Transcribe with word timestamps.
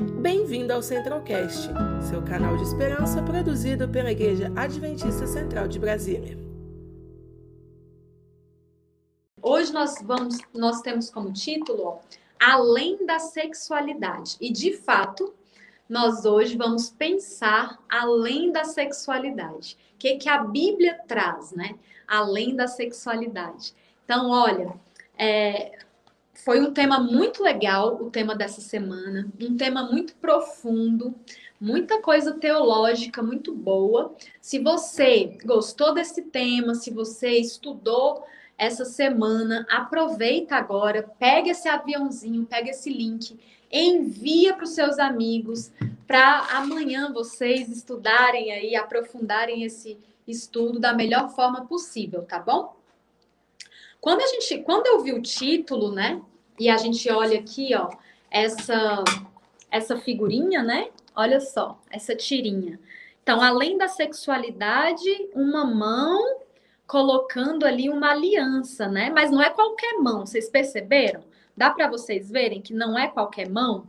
Bem-vindo 0.00 0.72
ao 0.72 0.80
Centralcast, 0.82 1.68
seu 2.08 2.22
canal 2.22 2.56
de 2.56 2.62
esperança 2.62 3.22
produzido 3.22 3.86
pela 3.86 4.10
Igreja 4.10 4.50
Adventista 4.56 5.26
Central 5.26 5.68
de 5.68 5.78
Brasília. 5.78 6.38
Hoje 9.42 9.70
nós 9.74 9.96
vamos, 10.02 10.38
nós 10.54 10.80
temos 10.80 11.10
como 11.10 11.30
título 11.34 11.98
Além 12.40 13.04
da 13.04 13.18
sexualidade. 13.18 14.38
E 14.40 14.50
de 14.50 14.74
fato, 14.74 15.34
nós 15.86 16.24
hoje 16.24 16.56
vamos 16.56 16.88
pensar 16.88 17.78
além 17.86 18.50
da 18.50 18.64
sexualidade. 18.64 19.76
O 19.94 19.98
que, 19.98 20.16
que 20.16 20.30
a 20.30 20.42
Bíblia 20.42 20.98
traz, 21.06 21.52
né? 21.52 21.78
Além 22.08 22.56
da 22.56 22.66
sexualidade. 22.66 23.74
Então, 24.06 24.30
olha, 24.30 24.72
é, 25.18 25.78
foi 26.44 26.60
um 26.60 26.72
tema 26.72 26.98
muito 26.98 27.42
legal, 27.42 27.96
o 28.00 28.10
tema 28.10 28.34
dessa 28.34 28.60
semana, 28.60 29.28
um 29.40 29.56
tema 29.56 29.82
muito 29.84 30.14
profundo, 30.16 31.14
muita 31.60 32.00
coisa 32.00 32.32
teológica 32.32 33.22
muito 33.22 33.54
boa. 33.54 34.14
Se 34.40 34.58
você 34.58 35.38
gostou 35.44 35.92
desse 35.92 36.22
tema, 36.22 36.74
se 36.74 36.90
você 36.90 37.30
estudou 37.38 38.24
essa 38.56 38.84
semana, 38.84 39.66
aproveita 39.70 40.56
agora, 40.56 41.10
pega 41.18 41.50
esse 41.50 41.68
aviãozinho, 41.68 42.46
pega 42.46 42.70
esse 42.70 42.90
link, 42.90 43.38
envia 43.70 44.54
para 44.54 44.64
os 44.64 44.70
seus 44.70 44.98
amigos, 44.98 45.70
para 46.06 46.40
amanhã 46.50 47.12
vocês 47.12 47.68
estudarem 47.68 48.52
aí, 48.52 48.74
aprofundarem 48.74 49.62
esse 49.62 49.98
estudo 50.26 50.78
da 50.78 50.92
melhor 50.92 51.30
forma 51.30 51.66
possível, 51.66 52.22
tá 52.22 52.38
bom? 52.38 52.79
Quando 54.00 54.22
a 54.22 54.26
gente, 54.26 54.58
quando 54.58 54.86
eu 54.86 55.00
vi 55.00 55.12
o 55.12 55.22
título, 55.22 55.92
né, 55.92 56.20
e 56.58 56.68
a 56.68 56.76
gente 56.76 57.10
olha 57.10 57.38
aqui, 57.38 57.74
ó, 57.74 57.90
essa 58.30 59.04
essa 59.70 59.96
figurinha, 59.96 60.62
né? 60.62 60.90
Olha 61.14 61.40
só, 61.40 61.80
essa 61.90 62.14
tirinha. 62.14 62.78
Então, 63.22 63.40
além 63.40 63.78
da 63.78 63.88
sexualidade, 63.88 65.28
uma 65.34 65.64
mão 65.64 66.40
colocando 66.86 67.64
ali 67.64 67.88
uma 67.88 68.10
aliança, 68.10 68.88
né? 68.88 69.10
Mas 69.10 69.30
não 69.30 69.40
é 69.40 69.50
qualquer 69.50 69.98
mão, 69.98 70.26
vocês 70.26 70.48
perceberam? 70.48 71.22
Dá 71.56 71.70
para 71.70 71.88
vocês 71.88 72.30
verem 72.30 72.60
que 72.60 72.74
não 72.74 72.98
é 72.98 73.06
qualquer 73.06 73.48
mão? 73.48 73.86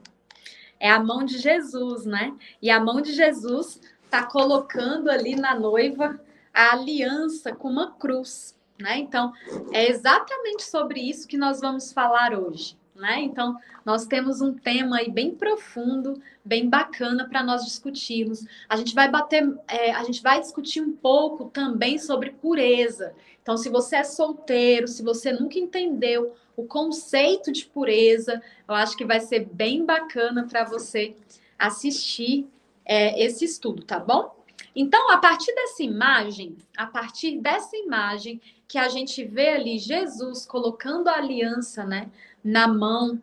É 0.80 0.90
a 0.90 1.00
mão 1.00 1.24
de 1.24 1.38
Jesus, 1.38 2.06
né? 2.06 2.36
E 2.62 2.70
a 2.70 2.80
mão 2.80 3.02
de 3.02 3.14
Jesus 3.14 3.80
tá 4.10 4.24
colocando 4.24 5.10
ali 5.10 5.36
na 5.36 5.56
noiva 5.56 6.20
a 6.54 6.74
aliança 6.74 7.56
com 7.56 7.70
uma 7.70 7.92
cruz. 7.92 8.56
Né? 8.82 8.98
Então, 8.98 9.32
é 9.72 9.90
exatamente 9.90 10.64
sobre 10.64 11.00
isso 11.00 11.28
que 11.28 11.38
nós 11.38 11.62
vamos 11.62 11.94
falar 11.94 12.34
hoje. 12.38 12.78
Né? 12.96 13.22
Então, 13.22 13.58
nós 13.86 14.06
temos 14.06 14.42
um 14.42 14.54
tema 14.54 14.98
aí 14.98 15.10
bem 15.10 15.34
profundo, 15.34 16.22
bem 16.44 16.70
bacana 16.70 17.28
para 17.28 17.44
nós 17.44 17.64
discutirmos. 17.64 18.46
A 18.68 18.76
gente 18.76 18.94
vai 18.94 19.10
bater, 19.10 19.48
é, 19.68 19.92
a 19.92 20.04
gente 20.04 20.22
vai 20.22 20.40
discutir 20.40 20.82
um 20.82 20.92
pouco 20.92 21.46
também 21.46 21.98
sobre 21.98 22.32
pureza. 22.32 23.14
Então, 23.42 23.58
se 23.58 23.70
você 23.70 23.98
é 23.98 24.04
solteiro, 24.04 24.88
se 24.88 25.02
você 25.02 25.32
nunca 25.32 25.58
entendeu 25.58 26.36
o 26.56 26.66
conceito 26.66 27.52
de 27.52 27.66
pureza, 27.66 28.42
eu 28.68 28.76
acho 28.76 28.96
que 28.96 29.06
vai 29.06 29.20
ser 29.20 29.46
bem 29.46 29.86
bacana 29.86 30.46
para 30.48 30.64
você 30.64 31.16
assistir 31.58 32.48
é, 32.86 33.24
esse 33.24 33.46
estudo, 33.46 33.84
tá 33.84 34.00
bom? 34.00 34.36
Então, 34.76 35.12
a 35.12 35.18
partir 35.18 35.54
dessa 35.54 35.84
imagem, 35.84 36.56
a 36.78 36.86
partir 36.86 37.40
dessa 37.40 37.76
imagem, 37.76 38.40
que 38.72 38.78
a 38.78 38.88
gente 38.88 39.22
vê 39.26 39.50
ali 39.50 39.78
Jesus 39.78 40.46
colocando 40.46 41.10
a 41.10 41.18
aliança, 41.18 41.84
né, 41.84 42.10
na 42.42 42.70
mão 42.70 43.22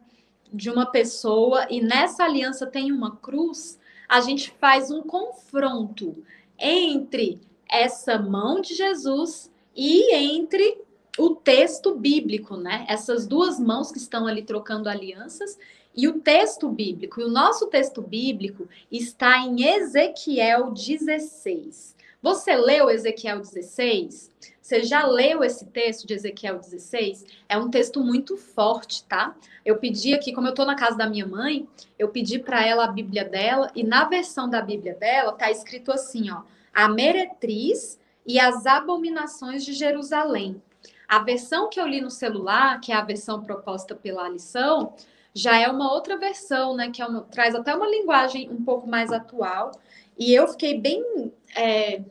de 0.53 0.69
uma 0.69 0.85
pessoa 0.85 1.67
e 1.71 1.81
nessa 1.81 2.25
aliança 2.25 2.67
tem 2.67 2.93
uma 2.93 3.17
cruz, 3.17 3.79
a 4.07 4.21
gente 4.21 4.51
faz 4.61 4.91
um 4.91 5.01
confronto 5.01 6.23
entre 6.59 7.41
essa 7.67 8.19
mão 8.19 8.61
de 8.61 8.75
Jesus 8.75 9.51
e 9.75 10.15
entre 10.15 10.83
o 11.19 11.35
texto 11.35 11.95
bíblico, 11.95 12.55
né? 12.59 12.85
Essas 12.87 13.27
duas 13.27 13.59
mãos 13.59 13.91
que 13.91 13.99
estão 13.99 14.27
ali 14.27 14.43
trocando 14.43 14.87
alianças 14.87 15.59
e 15.97 16.07
o 16.09 16.21
texto 16.21 16.69
bíblico. 16.69 17.23
E 17.23 17.25
o 17.25 17.31
nosso 17.31 17.69
texto 17.69 18.03
bíblico 18.03 18.69
está 18.93 19.39
em 19.39 19.65
Ezequiel 19.65 20.73
16. 20.73 21.97
Você 22.21 22.57
leu 22.57 22.91
Ezequiel 22.91 23.39
16? 23.39 24.31
Você 24.61 24.83
já 24.83 25.07
leu 25.07 25.45
esse 25.45 25.65
texto 25.67 26.05
de 26.05 26.15
Ezequiel 26.15 26.59
16? 26.59 27.25
É 27.49 27.57
um 27.57 27.71
texto 27.71 28.01
muito 28.01 28.37
forte, 28.37 29.05
tá? 29.05 29.37
Eu 29.65 29.79
pedi 29.79 30.13
aqui, 30.13 30.33
como 30.33 30.49
eu 30.49 30.55
tô 30.55 30.65
na 30.65 30.75
casa 30.75 30.97
da 30.97 31.09
minha 31.09 31.27
mãe, 31.27 31.69
eu 31.97 32.09
pedi 32.09 32.41
para 32.41 32.67
ela 32.67 32.85
a 32.85 32.93
Bíblia 32.93 33.25
dela 33.25 33.71
e 33.75 33.85
na 33.85 34.05
versão 34.05 34.51
da 34.51 34.61
Bíblia 34.61 34.95
dela 34.95 35.33
tá 35.33 35.49
escrito 35.49 35.93
assim, 35.93 36.29
ó: 36.31 36.43
A 36.75 36.89
meretriz 36.89 38.01
e 38.27 38.41
as 38.41 38.67
abominações 38.67 39.65
de 39.65 39.73
Jerusalém. 39.73 40.61
A 41.09 41.21
versão 41.21 41.71
que 41.71 41.81
eu 41.81 41.87
li 41.87 42.01
no 42.01 42.11
celular, 42.11 42.81
que 42.81 42.91
é 42.91 42.97
a 42.97 43.05
versão 43.05 43.43
proposta 43.43 43.95
pela 43.95 44.29
lição, 44.29 44.93
já 45.33 45.57
é 45.57 45.69
uma 45.69 45.93
outra 45.93 46.19
versão, 46.19 46.75
né? 46.75 46.91
Que 46.91 47.01
é 47.01 47.07
uma, 47.07 47.23
traz 47.23 47.55
até 47.55 47.75
uma 47.75 47.89
linguagem 47.89 48.51
um 48.51 48.63
pouco 48.63 48.89
mais 48.89 49.13
atual. 49.13 49.71
E 50.19 50.35
eu 50.35 50.49
fiquei 50.49 50.79
bem 50.79 51.33
é, 51.57 52.03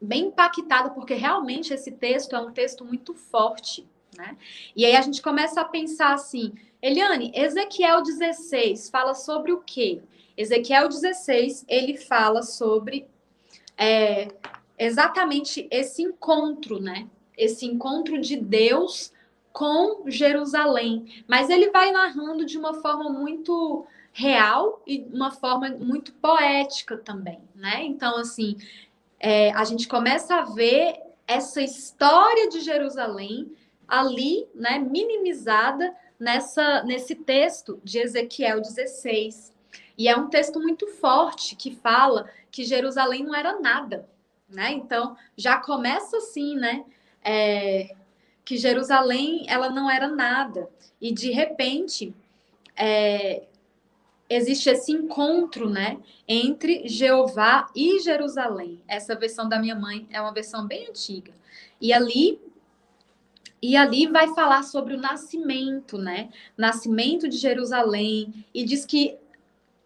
bem 0.00 0.26
impactada, 0.26 0.90
porque 0.90 1.14
realmente 1.14 1.74
esse 1.74 1.92
texto 1.92 2.34
é 2.34 2.40
um 2.40 2.52
texto 2.52 2.84
muito 2.84 3.14
forte, 3.14 3.86
né? 4.16 4.36
E 4.74 4.86
aí 4.86 4.96
a 4.96 5.02
gente 5.02 5.20
começa 5.20 5.60
a 5.60 5.64
pensar 5.64 6.14
assim, 6.14 6.54
Eliane, 6.80 7.30
Ezequiel 7.34 8.02
16 8.02 8.88
fala 8.88 9.14
sobre 9.14 9.52
o 9.52 9.60
quê? 9.60 10.00
Ezequiel 10.36 10.88
16, 10.88 11.66
ele 11.68 11.98
fala 11.98 12.42
sobre 12.42 13.06
é, 13.76 14.28
exatamente 14.78 15.68
esse 15.70 16.02
encontro, 16.02 16.80
né? 16.80 17.06
Esse 17.36 17.66
encontro 17.66 18.18
de 18.18 18.36
Deus 18.36 19.12
com 19.52 20.08
Jerusalém. 20.08 21.24
Mas 21.26 21.50
ele 21.50 21.70
vai 21.70 21.90
narrando 21.90 22.46
de 22.46 22.56
uma 22.56 22.74
forma 22.74 23.10
muito 23.10 23.86
real 24.12 24.82
e 24.86 25.06
uma 25.12 25.30
forma 25.30 25.68
muito 25.70 26.12
poética 26.14 26.96
também, 26.96 27.40
né? 27.54 27.82
Então, 27.84 28.16
assim, 28.16 28.56
é, 29.18 29.52
a 29.52 29.64
gente 29.64 29.86
começa 29.86 30.36
a 30.36 30.44
ver 30.44 31.00
essa 31.26 31.62
história 31.62 32.48
de 32.48 32.60
Jerusalém 32.60 33.52
ali, 33.86 34.48
né, 34.54 34.78
minimizada 34.78 35.94
nessa, 36.18 36.82
nesse 36.82 37.14
texto 37.14 37.80
de 37.84 37.98
Ezequiel 37.98 38.60
16. 38.60 39.52
E 39.96 40.08
é 40.08 40.16
um 40.16 40.28
texto 40.28 40.60
muito 40.60 40.86
forte 40.86 41.56
que 41.56 41.74
fala 41.74 42.28
que 42.50 42.64
Jerusalém 42.64 43.22
não 43.24 43.34
era 43.34 43.60
nada, 43.60 44.08
né? 44.48 44.72
Então 44.72 45.16
já 45.36 45.58
começa 45.58 46.16
assim, 46.16 46.56
né? 46.56 46.84
É, 47.22 47.94
que 48.44 48.56
Jerusalém 48.56 49.44
ela 49.46 49.70
não 49.70 49.90
era 49.90 50.08
nada 50.08 50.68
e 51.00 51.12
de 51.12 51.30
repente 51.30 52.14
é, 52.74 53.42
existe 54.30 54.70
esse 54.70 54.92
encontro, 54.92 55.68
né, 55.68 55.98
entre 56.26 56.86
Jeová 56.88 57.68
e 57.74 57.98
Jerusalém. 57.98 58.80
Essa 58.86 59.16
versão 59.16 59.48
da 59.48 59.58
minha 59.58 59.74
mãe 59.74 60.06
é 60.10 60.20
uma 60.20 60.32
versão 60.32 60.66
bem 60.66 60.86
antiga. 60.88 61.32
E 61.80 61.92
ali 61.92 62.40
e 63.62 63.76
ali 63.76 64.06
vai 64.06 64.28
falar 64.34 64.62
sobre 64.62 64.94
o 64.94 65.00
nascimento, 65.00 65.98
né? 65.98 66.30
Nascimento 66.56 67.28
de 67.28 67.36
Jerusalém 67.36 68.46
e 68.54 68.64
diz 68.64 68.86
que 68.86 69.18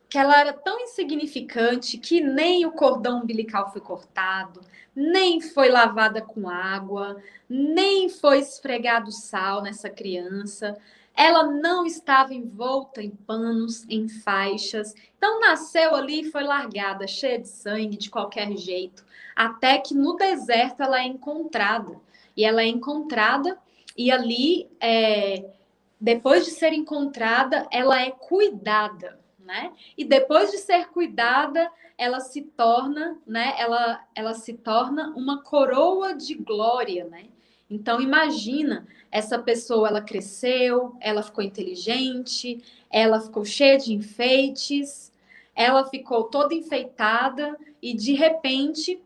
que 0.09 0.19
ela 0.19 0.39
era 0.39 0.53
tão 0.53 0.79
insignificante 0.79 1.99
que 1.99 2.21
nem 2.21 2.65
o 2.65 2.71
cordão 2.71 3.23
umbilical 3.23 3.73
foi 3.73 3.81
cortado, 3.81 4.61
nem 4.95 5.41
foi 5.41 5.69
lavada 5.69 6.23
com 6.23 6.49
água, 6.49 7.21
nem 7.49 8.09
foi 8.09 8.39
esfregado 8.39 9.11
sal 9.11 9.61
nessa 9.61 9.91
criança. 9.91 10.79
Ela 11.17 11.45
não 11.45 11.87
estava 11.87 12.35
envolta 12.35 13.03
em 13.03 13.11
panos, 13.11 13.87
em 13.89 14.09
faixas. 14.09 14.95
Então 15.17 15.41
nasceu 15.41 15.95
ali 15.95 16.23
e 16.23 16.31
foi 16.31 16.43
largada, 16.43 17.07
cheia 17.07 17.39
de 17.39 17.49
sangue, 17.49 17.97
de 17.97 18.11
qualquer 18.11 18.57
jeito. 18.57 19.05
Até 19.35 19.79
que 19.79 19.95
no 19.95 20.17
deserto 20.17 20.83
ela 20.83 21.01
é 21.01 21.07
encontrada. 21.07 22.01
E 22.37 22.45
ela 22.45 22.63
é 22.63 22.67
encontrada, 22.67 23.57
e 23.97 24.11
ali, 24.11 24.69
é, 24.81 25.53
depois 26.01 26.45
de 26.45 26.51
ser 26.51 26.73
encontrada, 26.73 27.67
ela 27.71 28.01
é 28.03 28.11
cuidada. 28.11 29.21
Né? 29.39 29.73
E 29.97 30.05
depois 30.05 30.51
de 30.51 30.59
ser 30.59 30.89
cuidada, 30.89 31.71
ela 31.99 32.19
se 32.19 32.43
torna, 32.43 33.19
né? 33.27 33.55
Ela, 33.59 34.03
ela 34.15 34.33
se 34.33 34.55
torna 34.55 35.13
uma 35.15 35.43
coroa 35.43 36.15
de 36.15 36.35
glória, 36.35 37.05
né? 37.05 37.27
Então 37.69 38.01
imagina 38.01 38.87
essa 39.11 39.39
pessoa, 39.39 39.89
ela 39.89 40.03
cresceu, 40.03 40.97
ela 41.01 41.23
ficou 41.23 41.43
inteligente, 41.43 42.63
ela 42.91 43.21
ficou 43.21 43.45
cheia 43.45 43.79
de 43.79 43.93
enfeites, 43.93 45.13
ela 45.55 45.85
ficou 45.87 46.25
toda 46.25 46.55
enfeitada 46.55 47.57
e 47.81 47.95
de 47.95 48.13
repente 48.13 49.01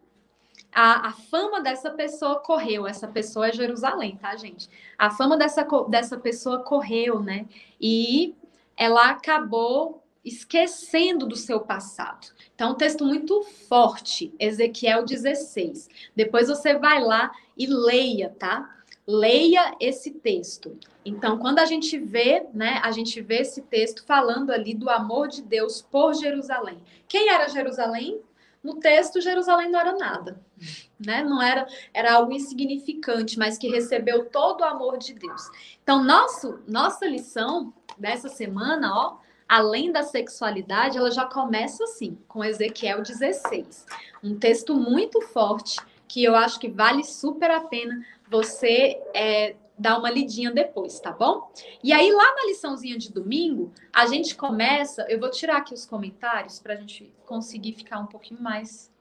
a, 0.73 1.09
a, 1.09 1.13
fama 1.13 1.61
dessa 1.61 1.91
pessoa 1.91 2.41
correu. 2.41 2.87
Essa 2.87 3.09
pessoa 3.09 3.49
é 3.49 3.53
Jerusalém, 3.53 4.17
tá, 4.17 4.37
gente? 4.37 4.69
A 4.97 5.11
fama 5.11 5.37
dessa, 5.37 5.67
dessa 5.89 6.19
pessoa 6.19 6.63
correu, 6.63 7.21
né? 7.21 7.47
E 7.81 8.35
ela 8.77 9.11
acabou 9.11 10.03
esquecendo 10.25 11.27
do 11.27 11.37
seu 11.37 11.61
passado. 11.61 12.29
Então, 12.55 12.73
um 12.73 12.75
texto 12.75 13.05
muito 13.05 13.43
forte, 13.43 14.35
Ezequiel 14.39 15.05
16. 15.05 15.89
Depois 16.15 16.49
você 16.49 16.77
vai 16.77 17.03
lá 17.03 17.31
e 17.57 17.67
leia, 17.67 18.35
tá? 18.39 18.77
Leia 19.07 19.75
esse 19.81 20.11
texto. 20.11 20.77
Então, 21.05 21.39
quando 21.39 21.61
a 21.61 21.65
gente 21.65 21.99
vê, 21.99 22.47
né, 22.53 22.81
a 22.83 22.91
gente 22.91 23.21
vê 23.21 23.39
esse 23.39 23.63
texto 23.63 24.05
falando 24.05 24.51
ali 24.51 24.75
do 24.75 24.91
amor 24.91 25.29
de 25.29 25.41
Deus 25.41 25.81
por 25.81 26.15
Jerusalém. 26.15 26.79
Quem 27.09 27.31
era 27.31 27.49
Jerusalém? 27.49 28.21
No 28.63 28.75
texto, 28.75 29.21
Jerusalém 29.21 29.71
não 29.71 29.81
era 29.81 29.93
nada, 29.97 30.41
né? 30.99 31.23
Não 31.23 31.41
era, 31.41 31.67
era 31.95 32.15
algo 32.15 32.33
insignificante, 32.33 33.39
mas 33.39 33.57
que 33.57 33.69
recebeu 33.69 34.27
todo 34.27 34.61
o 34.61 34.65
amor 34.65 34.99
de 34.99 35.15
Deus. 35.15 35.49
Então, 35.83 36.05
nosso, 36.05 36.59
nossa 36.67 37.07
lição 37.07 37.73
dessa 37.97 38.29
semana, 38.29 38.93
ó, 38.93 39.17
além 39.49 39.91
da 39.91 40.03
sexualidade, 40.03 40.99
ela 40.99 41.11
já 41.11 41.25
começa 41.25 41.85
assim, 41.85 42.19
com 42.29 42.45
Ezequiel 42.45 43.03
16. 43.03 43.87
Um 44.23 44.39
texto 44.39 44.75
muito 44.75 45.21
forte 45.23 45.81
que 46.07 46.23
eu 46.23 46.35
acho 46.35 46.61
que 46.61 46.69
vale 46.69 47.05
super 47.05 47.51
a 47.51 47.61
pena 47.61 48.05
você 48.29 49.01
é, 49.15 49.57
dar 49.79 49.99
uma 49.99 50.11
lidinha 50.11 50.51
depois, 50.51 50.99
tá 51.01 51.13
bom? 51.13 51.51
E 51.83 51.93
aí, 51.93 52.11
lá 52.11 52.35
na 52.35 52.47
liçãozinha 52.47 52.99
de 52.99 53.13
domingo, 53.13 53.73
a 53.93 54.07
gente 54.07 54.35
começa. 54.35 55.07
Eu 55.09 55.21
vou 55.21 55.31
tirar 55.31 55.59
aqui 55.59 55.73
os 55.73 55.87
comentários 55.87 56.59
para 56.59 56.75
a 56.75 56.77
gente 56.77 57.13
conseguir 57.25 57.73
ficar 57.73 57.99
um 58.01 58.07
pouquinho 58.07 58.43
mais. 58.43 58.93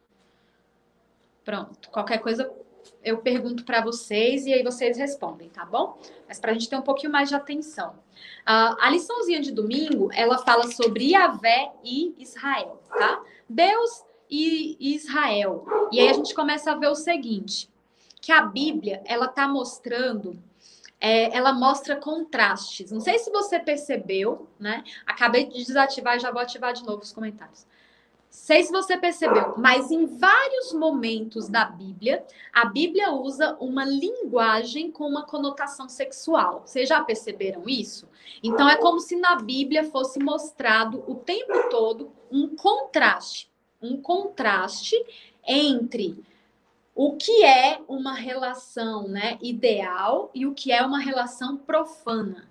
Pronto. 1.44 1.90
Qualquer 1.90 2.20
coisa 2.20 2.52
eu 3.04 3.18
pergunto 3.19 3.63
para 3.63 3.81
vocês 3.81 4.45
e 4.45 4.54
aí 4.54 4.63
vocês 4.63 4.98
respondem, 4.98 5.50
tá 5.50 5.66
bom? 5.66 6.00
Mas 6.28 6.39
para 6.39 6.51
a 6.51 6.54
gente 6.54 6.69
ter 6.69 6.75
um 6.75 6.81
pouquinho 6.81 7.12
mais 7.12 7.30
de 7.30 7.36
atenção. 7.36 7.92
Uh, 8.42 8.75
a 8.80 8.89
liçãozinha 8.89 9.42
de 9.42 9.51
domingo, 9.51 10.10
ela 10.13 10.38
fala 10.39 10.68
sobre 10.72 11.12
Yahvé 11.12 11.72
e 11.84 12.16
Israel, 12.18 12.81
tá? 12.89 13.22
Deus 13.48 14.04
e 14.30 14.78
Israel. 14.80 15.66
E 15.92 16.00
aí 16.00 16.10
a 16.10 16.13
gente 16.13 16.34
começa 16.34 16.72
a 16.72 16.75
ver 16.75 16.88
o 16.88 16.95
seguinte, 16.95 17.69
que 18.22 18.31
a 18.31 18.42
Bíblia, 18.42 19.01
ela 19.06 19.28
tá 19.28 19.48
mostrando 19.48 20.38
é, 21.00 21.36
ela 21.36 21.54
mostra 21.54 21.95
contrastes. 21.95 22.92
Não 22.92 23.00
sei 23.00 23.19
se 23.19 23.30
você 23.30 23.60
percebeu, 23.60 24.48
né? 24.60 24.83
Acabei 25.06 25.45
de 25.45 25.63
desativar 25.63 26.18
e 26.18 26.19
já 26.19 26.31
vou 26.31 26.42
ativar 26.42 26.74
de 26.74 26.83
novo 26.83 27.04
os 27.04 27.13
comentários 27.13 27.68
sei 28.30 28.64
se 28.64 28.72
você 28.72 28.98
percebeu, 28.98 29.56
mas 29.58 29.92
em 29.92 30.06
vários 30.06 30.74
momentos 30.74 31.50
da 31.50 31.66
Bíblia, 31.66 32.26
a 32.54 32.66
Bíblia 32.66 33.12
usa 33.12 33.58
uma 33.60 33.86
linguagem 33.86 34.92
com 34.92 35.08
uma 35.08 35.26
conotação 35.26 35.90
sexual. 35.90 36.64
Vocês 36.66 36.88
já 36.88 37.04
perceberam 37.04 37.68
isso? 37.68 38.08
Então 38.44 38.70
é 38.70 38.78
como 38.78 39.00
se 39.00 39.16
na 39.16 39.36
Bíblia 39.36 39.84
fosse 39.86 40.20
mostrado 40.20 41.04
o 41.08 41.16
tempo 41.16 41.70
todo 41.70 42.12
um 42.32 42.56
contraste, 42.56 43.50
um 43.82 44.02
contraste 44.02 44.96
entre 45.46 46.24
o 46.94 47.16
que 47.16 47.44
é 47.44 47.80
uma 47.88 48.14
relação, 48.14 49.08
né, 49.08 49.38
ideal 49.42 50.32
e 50.34 50.48
o 50.48 50.54
que 50.54 50.72
é 50.72 50.84
uma 50.84 51.00
relação 51.00 51.56
profana. 51.56 52.50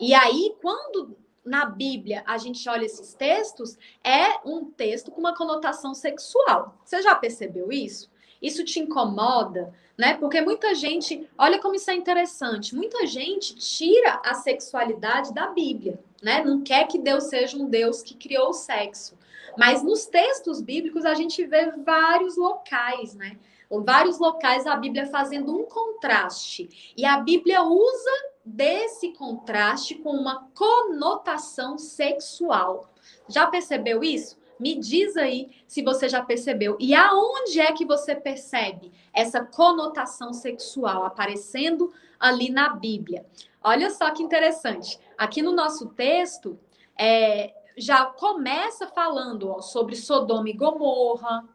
E 0.00 0.14
aí, 0.14 0.54
quando 0.62 1.16
na 1.44 1.66
Bíblia 1.66 2.22
a 2.26 2.38
gente 2.38 2.68
olha 2.68 2.84
esses 2.84 3.14
textos, 3.14 3.76
é 4.02 4.40
um 4.44 4.64
texto 4.64 5.10
com 5.10 5.20
uma 5.20 5.36
conotação 5.36 5.94
sexual. 5.94 6.76
Você 6.84 7.02
já 7.02 7.14
percebeu 7.14 7.70
isso? 7.70 8.10
Isso 8.40 8.64
te 8.64 8.80
incomoda, 8.80 9.72
né? 9.96 10.14
Porque 10.14 10.40
muita 10.40 10.74
gente, 10.74 11.28
olha 11.38 11.58
como 11.58 11.74
isso 11.74 11.90
é 11.90 11.94
interessante, 11.94 12.74
muita 12.74 13.06
gente 13.06 13.54
tira 13.54 14.20
a 14.24 14.34
sexualidade 14.34 15.32
da 15.32 15.46
Bíblia, 15.48 15.98
né? 16.22 16.44
Não 16.44 16.62
quer 16.62 16.86
que 16.86 16.98
Deus 16.98 17.24
seja 17.24 17.56
um 17.56 17.66
Deus 17.66 18.02
que 18.02 18.14
criou 18.14 18.50
o 18.50 18.54
sexo. 18.54 19.16
Mas 19.56 19.82
nos 19.82 20.06
textos 20.06 20.60
bíblicos 20.60 21.04
a 21.04 21.14
gente 21.14 21.44
vê 21.44 21.70
vários 21.70 22.36
locais, 22.36 23.14
né? 23.14 23.38
Vários 23.70 24.18
locais 24.18 24.66
a 24.66 24.76
Bíblia 24.76 25.06
fazendo 25.06 25.56
um 25.56 25.64
contraste. 25.64 26.92
E 26.96 27.04
a 27.04 27.18
Bíblia 27.18 27.62
usa 27.62 28.33
desse 28.44 29.12
contraste 29.12 29.94
com 29.96 30.10
uma 30.10 30.48
conotação 30.54 31.78
sexual. 31.78 32.92
Já 33.28 33.46
percebeu 33.46 34.04
isso? 34.04 34.36
Me 34.58 34.76
diz 34.76 35.16
aí 35.16 35.50
se 35.66 35.82
você 35.82 36.08
já 36.08 36.22
percebeu. 36.22 36.76
E 36.78 36.94
aonde 36.94 37.60
é 37.60 37.72
que 37.72 37.84
você 37.84 38.14
percebe 38.14 38.92
essa 39.12 39.44
conotação 39.44 40.32
sexual 40.32 41.04
aparecendo 41.04 41.92
ali 42.20 42.50
na 42.50 42.68
Bíblia? 42.68 43.26
Olha 43.62 43.90
só 43.90 44.10
que 44.10 44.22
interessante. 44.22 44.98
Aqui 45.16 45.42
no 45.42 45.52
nosso 45.52 45.88
texto, 45.88 46.58
é, 46.98 47.54
já 47.76 48.04
começa 48.04 48.86
falando 48.86 49.50
ó, 49.50 49.60
sobre 49.60 49.96
Sodoma 49.96 50.48
e 50.48 50.52
Gomorra, 50.52 51.48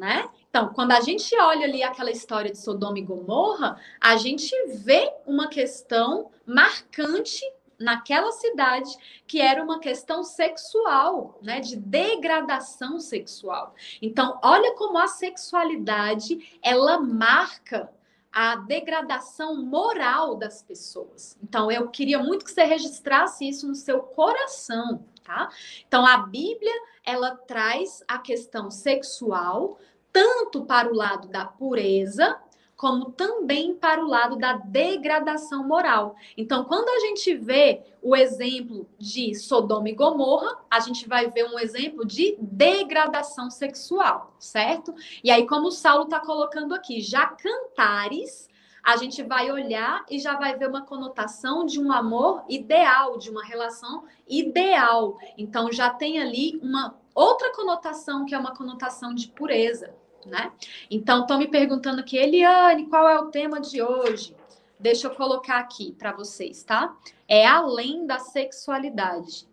né? 0.00 0.28
Então, 0.48 0.72
quando 0.72 0.92
a 0.92 1.00
gente 1.02 1.38
olha 1.38 1.66
ali 1.66 1.82
aquela 1.82 2.10
história 2.10 2.50
de 2.50 2.58
Sodoma 2.58 2.98
e 2.98 3.02
Gomorra, 3.02 3.78
a 4.00 4.16
gente 4.16 4.50
vê 4.78 5.12
uma 5.26 5.46
questão 5.46 6.30
marcante 6.46 7.44
naquela 7.78 8.32
cidade 8.32 8.90
que 9.26 9.40
era 9.40 9.62
uma 9.62 9.78
questão 9.78 10.24
sexual, 10.24 11.38
né, 11.42 11.60
de 11.60 11.76
degradação 11.76 12.98
sexual. 12.98 13.74
Então, 14.00 14.38
olha 14.42 14.74
como 14.74 14.98
a 14.98 15.06
sexualidade 15.06 16.58
ela 16.62 16.98
marca 16.98 17.90
a 18.32 18.56
degradação 18.56 19.62
moral 19.62 20.36
das 20.36 20.62
pessoas. 20.62 21.36
Então, 21.42 21.70
eu 21.70 21.88
queria 21.88 22.18
muito 22.18 22.44
que 22.44 22.50
você 22.52 22.64
registrasse 22.64 23.46
isso 23.48 23.68
no 23.68 23.74
seu 23.74 24.00
coração, 24.00 25.04
tá? 25.22 25.50
Então, 25.86 26.06
a 26.06 26.18
Bíblia 26.18 26.72
ela 27.04 27.34
traz 27.34 28.04
a 28.06 28.18
questão 28.18 28.70
sexual 28.70 29.78
tanto 30.12 30.64
para 30.64 30.90
o 30.90 30.94
lado 30.94 31.28
da 31.28 31.44
pureza, 31.44 32.38
como 32.80 33.10
também 33.12 33.74
para 33.74 34.02
o 34.02 34.08
lado 34.08 34.36
da 34.36 34.54
degradação 34.54 35.68
moral. 35.68 36.16
Então, 36.34 36.64
quando 36.64 36.88
a 36.88 37.00
gente 37.00 37.34
vê 37.34 37.82
o 38.00 38.16
exemplo 38.16 38.88
de 38.98 39.34
Sodoma 39.34 39.90
e 39.90 39.94
Gomorra, 39.94 40.56
a 40.70 40.80
gente 40.80 41.06
vai 41.06 41.28
ver 41.28 41.44
um 41.44 41.58
exemplo 41.58 42.06
de 42.06 42.38
degradação 42.40 43.50
sexual, 43.50 44.34
certo? 44.38 44.94
E 45.22 45.30
aí, 45.30 45.46
como 45.46 45.68
o 45.68 45.70
Saulo 45.70 46.04
está 46.04 46.20
colocando 46.20 46.74
aqui, 46.74 47.02
já 47.02 47.26
cantares, 47.26 48.48
a 48.82 48.96
gente 48.96 49.22
vai 49.22 49.52
olhar 49.52 50.02
e 50.08 50.18
já 50.18 50.38
vai 50.38 50.56
ver 50.56 50.70
uma 50.70 50.86
conotação 50.86 51.66
de 51.66 51.78
um 51.78 51.92
amor 51.92 52.44
ideal, 52.48 53.18
de 53.18 53.28
uma 53.28 53.44
relação 53.44 54.04
ideal. 54.26 55.18
Então, 55.36 55.70
já 55.70 55.90
tem 55.90 56.18
ali 56.18 56.58
uma 56.62 56.98
outra 57.14 57.52
conotação 57.52 58.24
que 58.24 58.34
é 58.34 58.38
uma 58.38 58.56
conotação 58.56 59.14
de 59.14 59.28
pureza 59.28 59.94
né? 60.26 60.52
Então, 60.90 61.22
estão 61.22 61.38
me 61.38 61.48
perguntando 61.48 62.00
aqui, 62.00 62.16
Eliane, 62.16 62.86
qual 62.86 63.08
é 63.08 63.18
o 63.18 63.30
tema 63.30 63.60
de 63.60 63.82
hoje? 63.82 64.36
Deixa 64.78 65.06
eu 65.06 65.14
colocar 65.14 65.58
aqui 65.58 65.92
para 65.92 66.12
vocês, 66.12 66.62
tá? 66.62 66.96
É 67.28 67.46
além 67.46 68.06
da 68.06 68.18
sexualidade. 68.18 69.46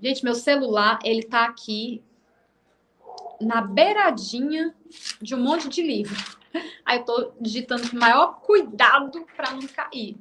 Gente, 0.00 0.24
meu 0.24 0.34
celular, 0.34 1.00
ele 1.02 1.22
tá 1.24 1.44
aqui 1.44 2.02
na 3.40 3.60
beiradinha 3.60 4.74
de 5.20 5.34
um 5.34 5.42
monte 5.42 5.68
de 5.68 5.82
livro. 5.82 6.16
Aí 6.84 6.98
eu 6.98 7.04
tô 7.04 7.32
digitando 7.40 7.90
com 7.90 7.96
maior 7.96 8.40
cuidado 8.40 9.26
para 9.36 9.52
não 9.52 9.66
cair. 9.66 10.16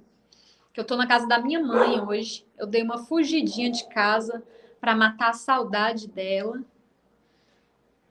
Que 0.74 0.80
eu 0.80 0.86
tô 0.86 0.96
na 0.96 1.08
casa 1.08 1.28
da 1.28 1.40
minha 1.40 1.60
mãe 1.60 2.00
hoje. 2.02 2.46
Eu 2.58 2.68
dei 2.68 2.84
uma 2.84 2.98
fugidinha 2.98 3.72
de 3.72 3.88
casa 3.88 4.44
para 4.80 4.96
matar 4.96 5.30
a 5.30 5.34
saudade 5.34 6.08
dela. 6.08 6.62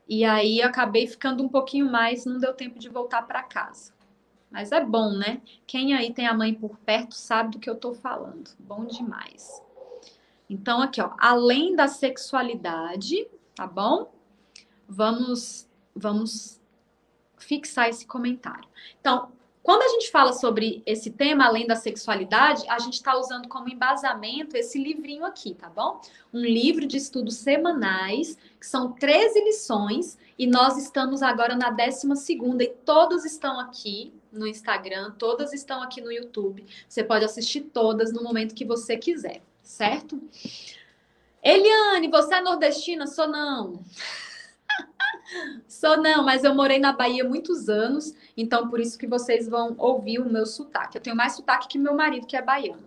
E 0.08 0.24
aí 0.24 0.62
acabei 0.62 1.06
ficando 1.06 1.42
um 1.42 1.48
pouquinho 1.48 1.90
mais, 1.90 2.24
não 2.24 2.38
deu 2.38 2.54
tempo 2.54 2.78
de 2.78 2.88
voltar 2.88 3.22
para 3.22 3.42
casa. 3.42 3.92
Mas 4.50 4.70
é 4.72 4.84
bom, 4.84 5.10
né? 5.12 5.42
Quem 5.66 5.94
aí 5.94 6.12
tem 6.12 6.26
a 6.26 6.34
mãe 6.34 6.54
por 6.54 6.78
perto 6.78 7.14
sabe 7.14 7.52
do 7.52 7.58
que 7.58 7.68
eu 7.68 7.74
tô 7.74 7.92
falando. 7.92 8.50
Bom 8.58 8.84
demais. 8.84 9.62
Então 10.48 10.80
aqui, 10.80 11.00
ó, 11.00 11.12
além 11.18 11.74
da 11.74 11.88
sexualidade, 11.88 13.26
tá 13.54 13.66
bom? 13.66 14.12
Vamos 14.88 15.68
vamos 15.94 16.60
fixar 17.36 17.88
esse 17.88 18.06
comentário. 18.06 18.68
Então, 19.00 19.32
quando 19.66 19.82
a 19.82 19.88
gente 19.88 20.12
fala 20.12 20.32
sobre 20.32 20.80
esse 20.86 21.10
tema, 21.10 21.44
além 21.44 21.66
da 21.66 21.74
sexualidade, 21.74 22.64
a 22.68 22.78
gente 22.78 22.94
está 22.94 23.18
usando 23.18 23.48
como 23.48 23.68
embasamento 23.68 24.56
esse 24.56 24.78
livrinho 24.78 25.24
aqui, 25.24 25.54
tá 25.54 25.68
bom? 25.68 26.00
Um 26.32 26.38
livro 26.38 26.86
de 26.86 26.96
estudos 26.96 27.34
semanais, 27.38 28.38
que 28.60 28.64
são 28.64 28.92
13 28.92 29.42
lições, 29.42 30.16
e 30.38 30.46
nós 30.46 30.78
estamos 30.78 31.20
agora 31.20 31.56
na 31.56 31.70
12 31.70 32.06
e 32.60 32.68
todas 32.84 33.24
estão 33.24 33.58
aqui 33.58 34.14
no 34.30 34.46
Instagram, 34.46 35.10
todas 35.18 35.52
estão 35.52 35.82
aqui 35.82 36.00
no 36.00 36.12
YouTube. 36.12 36.64
Você 36.88 37.02
pode 37.02 37.24
assistir 37.24 37.62
todas 37.62 38.12
no 38.12 38.22
momento 38.22 38.54
que 38.54 38.64
você 38.64 38.96
quiser, 38.96 39.42
certo? 39.64 40.22
Eliane, 41.42 42.06
você 42.08 42.36
é 42.36 42.40
nordestina? 42.40 43.08
Sou 43.08 43.26
não. 43.26 43.80
Sou 45.66 45.96
não, 45.96 46.24
mas 46.24 46.44
eu 46.44 46.54
morei 46.54 46.78
na 46.78 46.92
Bahia 46.92 47.24
muitos 47.24 47.68
anos, 47.68 48.14
então 48.36 48.68
por 48.68 48.80
isso 48.80 48.98
que 48.98 49.06
vocês 49.06 49.48
vão 49.48 49.74
ouvir 49.78 50.18
o 50.18 50.30
meu 50.30 50.46
sotaque. 50.46 50.96
Eu 50.96 51.02
tenho 51.02 51.16
mais 51.16 51.34
sotaque 51.34 51.68
que 51.68 51.78
meu 51.78 51.94
marido, 51.94 52.26
que 52.26 52.36
é 52.36 52.42
baiano. 52.42 52.84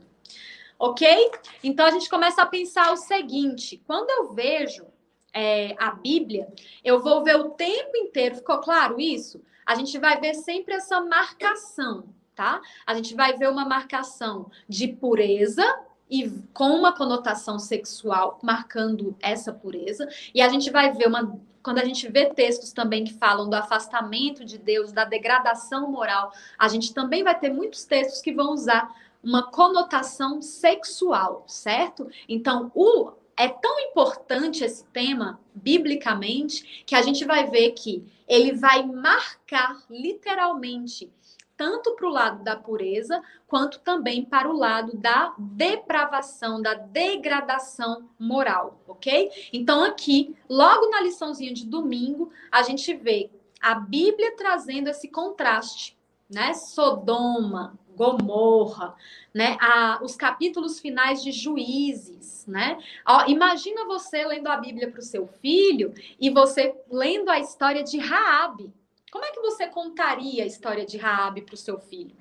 Ok? 0.78 1.32
Então 1.64 1.86
a 1.86 1.92
gente 1.92 2.10
começa 2.10 2.42
a 2.42 2.46
pensar 2.46 2.92
o 2.94 2.98
seguinte: 2.98 3.82
quando 3.86 4.10
eu 4.10 4.34
vejo 4.34 4.86
é, 5.34 5.76
a 5.78 5.92
Bíblia, 5.92 6.48
eu 6.84 7.02
vou 7.02 7.24
ver 7.24 7.36
o 7.36 7.50
tempo 7.50 7.96
inteiro, 7.98 8.36
ficou 8.36 8.60
claro 8.60 9.00
isso? 9.00 9.42
A 9.66 9.76
gente 9.76 9.98
vai 9.98 10.20
ver 10.20 10.34
sempre 10.34 10.74
essa 10.74 11.02
marcação, 11.02 12.06
tá? 12.34 12.62
A 12.86 12.94
gente 12.94 13.14
vai 13.14 13.38
ver 13.38 13.50
uma 13.50 13.66
marcação 13.66 14.50
de 14.68 14.88
pureza 14.88 15.64
e 16.10 16.28
com 16.54 16.70
uma 16.70 16.92
conotação 16.92 17.60
sexual, 17.60 18.40
marcando 18.42 19.16
essa 19.22 19.54
pureza, 19.54 20.08
e 20.34 20.42
a 20.42 20.50
gente 20.50 20.72
vai 20.72 20.92
ver 20.92 21.08
uma 21.08 21.40
quando 21.64 21.80
a 21.80 21.86
gente 21.86 22.10
vê 22.10 22.28
textos 22.28 22.72
também 22.72 23.04
que 23.04 23.14
falam 23.14 23.50
do 23.50 23.56
afastamento 23.56 24.46
de 24.46 24.58
Deus, 24.58 24.92
da 24.92 25.06
degradação 25.06 25.92
moral, 25.92 26.32
a 26.58 26.68
gente 26.68 26.94
também 26.94 27.24
vai 27.24 27.38
ter 27.38 27.52
muitos 27.52 27.86
textos 27.86 28.22
que 28.22 28.34
vão 28.34 28.54
usar 28.54 28.94
uma 29.24 29.44
conotação 29.52 30.42
sexual, 30.42 31.44
certo? 31.48 32.10
Então, 32.28 32.72
o 32.74 33.12
é 33.40 33.48
tão 33.48 33.80
importante 33.80 34.66
esse 34.66 34.84
tema, 34.88 35.40
biblicamente, 35.56 36.84
que 36.86 36.94
a 36.94 37.02
gente 37.02 37.24
vai 37.24 37.50
ver 37.50 37.72
que 37.72 38.04
ele 38.28 38.52
vai 38.52 38.86
marcar 38.86 39.82
literalmente 39.90 41.10
tanto 41.60 41.94
para 41.94 42.08
o 42.08 42.10
lado 42.10 42.42
da 42.42 42.56
pureza, 42.56 43.22
quanto 43.46 43.82
também 43.82 44.24
para 44.24 44.50
o 44.50 44.56
lado 44.56 44.96
da 44.96 45.34
depravação, 45.38 46.62
da 46.62 46.74
degradação 46.74 48.10
moral, 48.18 48.82
ok? 48.88 49.30
Então, 49.52 49.84
aqui, 49.84 50.34
logo 50.48 50.90
na 50.90 51.02
liçãozinha 51.02 51.54
de 51.54 51.66
domingo, 51.66 52.32
a 52.50 52.64
gente 52.64 52.94
vê 52.94 53.30
a 53.62 53.76
Bíblia 53.76 54.38
trazendo 54.38 54.88
esse 54.88 55.10
contraste, 55.10 55.98
né? 56.30 56.54
Sodoma, 56.54 57.78
Gomorra, 57.94 58.96
né? 59.34 59.58
A, 59.60 60.00
os 60.02 60.16
capítulos 60.16 60.80
finais 60.80 61.22
de 61.22 61.34
Juízes, 61.34 62.46
né? 62.48 62.78
Ó, 63.06 63.26
imagina 63.28 63.84
você 63.84 64.24
lendo 64.24 64.48
a 64.48 64.56
Bíblia 64.56 64.90
para 64.90 65.02
o 65.02 65.04
seu 65.04 65.28
filho 65.28 65.94
e 66.18 66.30
você 66.30 66.74
lendo 66.90 67.28
a 67.28 67.38
história 67.38 67.84
de 67.84 67.98
Raabe. 67.98 68.72
Como 69.12 69.26
é 69.26 69.32
que 69.32 69.42
você 69.42 69.68
contaria 69.68 70.44
a 70.44 70.48
história 70.48 70.86
de 70.86 70.98
Raabe 70.98 71.42
para 71.42 71.56
o 71.56 71.58
seu 71.58 71.80
filho? 71.80 72.16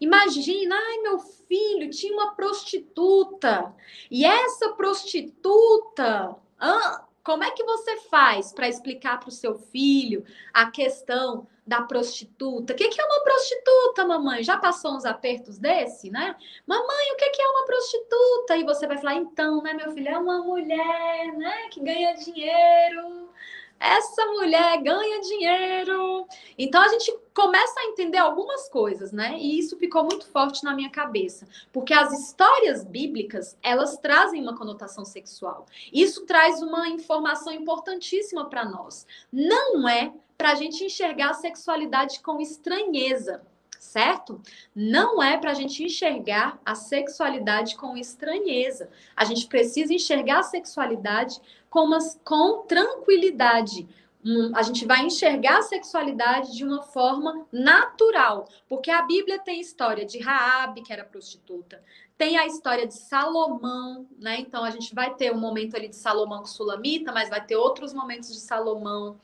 Imagina, 0.00 0.76
ai 0.76 0.98
meu 0.98 1.18
filho 1.18 1.90
tinha 1.90 2.12
uma 2.12 2.34
prostituta 2.34 3.74
e 4.10 4.24
essa 4.24 4.72
prostituta, 4.72 6.36
ah, 6.58 7.04
como 7.22 7.42
é 7.42 7.50
que 7.50 7.64
você 7.64 7.96
faz 8.02 8.52
para 8.52 8.68
explicar 8.68 9.18
para 9.18 9.30
o 9.30 9.32
seu 9.32 9.54
filho 9.54 10.24
a 10.52 10.70
questão 10.70 11.46
da 11.66 11.80
prostituta? 11.80 12.74
O 12.74 12.76
que, 12.76 12.88
que 12.88 13.00
é 13.00 13.04
uma 13.04 13.22
prostituta, 13.22 14.04
mamãe? 14.04 14.42
Já 14.42 14.58
passou 14.58 14.94
uns 14.94 15.06
apertos 15.06 15.56
desse, 15.56 16.10
né? 16.10 16.36
Mamãe, 16.66 17.12
o 17.12 17.16
que, 17.16 17.30
que 17.30 17.40
é 17.40 17.48
uma 17.48 17.64
prostituta? 17.64 18.56
E 18.58 18.64
você 18.64 18.86
vai 18.86 18.98
falar, 18.98 19.14
então, 19.14 19.62
né, 19.62 19.72
meu 19.72 19.90
filho, 19.92 20.08
é 20.08 20.18
uma 20.18 20.42
mulher, 20.42 21.32
né, 21.32 21.68
que 21.70 21.80
ganha 21.80 22.12
dinheiro 22.14 23.23
essa 23.84 24.24
mulher 24.26 24.82
ganha 24.82 25.20
dinheiro. 25.20 26.26
Então 26.58 26.82
a 26.82 26.88
gente 26.88 27.14
começa 27.34 27.78
a 27.80 27.84
entender 27.84 28.18
algumas 28.18 28.68
coisas, 28.68 29.12
né? 29.12 29.36
E 29.38 29.58
isso 29.58 29.76
ficou 29.76 30.04
muito 30.04 30.26
forte 30.26 30.64
na 30.64 30.74
minha 30.74 30.90
cabeça, 30.90 31.46
porque 31.72 31.92
as 31.92 32.12
histórias 32.12 32.82
bíblicas, 32.84 33.56
elas 33.62 33.98
trazem 33.98 34.40
uma 34.40 34.56
conotação 34.56 35.04
sexual. 35.04 35.66
Isso 35.92 36.24
traz 36.24 36.62
uma 36.62 36.88
informação 36.88 37.52
importantíssima 37.52 38.48
para 38.48 38.64
nós. 38.64 39.06
Não 39.30 39.88
é 39.88 40.12
para 40.38 40.52
a 40.52 40.54
gente 40.54 40.82
enxergar 40.82 41.30
a 41.30 41.34
sexualidade 41.34 42.20
com 42.20 42.40
estranheza 42.40 43.42
certo? 43.84 44.40
Não 44.74 45.22
é 45.22 45.36
para 45.36 45.50
a 45.50 45.54
gente 45.54 45.84
enxergar 45.84 46.58
a 46.64 46.74
sexualidade 46.74 47.76
com 47.76 47.96
estranheza. 47.96 48.88
A 49.14 49.24
gente 49.24 49.46
precisa 49.46 49.92
enxergar 49.92 50.40
a 50.40 50.42
sexualidade 50.42 51.40
com, 51.68 51.84
umas, 51.84 52.18
com 52.24 52.62
tranquilidade. 52.66 53.86
Um, 54.24 54.56
a 54.56 54.62
gente 54.62 54.86
vai 54.86 55.04
enxergar 55.04 55.58
a 55.58 55.62
sexualidade 55.62 56.56
de 56.56 56.64
uma 56.64 56.82
forma 56.82 57.46
natural, 57.52 58.48
porque 58.66 58.90
a 58.90 59.02
Bíblia 59.02 59.38
tem 59.38 59.60
história 59.60 60.06
de 60.06 60.18
Raabe, 60.18 60.82
que 60.82 60.92
era 60.92 61.04
prostituta, 61.04 61.82
tem 62.16 62.38
a 62.38 62.46
história 62.46 62.86
de 62.86 62.94
Salomão, 62.94 64.06
né? 64.18 64.38
Então 64.38 64.64
a 64.64 64.70
gente 64.70 64.94
vai 64.94 65.14
ter 65.14 65.32
um 65.32 65.38
momento 65.38 65.76
ali 65.76 65.88
de 65.88 65.96
Salomão 65.96 66.38
com 66.38 66.46
Sulamita, 66.46 67.12
mas 67.12 67.28
vai 67.28 67.44
ter 67.44 67.56
outros 67.56 67.92
momentos 67.92 68.32
de 68.32 68.38
Salomão. 68.38 69.18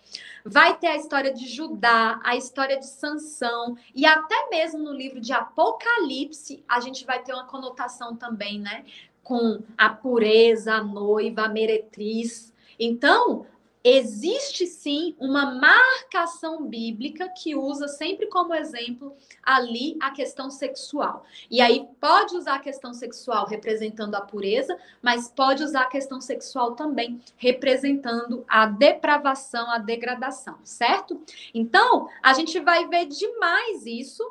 Vai 0.44 0.76
ter 0.76 0.88
a 0.88 0.96
história 0.96 1.32
de 1.32 1.46
Judá, 1.46 2.20
a 2.24 2.36
história 2.36 2.78
de 2.78 2.86
Sansão 2.86 3.76
e 3.94 4.04
até 4.04 4.48
mesmo 4.50 4.80
no 4.80 4.92
livro 4.92 5.20
de 5.20 5.32
Apocalipse 5.32 6.64
a 6.68 6.80
gente 6.80 7.06
vai 7.06 7.22
ter 7.22 7.32
uma 7.32 7.46
conotação 7.46 8.16
também, 8.16 8.58
né? 8.58 8.84
Com 9.22 9.62
a 9.78 9.88
pureza, 9.88 10.74
a 10.74 10.82
noiva, 10.82 11.42
a 11.42 11.48
meretriz. 11.48 12.52
Então, 12.78 13.46
existe 13.82 14.66
sim 14.66 15.14
uma 15.18 15.54
marcação 15.54 16.66
bíblica 16.66 17.28
que 17.28 17.54
usa 17.54 17.88
sempre 17.88 18.26
como 18.26 18.54
exemplo 18.54 19.16
ali 19.42 19.96
a 20.00 20.10
questão 20.10 20.50
sexual. 20.50 21.24
E 21.50 21.60
aí 21.60 21.86
pode 22.00 22.36
usar 22.36 22.56
a 22.56 22.60
questão 22.60 22.92
sexual 22.92 23.46
representando 23.46 24.14
a 24.14 24.20
pureza, 24.20 24.76
mas 25.00 25.28
pode 25.28 25.62
usar 25.62 25.82
a 25.82 25.88
questão 25.88 26.20
sexual 26.20 26.74
também 26.74 27.20
representando 27.36 28.44
a 28.46 28.66
depravação, 28.66 29.70
a 29.70 29.78
degradação, 29.78 30.58
certo? 30.62 31.22
Então, 31.54 32.08
a 32.22 32.34
gente 32.34 32.60
vai 32.60 32.86
ver 32.86 33.06
demais 33.06 33.86
isso. 33.86 34.22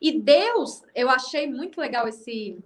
E 0.00 0.12
Deus, 0.12 0.82
eu 0.94 1.08
achei 1.08 1.46
muito 1.50 1.80
legal 1.80 2.06
esse 2.06 2.58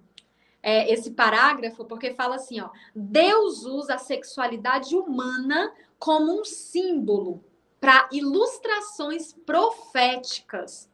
é, 0.62 0.90
esse 0.92 1.10
parágrafo, 1.10 1.84
porque 1.84 2.14
fala 2.14 2.36
assim, 2.36 2.60
ó, 2.60 2.70
Deus 2.94 3.64
usa 3.64 3.94
a 3.94 3.98
sexualidade 3.98 4.94
humana 4.94 5.72
como 6.02 6.40
um 6.40 6.44
símbolo 6.44 7.44
para 7.80 8.08
ilustrações 8.10 9.32
proféticas. 9.32 10.90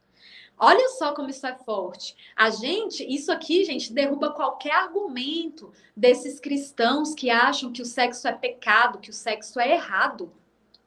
Olha 0.55 0.87
só 0.89 1.15
como 1.15 1.31
isso 1.31 1.47
é 1.47 1.55
forte. 1.55 2.15
A 2.35 2.51
gente, 2.51 3.03
isso 3.03 3.31
aqui, 3.31 3.65
gente, 3.65 3.91
derruba 3.91 4.31
qualquer 4.33 4.71
argumento 4.71 5.73
desses 5.97 6.39
cristãos 6.39 7.15
que 7.15 7.31
acham 7.31 7.73
que 7.73 7.81
o 7.81 7.85
sexo 7.87 8.27
é 8.27 8.33
pecado, 8.33 8.99
que 8.99 9.09
o 9.09 9.13
sexo 9.13 9.59
é 9.59 9.71
errado, 9.71 10.31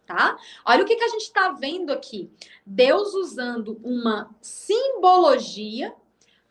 tá? 0.07 0.38
Olha 0.64 0.85
o 0.85 0.87
que, 0.87 0.95
que 0.95 1.02
a 1.02 1.09
gente 1.09 1.23
está 1.23 1.50
vendo 1.50 1.91
aqui. 1.91 2.31
Deus 2.64 3.14
usando 3.14 3.81
uma 3.83 4.33
simbologia 4.41 5.93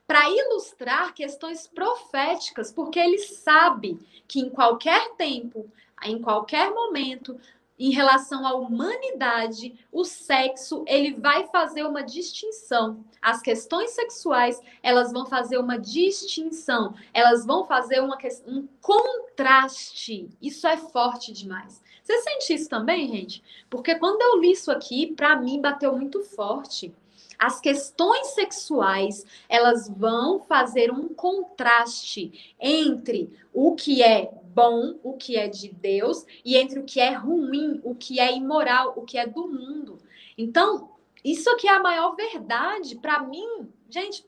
para 0.05 0.29
ilustrar 0.29 1.13
questões 1.13 1.67
proféticas, 1.67 2.69
porque 2.69 2.99
ele 2.99 3.19
sabe 3.19 3.97
que 4.27 4.41
em 4.41 4.49
qualquer 4.49 5.15
tempo, 5.15 5.71
em 6.03 6.21
qualquer 6.21 6.69
momento, 6.71 7.39
em 7.81 7.89
relação 7.89 8.45
à 8.45 8.53
humanidade, 8.53 9.73
o 9.91 10.03
sexo, 10.03 10.85
ele 10.87 11.15
vai 11.15 11.47
fazer 11.47 11.83
uma 11.83 12.03
distinção. 12.03 13.03
As 13.19 13.41
questões 13.41 13.89
sexuais, 13.89 14.61
elas 14.83 15.11
vão 15.11 15.25
fazer 15.25 15.57
uma 15.57 15.79
distinção, 15.79 16.93
elas 17.11 17.43
vão 17.43 17.65
fazer 17.65 17.99
uma, 17.99 18.15
um 18.45 18.67
contraste. 18.79 20.29
Isso 20.39 20.67
é 20.67 20.77
forte 20.77 21.33
demais. 21.33 21.81
Você 22.03 22.21
sente 22.21 22.53
isso 22.53 22.69
também, 22.69 23.07
gente? 23.07 23.43
Porque 23.67 23.95
quando 23.95 24.21
eu 24.21 24.39
li 24.39 24.51
isso 24.51 24.71
aqui, 24.71 25.15
para 25.15 25.35
mim 25.35 25.59
bateu 25.59 25.97
muito 25.97 26.21
forte. 26.21 26.93
As 27.39 27.59
questões 27.59 28.27
sexuais, 28.35 29.25
elas 29.49 29.89
vão 29.89 30.39
fazer 30.41 30.91
um 30.91 31.09
contraste 31.09 32.55
entre 32.59 33.33
o 33.51 33.73
que 33.73 34.03
é 34.03 34.31
bom, 34.53 34.99
o 35.03 35.13
que 35.13 35.37
é 35.37 35.47
de 35.47 35.69
Deus, 35.69 36.25
e 36.43 36.55
entre 36.55 36.79
o 36.79 36.83
que 36.83 36.99
é 36.99 37.11
ruim, 37.11 37.79
o 37.83 37.95
que 37.95 38.19
é 38.19 38.35
imoral, 38.35 38.93
o 38.95 39.03
que 39.03 39.17
é 39.17 39.25
do 39.25 39.47
mundo. 39.47 39.99
Então, 40.37 40.91
isso 41.23 41.49
aqui 41.49 41.67
é 41.67 41.71
a 41.71 41.81
maior 41.81 42.15
verdade 42.15 42.95
para 42.95 43.21
mim. 43.23 43.69
Gente, 43.89 44.25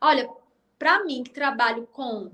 olha, 0.00 0.28
para 0.78 1.04
mim 1.04 1.22
que 1.22 1.30
trabalho 1.30 1.88
com 1.92 2.30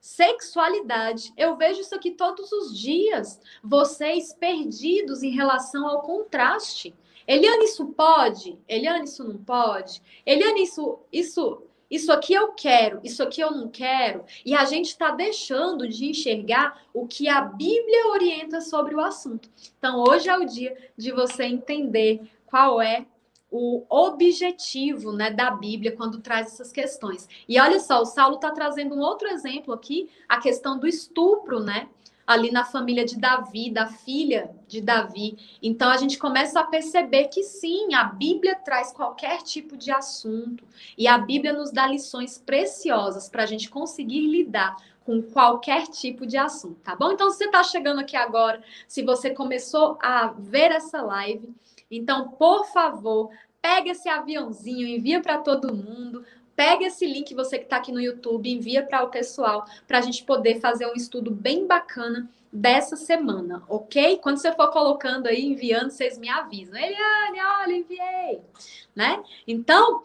sexualidade, 0.00 1.32
eu 1.36 1.56
vejo 1.56 1.80
isso 1.80 1.94
aqui 1.94 2.12
todos 2.12 2.50
os 2.52 2.78
dias. 2.78 3.40
Vocês 3.62 4.32
perdidos 4.32 5.22
em 5.22 5.30
relação 5.30 5.86
ao 5.86 6.02
contraste. 6.02 6.94
Eliane, 7.26 7.64
isso 7.64 7.86
pode? 7.86 8.58
Eliane, 8.68 9.04
isso 9.04 9.24
não 9.24 9.36
pode? 9.36 10.00
Eliane, 10.24 10.62
isso, 10.62 11.00
isso 11.12 11.65
isso 11.90 12.12
aqui 12.12 12.34
eu 12.34 12.52
quero, 12.52 13.00
isso 13.02 13.22
aqui 13.22 13.40
eu 13.40 13.50
não 13.50 13.68
quero, 13.68 14.24
e 14.44 14.54
a 14.54 14.64
gente 14.64 14.86
está 14.86 15.10
deixando 15.10 15.88
de 15.88 16.06
enxergar 16.06 16.82
o 16.92 17.06
que 17.06 17.28
a 17.28 17.40
Bíblia 17.40 18.08
orienta 18.08 18.60
sobre 18.60 18.94
o 18.94 19.00
assunto. 19.00 19.48
Então, 19.78 20.02
hoje 20.06 20.28
é 20.28 20.36
o 20.36 20.44
dia 20.44 20.76
de 20.96 21.12
você 21.12 21.44
entender 21.44 22.20
qual 22.46 22.80
é 22.80 23.06
o 23.50 23.84
objetivo 23.88 25.12
né, 25.12 25.30
da 25.30 25.50
Bíblia 25.50 25.94
quando 25.94 26.20
traz 26.20 26.48
essas 26.48 26.72
questões. 26.72 27.28
E 27.48 27.58
olha 27.60 27.78
só, 27.78 28.02
o 28.02 28.06
Saulo 28.06 28.36
está 28.36 28.50
trazendo 28.50 28.94
um 28.94 29.00
outro 29.00 29.28
exemplo 29.28 29.72
aqui, 29.72 30.10
a 30.28 30.40
questão 30.40 30.78
do 30.78 30.86
estupro, 30.86 31.60
né? 31.60 31.88
Ali 32.26 32.50
na 32.50 32.64
família 32.64 33.04
de 33.04 33.16
Davi, 33.16 33.70
da 33.70 33.86
filha 33.86 34.50
de 34.66 34.80
Davi. 34.80 35.38
Então 35.62 35.88
a 35.88 35.96
gente 35.96 36.18
começa 36.18 36.60
a 36.60 36.64
perceber 36.64 37.28
que 37.28 37.42
sim, 37.42 37.94
a 37.94 38.04
Bíblia 38.04 38.56
traz 38.56 38.92
qualquer 38.92 39.42
tipo 39.42 39.76
de 39.76 39.90
assunto 39.90 40.64
e 40.98 41.06
a 41.06 41.16
Bíblia 41.16 41.52
nos 41.52 41.70
dá 41.70 41.86
lições 41.86 42.36
preciosas 42.38 43.28
para 43.28 43.44
a 43.44 43.46
gente 43.46 43.70
conseguir 43.70 44.26
lidar 44.26 44.76
com 45.04 45.22
qualquer 45.22 45.86
tipo 45.86 46.26
de 46.26 46.36
assunto, 46.36 46.80
tá 46.82 46.96
bom? 46.96 47.12
Então, 47.12 47.30
se 47.30 47.38
você 47.38 47.44
está 47.44 47.62
chegando 47.62 48.00
aqui 48.00 48.16
agora, 48.16 48.60
se 48.88 49.04
você 49.04 49.30
começou 49.30 49.96
a 50.02 50.34
ver 50.36 50.72
essa 50.72 51.00
live, 51.00 51.54
então, 51.88 52.30
por 52.30 52.66
favor, 52.66 53.30
pega 53.62 53.90
esse 53.90 54.08
aviãozinho, 54.08 54.88
envia 54.88 55.20
para 55.20 55.38
todo 55.38 55.72
mundo, 55.72 56.24
pega 56.56 56.86
esse 56.86 57.06
link, 57.06 57.34
você 57.34 57.58
que 57.58 57.64
está 57.64 57.76
aqui 57.76 57.92
no 57.92 58.00
YouTube, 58.00 58.50
envia 58.50 58.82
para 58.82 59.04
o 59.04 59.10
pessoal, 59.10 59.66
para 59.86 59.98
a 59.98 60.00
gente 60.00 60.24
poder 60.24 60.58
fazer 60.58 60.86
um 60.86 60.94
estudo 60.94 61.30
bem 61.30 61.66
bacana 61.66 62.28
dessa 62.50 62.96
semana, 62.96 63.62
ok? 63.68 64.18
Quando 64.18 64.38
você 64.38 64.50
for 64.52 64.70
colocando 64.70 65.26
aí, 65.26 65.44
enviando, 65.44 65.90
vocês 65.90 66.16
me 66.16 66.28
avisam. 66.28 66.74
Eliane, 66.74 67.40
olha, 67.60 67.76
enviei, 67.76 68.40
né? 68.94 69.22
Então, 69.46 70.04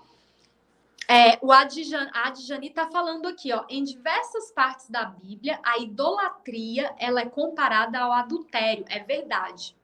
é, 1.08 1.38
o 1.42 1.52
Adjani 1.52 2.68
está 2.68 2.88
falando 2.88 3.28
aqui, 3.28 3.54
ó, 3.54 3.66
em 3.70 3.84
diversas 3.84 4.52
partes 4.52 4.90
da 4.90 5.06
Bíblia, 5.06 5.60
a 5.64 5.78
idolatria 5.80 6.94
ela 6.98 7.22
é 7.22 7.26
comparada 7.26 8.00
ao 8.00 8.12
adultério, 8.12 8.86
é 8.90 9.00
verdade. 9.00 9.76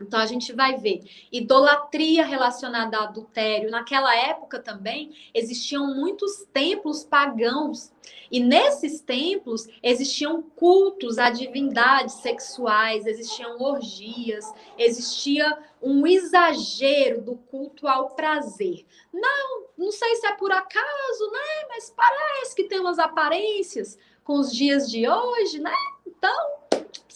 Então 0.00 0.20
a 0.20 0.26
gente 0.26 0.52
vai 0.52 0.76
ver 0.76 1.02
idolatria 1.32 2.24
relacionada 2.24 2.98
a 2.98 3.04
adultério. 3.04 3.70
Naquela 3.70 4.14
época 4.14 4.58
também 4.58 5.14
existiam 5.32 5.94
muitos 5.94 6.44
templos 6.52 7.04
pagãos. 7.04 7.92
E 8.30 8.40
nesses 8.40 9.00
templos 9.00 9.68
existiam 9.82 10.42
cultos 10.42 11.18
a 11.18 11.30
divindades 11.30 12.14
sexuais, 12.16 13.06
existiam 13.06 13.60
orgias, 13.60 14.44
existia 14.76 15.58
um 15.80 16.06
exagero 16.06 17.22
do 17.22 17.36
culto 17.36 17.86
ao 17.86 18.10
prazer. 18.10 18.84
Não, 19.12 19.66
não 19.78 19.92
sei 19.92 20.16
se 20.16 20.26
é 20.26 20.32
por 20.32 20.50
acaso, 20.50 21.30
né? 21.30 21.66
Mas 21.68 21.92
parece 21.96 22.54
que 22.54 22.64
tem 22.64 22.80
umas 22.80 22.98
aparências 22.98 23.98
com 24.24 24.40
os 24.40 24.52
dias 24.52 24.90
de 24.90 25.08
hoje, 25.08 25.60
né? 25.60 25.74
Então, 26.04 26.65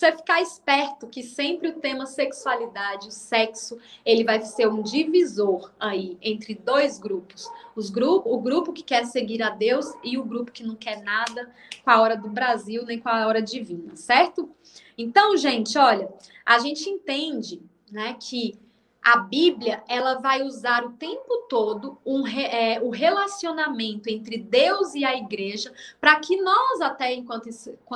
você 0.00 0.12
ficar 0.12 0.40
esperto 0.40 1.06
que 1.06 1.22
sempre 1.22 1.68
o 1.68 1.78
tema 1.78 2.06
sexualidade, 2.06 3.08
o 3.08 3.10
sexo, 3.10 3.78
ele 4.04 4.24
vai 4.24 4.40
ser 4.40 4.66
um 4.66 4.82
divisor 4.82 5.70
aí 5.78 6.16
entre 6.22 6.54
dois 6.54 6.98
grupos. 6.98 7.46
Os 7.76 7.90
grupo, 7.90 8.34
o 8.34 8.40
grupo 8.40 8.72
que 8.72 8.82
quer 8.82 9.04
seguir 9.04 9.42
a 9.42 9.50
Deus 9.50 9.92
e 10.02 10.16
o 10.16 10.24
grupo 10.24 10.50
que 10.50 10.64
não 10.64 10.74
quer 10.74 11.02
nada 11.02 11.54
com 11.84 11.90
a 11.90 12.00
hora 12.00 12.16
do 12.16 12.30
Brasil 12.30 12.82
nem 12.86 12.98
com 12.98 13.10
a 13.10 13.26
hora 13.26 13.42
divina, 13.42 13.94
certo? 13.94 14.48
Então, 14.96 15.36
gente, 15.36 15.76
olha, 15.76 16.08
a 16.46 16.58
gente 16.58 16.88
entende, 16.88 17.60
né, 17.92 18.16
que 18.18 18.58
a 19.02 19.18
Bíblia 19.18 19.82
ela 19.88 20.18
vai 20.18 20.42
usar 20.42 20.84
o 20.84 20.92
tempo 20.92 21.46
todo 21.48 21.98
um, 22.04 22.26
é, 22.26 22.80
o 22.82 22.90
relacionamento 22.90 24.08
entre 24.08 24.38
Deus 24.38 24.94
e 24.94 25.04
a 25.04 25.16
igreja 25.16 25.72
para 26.00 26.16
que 26.16 26.36
nós, 26.40 26.80
até 26.80 27.14
enquanto, 27.14 27.48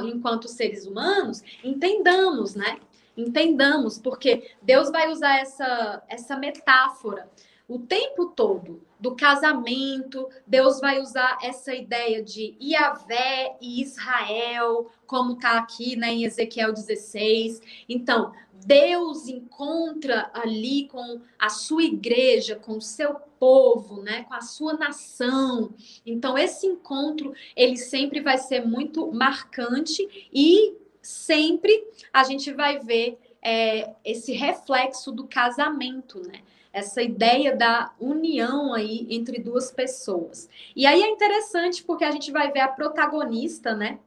enquanto 0.03 0.49
seres 0.49 0.87
humanos, 0.87 1.43
entendamos, 1.63 2.55
né? 2.55 2.81
Entendamos, 3.17 3.99
porque 3.99 4.51
Deus 4.61 4.91
vai 4.91 5.09
usar 5.11 5.39
essa, 5.39 6.03
essa 6.09 6.37
metáfora 6.37 7.29
o 7.67 7.79
tempo 7.79 8.27
todo 8.27 8.83
do 9.01 9.15
casamento, 9.15 10.29
Deus 10.47 10.81
vai 10.81 11.01
usar 11.01 11.39
essa 11.43 11.75
ideia 11.75 12.23
de 12.23 12.57
Iavé 12.61 13.57
e 13.61 13.83
Israel, 13.83 14.91
como 15.07 15.35
está 15.35 15.59
aqui 15.59 15.97
né, 15.97 16.13
em 16.13 16.25
Ezequiel 16.25 16.73
16. 16.73 17.61
Então, 17.89 18.33
Deus 18.65 19.29
encontra 19.29 20.31
ali 20.33 20.89
com 20.89 21.21
a 21.39 21.49
sua 21.49 21.83
igreja, 21.83 22.57
com 22.57 22.79
o 22.79 22.83
seu 22.83 23.15
povo, 23.39 24.01
né, 24.03 24.25
com 24.25 24.35
a 24.35 24.41
sua 24.41 24.73
nação. 24.75 25.75
Então 26.07 26.39
esse 26.39 26.67
encontro 26.67 27.35
ele 27.55 27.77
sempre 27.77 28.21
vai 28.21 28.39
ser 28.39 28.65
muito 28.65 29.11
marcante 29.13 30.29
e 30.33 30.75
sempre 31.03 31.87
a 32.11 32.25
gente 32.25 32.51
vai 32.53 32.79
ver 32.79 33.19
é, 33.43 33.93
esse 34.03 34.33
reflexo 34.33 35.13
do 35.13 35.25
casamento, 35.25 36.21
né? 36.27 36.41
Essa 36.75 37.01
ideia 37.01 37.55
da 37.55 37.95
união 38.01 38.75
aí 38.75 39.07
entre 39.09 39.41
duas 39.41 39.71
pessoas. 39.71 40.49
E 40.75 40.87
aí 40.87 41.03
é 41.03 41.09
interessante 41.09 41.85
porque 41.85 42.05
a 42.05 42.11
gente 42.11 42.33
vai 42.33 42.51
ver 42.51 42.61
a 42.61 42.69
protagonista, 42.69 43.77
né? 43.77 44.01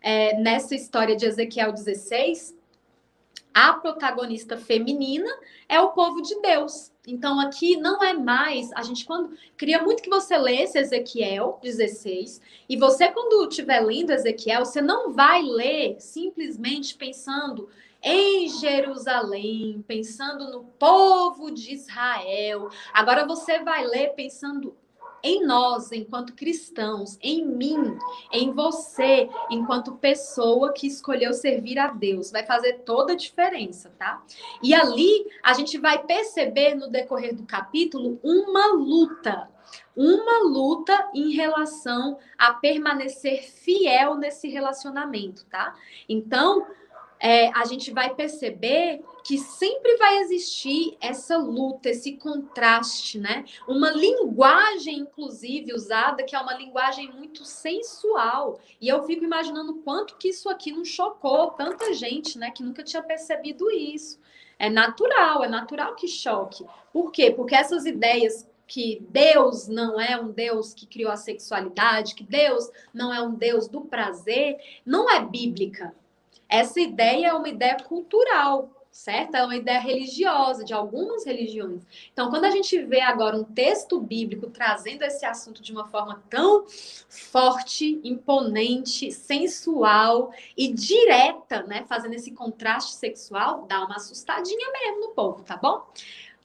É, 0.00 0.40
nessa 0.40 0.74
história 0.74 1.14
de 1.14 1.26
Ezequiel 1.26 1.70
16, 1.70 2.56
a 3.52 3.72
protagonista 3.72 4.56
feminina 4.56 5.28
é 5.68 5.80
o 5.80 5.90
povo 5.90 6.22
de 6.22 6.40
Deus. 6.40 6.92
Então 7.06 7.40
aqui 7.40 7.76
não 7.76 8.02
é 8.02 8.12
mais, 8.12 8.70
a 8.72 8.82
gente 8.82 9.04
quando 9.04 9.36
queria 9.56 9.82
muito 9.82 10.02
que 10.02 10.08
você 10.08 10.38
lesse 10.38 10.78
Ezequiel 10.78 11.58
16, 11.62 12.40
e 12.68 12.76
você 12.76 13.08
quando 13.08 13.48
estiver 13.48 13.80
lendo 13.80 14.12
Ezequiel, 14.12 14.64
você 14.64 14.80
não 14.80 15.12
vai 15.12 15.42
ler 15.42 15.96
simplesmente 15.98 16.94
pensando 16.94 17.68
em 18.02 18.48
Jerusalém, 18.48 19.84
pensando 19.86 20.50
no 20.50 20.64
povo 20.64 21.50
de 21.50 21.74
Israel. 21.74 22.68
Agora 22.92 23.26
você 23.26 23.58
vai 23.60 23.86
ler 23.86 24.14
pensando 24.14 24.76
em 25.22 25.44
nós, 25.44 25.90
enquanto 25.92 26.32
cristãos, 26.32 27.18
em 27.20 27.44
mim, 27.44 27.98
em 28.32 28.52
você, 28.52 29.28
enquanto 29.50 29.96
pessoa 29.96 30.72
que 30.72 30.86
escolheu 30.86 31.32
servir 31.32 31.78
a 31.78 31.88
Deus. 31.88 32.30
Vai 32.30 32.44
fazer 32.44 32.80
toda 32.84 33.12
a 33.12 33.16
diferença, 33.16 33.92
tá? 33.98 34.22
E 34.62 34.74
ali 34.74 35.26
a 35.42 35.52
gente 35.54 35.78
vai 35.78 36.04
perceber 36.04 36.74
no 36.74 36.88
decorrer 36.88 37.34
do 37.34 37.44
capítulo 37.44 38.18
uma 38.22 38.72
luta. 38.74 39.50
Uma 39.94 40.44
luta 40.44 41.10
em 41.12 41.32
relação 41.32 42.18
a 42.38 42.54
permanecer 42.54 43.42
fiel 43.42 44.14
nesse 44.14 44.48
relacionamento, 44.48 45.44
tá? 45.46 45.74
Então, 46.08 46.66
é, 47.20 47.48
a 47.48 47.64
gente 47.64 47.90
vai 47.90 48.14
perceber 48.14 49.02
que 49.24 49.38
sempre 49.38 49.96
vai 49.96 50.18
existir 50.18 50.96
essa 51.00 51.36
luta, 51.36 51.90
esse 51.90 52.16
contraste, 52.16 53.18
né? 53.18 53.44
Uma 53.66 53.90
linguagem, 53.90 55.00
inclusive, 55.00 55.74
usada, 55.74 56.22
que 56.22 56.34
é 56.34 56.40
uma 56.40 56.54
linguagem 56.54 57.10
muito 57.12 57.44
sensual. 57.44 58.60
E 58.80 58.88
eu 58.88 59.04
fico 59.04 59.24
imaginando 59.24 59.74
quanto 59.84 60.16
que 60.16 60.28
isso 60.28 60.48
aqui 60.48 60.72
não 60.72 60.84
chocou 60.84 61.50
tanta 61.50 61.92
gente, 61.92 62.38
né? 62.38 62.50
Que 62.50 62.62
nunca 62.62 62.82
tinha 62.82 63.02
percebido 63.02 63.70
isso. 63.70 64.18
É 64.58 64.70
natural, 64.70 65.44
é 65.44 65.48
natural 65.48 65.94
que 65.94 66.08
choque. 66.08 66.64
Por 66.92 67.12
quê? 67.12 67.30
Porque 67.30 67.54
essas 67.54 67.84
ideias 67.86 68.48
que 68.66 69.02
Deus 69.08 69.66
não 69.66 69.98
é 69.98 70.20
um 70.20 70.30
Deus 70.30 70.74
que 70.74 70.86
criou 70.86 71.10
a 71.10 71.16
sexualidade, 71.16 72.14
que 72.14 72.22
Deus 72.22 72.70
não 72.92 73.12
é 73.12 73.20
um 73.20 73.34
Deus 73.34 73.66
do 73.66 73.80
prazer, 73.80 74.58
não 74.84 75.10
é 75.10 75.24
bíblica. 75.24 75.94
Essa 76.48 76.80
ideia 76.80 77.28
é 77.28 77.32
uma 77.32 77.48
ideia 77.48 77.76
cultural, 77.76 78.70
certo? 78.90 79.36
É 79.36 79.44
uma 79.44 79.54
ideia 79.54 79.78
religiosa, 79.78 80.64
de 80.64 80.74
algumas 80.74 81.24
religiões. 81.24 81.86
Então, 82.12 82.30
quando 82.30 82.46
a 82.46 82.50
gente 82.50 82.76
vê 82.84 83.00
agora 83.00 83.36
um 83.36 83.44
texto 83.44 84.00
bíblico 84.00 84.48
trazendo 84.48 85.02
esse 85.02 85.24
assunto 85.24 85.62
de 85.62 85.72
uma 85.72 85.86
forma 85.86 86.22
tão 86.28 86.64
forte, 87.08 88.00
imponente, 88.02 89.12
sensual 89.12 90.32
e 90.56 90.72
direta, 90.72 91.62
né? 91.62 91.84
Fazendo 91.88 92.14
esse 92.14 92.32
contraste 92.32 92.94
sexual, 92.94 93.66
dá 93.68 93.84
uma 93.84 93.96
assustadinha 93.96 94.70
mesmo 94.72 95.00
no 95.00 95.08
povo, 95.10 95.44
tá 95.44 95.56
bom? 95.56 95.86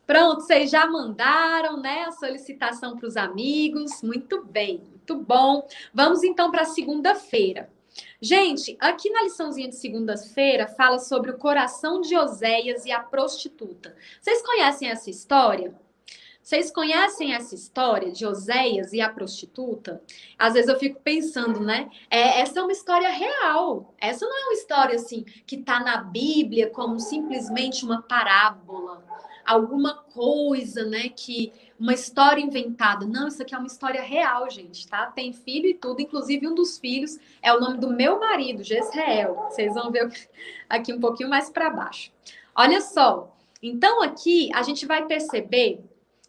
Pronto, 0.05 0.41
vocês 0.41 0.69
já 0.69 0.85
mandaram, 0.85 1.77
né, 1.77 2.03
a 2.03 2.11
solicitação 2.11 2.97
para 2.97 3.07
os 3.07 3.15
amigos. 3.15 4.01
Muito 4.03 4.43
bem, 4.43 4.79
muito 4.79 5.15
bom. 5.15 5.65
Vamos 5.93 6.23
então 6.23 6.51
para 6.51 6.65
segunda-feira. 6.65 7.72
Gente, 8.23 8.77
aqui 8.79 9.09
na 9.09 9.23
liçãozinha 9.23 9.67
de 9.67 9.75
segunda-feira 9.75 10.65
fala 10.65 10.97
sobre 10.97 11.29
o 11.29 11.37
coração 11.37 11.99
de 11.99 12.15
Oséias 12.15 12.85
e 12.85 12.91
a 12.91 13.01
prostituta. 13.01 13.93
Vocês 14.21 14.41
conhecem 14.41 14.87
essa 14.87 15.09
história? 15.09 15.75
Vocês 16.41 16.71
conhecem 16.71 17.33
essa 17.33 17.53
história 17.53 18.13
de 18.13 18.25
Oséias 18.25 18.93
e 18.93 19.01
a 19.01 19.09
prostituta? 19.09 20.01
Às 20.39 20.53
vezes 20.53 20.69
eu 20.69 20.79
fico 20.79 21.01
pensando, 21.01 21.59
né? 21.59 21.89
É, 22.09 22.39
essa 22.39 22.61
é 22.61 22.63
uma 22.63 22.71
história 22.71 23.09
real. 23.09 23.93
Essa 23.99 24.25
não 24.25 24.37
é 24.37 24.45
uma 24.45 24.53
história 24.53 24.95
assim 24.95 25.25
que 25.45 25.57
está 25.57 25.81
na 25.81 25.97
Bíblia 25.97 26.69
como 26.69 27.01
simplesmente 27.01 27.83
uma 27.83 28.03
parábola, 28.03 29.03
alguma 29.45 29.95
coisa, 29.95 30.85
né? 30.85 31.09
Que 31.09 31.51
uma 31.79 31.93
história 31.93 32.41
inventada. 32.41 33.05
Não, 33.05 33.27
isso 33.27 33.41
aqui 33.41 33.53
é 33.53 33.57
uma 33.57 33.67
história 33.67 34.01
real, 34.01 34.49
gente, 34.49 34.87
tá? 34.87 35.07
Tem 35.07 35.33
filho 35.33 35.67
e 35.67 35.73
tudo, 35.73 36.01
inclusive 36.01 36.47
um 36.47 36.55
dos 36.55 36.77
filhos 36.77 37.17
é 37.41 37.53
o 37.53 37.59
nome 37.59 37.77
do 37.77 37.89
meu 37.89 38.19
marido, 38.19 38.63
Jezreel. 38.63 39.35
Vocês 39.49 39.73
vão 39.73 39.91
ver 39.91 40.11
aqui 40.69 40.93
um 40.93 40.99
pouquinho 40.99 41.29
mais 41.29 41.49
para 41.49 41.69
baixo. 41.69 42.11
Olha 42.55 42.81
só. 42.81 43.35
Então 43.61 44.01
aqui 44.01 44.49
a 44.53 44.61
gente 44.61 44.85
vai 44.85 45.05
perceber 45.05 45.83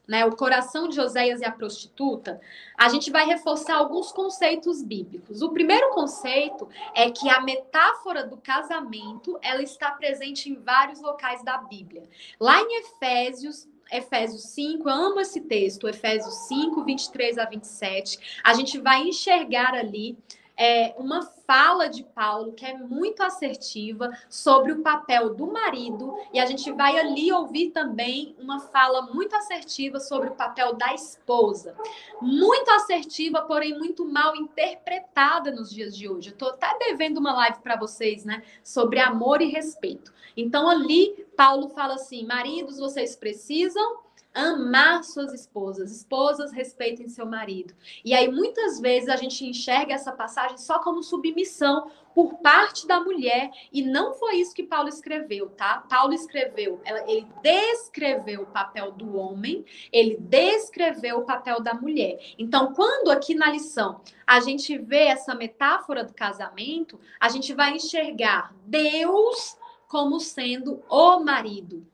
né, 0.06 0.24
o 0.24 0.36
coração 0.36 0.88
de 0.88 1.00
Oséias 1.00 1.40
e 1.40 1.44
a 1.44 1.50
prostituta, 1.50 2.40
a 2.76 2.88
gente 2.88 3.10
vai 3.10 3.26
reforçar 3.26 3.76
alguns 3.76 4.12
conceitos 4.12 4.82
bíblicos. 4.82 5.42
O 5.42 5.50
primeiro 5.50 5.90
conceito 5.90 6.68
é 6.94 7.10
que 7.10 7.28
a 7.28 7.40
metáfora 7.40 8.26
do 8.26 8.36
casamento, 8.36 9.38
ela 9.42 9.62
está 9.62 9.90
presente 9.92 10.50
em 10.50 10.54
vários 10.54 11.00
locais 11.00 11.42
da 11.42 11.58
Bíblia. 11.58 12.02
Lá 12.38 12.60
em 12.60 12.80
Efésios, 12.80 13.66
Efésios 13.90 14.42
5, 14.42 14.88
eu 14.88 14.94
amo 14.94 15.20
esse 15.20 15.40
texto, 15.40 15.88
Efésios 15.88 16.34
5, 16.48 16.84
23 16.84 17.38
a 17.38 17.44
27. 17.44 18.40
A 18.42 18.54
gente 18.54 18.78
vai 18.78 19.02
enxergar 19.02 19.74
ali 19.74 20.16
é, 20.56 20.94
uma 20.98 21.22
fala 21.46 21.88
de 21.88 22.02
Paulo 22.02 22.52
que 22.52 22.64
é 22.64 22.76
muito 22.76 23.22
assertiva 23.22 24.10
sobre 24.28 24.72
o 24.72 24.82
papel 24.82 25.34
do 25.34 25.46
marido, 25.46 26.16
e 26.32 26.38
a 26.38 26.46
gente 26.46 26.70
vai 26.72 26.98
ali 26.98 27.32
ouvir 27.32 27.70
também 27.70 28.34
uma 28.38 28.60
fala 28.60 29.02
muito 29.02 29.34
assertiva 29.34 30.00
sobre 30.00 30.30
o 30.30 30.34
papel 30.34 30.74
da 30.74 30.94
esposa. 30.94 31.74
Muito 32.20 32.70
assertiva, 32.70 33.42
porém 33.42 33.78
muito 33.78 34.06
mal 34.06 34.34
interpretada 34.36 35.50
nos 35.50 35.70
dias 35.70 35.96
de 35.96 36.08
hoje. 36.08 36.30
Eu 36.30 36.34
estou 36.34 36.50
até 36.50 36.78
devendo 36.78 37.18
uma 37.18 37.34
live 37.34 37.58
para 37.58 37.76
vocês, 37.76 38.24
né, 38.24 38.42
sobre 38.62 39.00
amor 39.00 39.42
e 39.42 39.50
respeito. 39.50 40.12
Então 40.36 40.68
ali 40.68 41.26
Paulo 41.36 41.68
fala 41.68 41.94
assim: 41.94 42.24
"Maridos, 42.26 42.78
vocês 42.78 43.16
precisam 43.16 44.03
amar 44.34 45.04
suas 45.04 45.32
esposas. 45.32 45.92
Esposas 45.92 46.52
respeitem 46.52 47.08
seu 47.08 47.24
marido. 47.24 47.72
E 48.04 48.12
aí 48.12 48.28
muitas 48.28 48.80
vezes 48.80 49.08
a 49.08 49.16
gente 49.16 49.46
enxerga 49.46 49.94
essa 49.94 50.10
passagem 50.10 50.58
só 50.58 50.80
como 50.80 51.02
submissão 51.02 51.90
por 52.12 52.34
parte 52.38 52.86
da 52.86 53.00
mulher 53.00 53.50
e 53.72 53.82
não 53.82 54.14
foi 54.14 54.36
isso 54.36 54.54
que 54.54 54.62
Paulo 54.62 54.88
escreveu, 54.88 55.50
tá? 55.50 55.84
Paulo 55.88 56.12
escreveu, 56.12 56.80
ele 57.06 57.26
descreveu 57.42 58.42
o 58.42 58.46
papel 58.46 58.92
do 58.92 59.16
homem, 59.16 59.64
ele 59.92 60.16
descreveu 60.20 61.18
o 61.18 61.24
papel 61.24 61.60
da 61.60 61.74
mulher. 61.74 62.18
Então, 62.38 62.72
quando 62.72 63.10
aqui 63.10 63.34
na 63.34 63.50
lição 63.50 64.00
a 64.26 64.40
gente 64.40 64.78
vê 64.78 65.04
essa 65.06 65.34
metáfora 65.34 66.04
do 66.04 66.14
casamento, 66.14 67.00
a 67.20 67.28
gente 67.28 67.52
vai 67.52 67.74
enxergar 67.74 68.54
Deus 68.64 69.56
como 69.88 70.18
sendo 70.20 70.82
o 70.88 71.20
marido. 71.20 71.86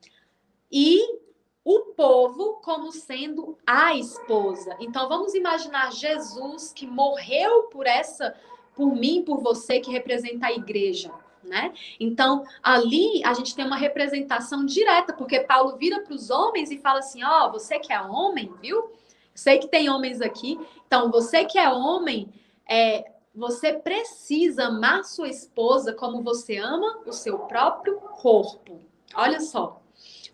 E 0.70 1.18
o 1.64 1.92
povo 1.94 2.60
como 2.62 2.90
sendo 2.92 3.58
a 3.66 3.94
esposa. 3.94 4.76
Então 4.80 5.08
vamos 5.08 5.34
imaginar 5.34 5.92
Jesus 5.92 6.72
que 6.72 6.86
morreu 6.86 7.64
por 7.64 7.86
essa, 7.86 8.34
por 8.74 8.94
mim, 8.94 9.22
por 9.22 9.40
você 9.40 9.80
que 9.80 9.90
representa 9.90 10.46
a 10.46 10.52
igreja. 10.52 11.12
Né? 11.42 11.72
Então, 11.98 12.44
ali 12.62 13.24
a 13.24 13.32
gente 13.32 13.56
tem 13.56 13.64
uma 13.64 13.76
representação 13.76 14.64
direta, 14.64 15.14
porque 15.14 15.40
Paulo 15.40 15.76
vira 15.76 16.00
para 16.00 16.14
os 16.14 16.28
homens 16.28 16.70
e 16.70 16.78
fala 16.78 16.98
assim: 16.98 17.24
Ó, 17.24 17.46
oh, 17.46 17.52
você 17.52 17.78
que 17.78 17.92
é 17.92 18.00
homem, 18.00 18.52
viu? 18.60 18.92
Sei 19.34 19.58
que 19.58 19.66
tem 19.66 19.88
homens 19.88 20.20
aqui, 20.20 20.60
então 20.86 21.10
você 21.10 21.46
que 21.46 21.58
é 21.58 21.70
homem, 21.70 22.28
é, 22.68 23.10
você 23.34 23.72
precisa 23.72 24.66
amar 24.66 25.02
sua 25.04 25.28
esposa 25.28 25.94
como 25.94 26.22
você 26.22 26.58
ama 26.58 27.00
o 27.06 27.12
seu 27.12 27.38
próprio 27.38 27.98
corpo. 28.00 28.78
Olha 29.14 29.40
só, 29.40 29.79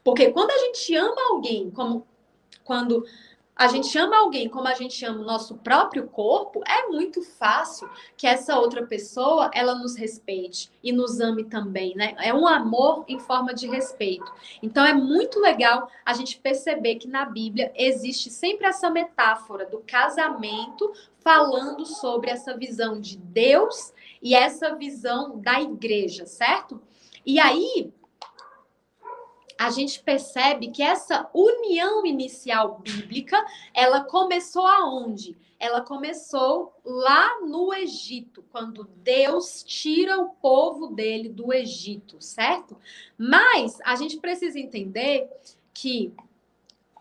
porque 0.06 0.30
quando 0.30 0.52
a 0.52 0.58
gente 0.58 0.94
ama 0.94 1.20
alguém, 1.30 1.68
como 1.68 2.06
quando 2.62 3.04
a 3.56 3.66
gente 3.66 3.98
ama 3.98 4.18
alguém 4.18 4.48
como 4.48 4.68
a 4.68 4.74
gente 4.74 5.04
ama 5.04 5.18
o 5.18 5.24
nosso 5.24 5.56
próprio 5.56 6.06
corpo, 6.06 6.62
é 6.64 6.86
muito 6.86 7.22
fácil 7.22 7.90
que 8.16 8.24
essa 8.24 8.56
outra 8.56 8.86
pessoa 8.86 9.50
ela 9.52 9.74
nos 9.74 9.96
respeite 9.96 10.70
e 10.80 10.92
nos 10.92 11.18
ame 11.18 11.42
também, 11.42 11.96
né? 11.96 12.14
É 12.20 12.32
um 12.32 12.46
amor 12.46 13.04
em 13.08 13.18
forma 13.18 13.52
de 13.52 13.66
respeito. 13.66 14.32
Então 14.62 14.86
é 14.86 14.94
muito 14.94 15.40
legal 15.40 15.90
a 16.04 16.12
gente 16.12 16.38
perceber 16.38 16.94
que 16.96 17.08
na 17.08 17.24
Bíblia 17.24 17.72
existe 17.74 18.30
sempre 18.30 18.68
essa 18.68 18.88
metáfora 18.88 19.66
do 19.66 19.82
casamento 19.84 20.92
falando 21.18 21.84
sobre 21.84 22.30
essa 22.30 22.56
visão 22.56 23.00
de 23.00 23.16
Deus 23.16 23.92
e 24.22 24.36
essa 24.36 24.72
visão 24.76 25.40
da 25.40 25.60
igreja, 25.60 26.26
certo? 26.26 26.80
E 27.26 27.40
aí, 27.40 27.92
a 29.58 29.70
gente 29.70 30.02
percebe 30.02 30.68
que 30.68 30.82
essa 30.82 31.28
união 31.32 32.04
inicial 32.04 32.80
bíblica, 32.80 33.44
ela 33.72 34.04
começou 34.04 34.66
aonde? 34.66 35.36
Ela 35.58 35.80
começou 35.80 36.74
lá 36.84 37.40
no 37.40 37.72
Egito, 37.72 38.44
quando 38.52 38.84
Deus 38.84 39.64
tira 39.64 40.18
o 40.18 40.30
povo 40.30 40.88
dele 40.88 41.30
do 41.30 41.52
Egito, 41.52 42.16
certo? 42.20 42.76
Mas 43.16 43.78
a 43.84 43.96
gente 43.96 44.18
precisa 44.18 44.58
entender 44.58 45.30
que 45.72 46.12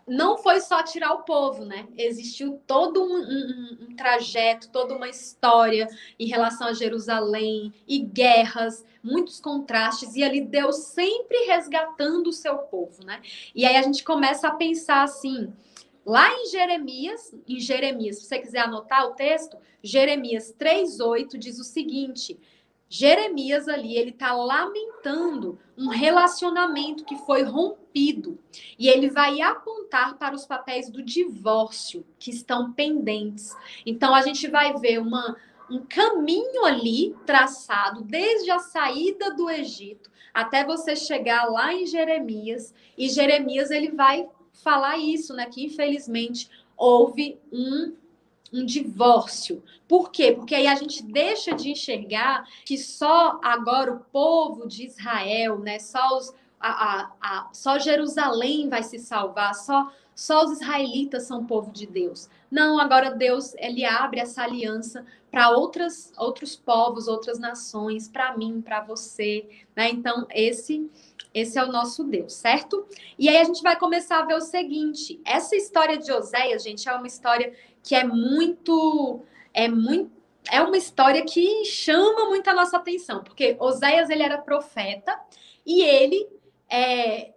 não 0.06 0.38
foi 0.38 0.60
só 0.60 0.82
tirar 0.82 1.12
o 1.14 1.22
povo, 1.22 1.64
né? 1.64 1.88
Existiu 1.98 2.60
todo 2.64 3.02
um, 3.02 3.16
um, 3.16 3.78
um, 3.88 3.96
trajeto, 3.96 4.70
toda 4.70 4.94
uma 4.94 5.08
história 5.08 5.88
em 6.18 6.28
relação 6.28 6.68
a 6.68 6.72
Jerusalém 6.72 7.74
e 7.88 7.98
guerras, 7.98 8.84
muitos 9.02 9.40
contrastes, 9.40 10.14
e 10.14 10.22
ali 10.22 10.40
Deus 10.40 10.76
sempre 10.76 11.46
resgatando 11.46 12.28
o 12.28 12.32
seu 12.32 12.58
povo, 12.58 13.04
né? 13.04 13.20
E 13.54 13.66
aí 13.66 13.76
a 13.76 13.82
gente 13.82 14.04
começa 14.04 14.46
a 14.48 14.54
pensar 14.54 15.02
assim. 15.02 15.52
Lá 16.04 16.32
em 16.32 16.46
Jeremias, 16.50 17.34
em 17.48 17.58
Jeremias, 17.58 18.18
se 18.18 18.26
você 18.26 18.38
quiser 18.38 18.60
anotar 18.60 19.06
o 19.06 19.14
texto, 19.14 19.56
Jeremias 19.82 20.54
3:8 20.56 21.36
diz 21.36 21.58
o 21.58 21.64
seguinte: 21.64 22.38
Jeremias 22.88 23.68
ali, 23.68 23.96
ele 23.96 24.10
está 24.10 24.32
lamentando 24.32 25.58
um 25.76 25.88
relacionamento 25.88 27.04
que 27.04 27.16
foi 27.16 27.42
rompido. 27.42 28.38
E 28.78 28.88
ele 28.88 29.10
vai 29.10 29.40
apontar 29.40 30.16
para 30.16 30.34
os 30.34 30.46
papéis 30.46 30.88
do 30.88 31.02
divórcio 31.02 32.04
que 32.18 32.30
estão 32.30 32.72
pendentes. 32.72 33.56
Então 33.84 34.14
a 34.14 34.22
gente 34.22 34.48
vai 34.48 34.74
ver 34.74 35.00
uma, 35.00 35.36
um 35.70 35.80
caminho 35.80 36.64
ali 36.64 37.14
traçado 37.26 38.02
desde 38.02 38.50
a 38.50 38.58
saída 38.58 39.34
do 39.34 39.50
Egito 39.50 40.10
até 40.32 40.64
você 40.64 40.94
chegar 40.94 41.44
lá 41.44 41.72
em 41.72 41.86
Jeremias. 41.86 42.74
E 42.96 43.08
Jeremias 43.08 43.70
ele 43.70 43.90
vai 43.90 44.28
falar 44.52 44.98
isso, 44.98 45.34
né? 45.34 45.46
Que 45.46 45.64
infelizmente 45.64 46.50
houve 46.76 47.38
um 47.50 47.94
um 48.52 48.64
divórcio. 48.64 49.62
Por 49.88 50.10
quê? 50.10 50.32
Porque 50.32 50.54
aí 50.54 50.66
a 50.66 50.74
gente 50.74 51.02
deixa 51.02 51.54
de 51.54 51.70
enxergar 51.70 52.46
que 52.64 52.76
só 52.76 53.38
agora 53.42 53.92
o 53.92 54.00
povo 54.00 54.66
de 54.66 54.84
Israel, 54.86 55.58
né, 55.58 55.78
só, 55.78 56.16
os, 56.16 56.34
a, 56.60 56.70
a, 56.70 57.12
a, 57.20 57.48
só 57.52 57.78
Jerusalém 57.78 58.68
vai 58.68 58.82
se 58.82 58.98
salvar, 58.98 59.54
só, 59.54 59.92
só 60.14 60.44
os 60.44 60.52
israelitas 60.52 61.24
são 61.24 61.46
povo 61.46 61.70
de 61.70 61.86
Deus. 61.86 62.28
Não, 62.50 62.78
agora 62.78 63.10
Deus 63.10 63.54
ele 63.58 63.84
abre 63.84 64.20
essa 64.20 64.42
aliança 64.42 65.04
para 65.30 65.50
outras 65.50 66.12
outros 66.16 66.56
povos, 66.56 67.08
outras 67.08 67.38
nações, 67.38 68.08
para 68.08 68.36
mim, 68.36 68.62
para 68.62 68.80
você, 68.80 69.46
né? 69.74 69.90
Então 69.90 70.26
esse 70.30 70.88
esse 71.34 71.58
é 71.58 71.62
o 71.62 71.70
nosso 71.70 72.02
Deus, 72.02 72.32
certo? 72.32 72.86
E 73.18 73.28
aí 73.28 73.36
a 73.36 73.44
gente 73.44 73.62
vai 73.62 73.76
começar 73.76 74.20
a 74.20 74.24
ver 74.24 74.36
o 74.36 74.40
seguinte: 74.40 75.20
essa 75.22 75.54
história 75.54 75.98
de 75.98 76.10
Oséias, 76.10 76.62
gente, 76.62 76.88
é 76.88 76.94
uma 76.94 77.06
história 77.06 77.52
que 77.86 77.94
é 77.94 78.02
muito 78.02 79.22
é 79.54 79.68
muito 79.68 80.10
é 80.50 80.60
uma 80.60 80.76
história 80.76 81.24
que 81.24 81.64
chama 81.64 82.28
muito 82.28 82.48
a 82.48 82.54
nossa 82.54 82.76
atenção, 82.76 83.22
porque 83.22 83.56
Oséias 83.58 84.10
ele 84.10 84.22
era 84.22 84.38
profeta 84.38 85.18
e 85.64 85.82
ele 85.82 86.28
é, 86.68 87.32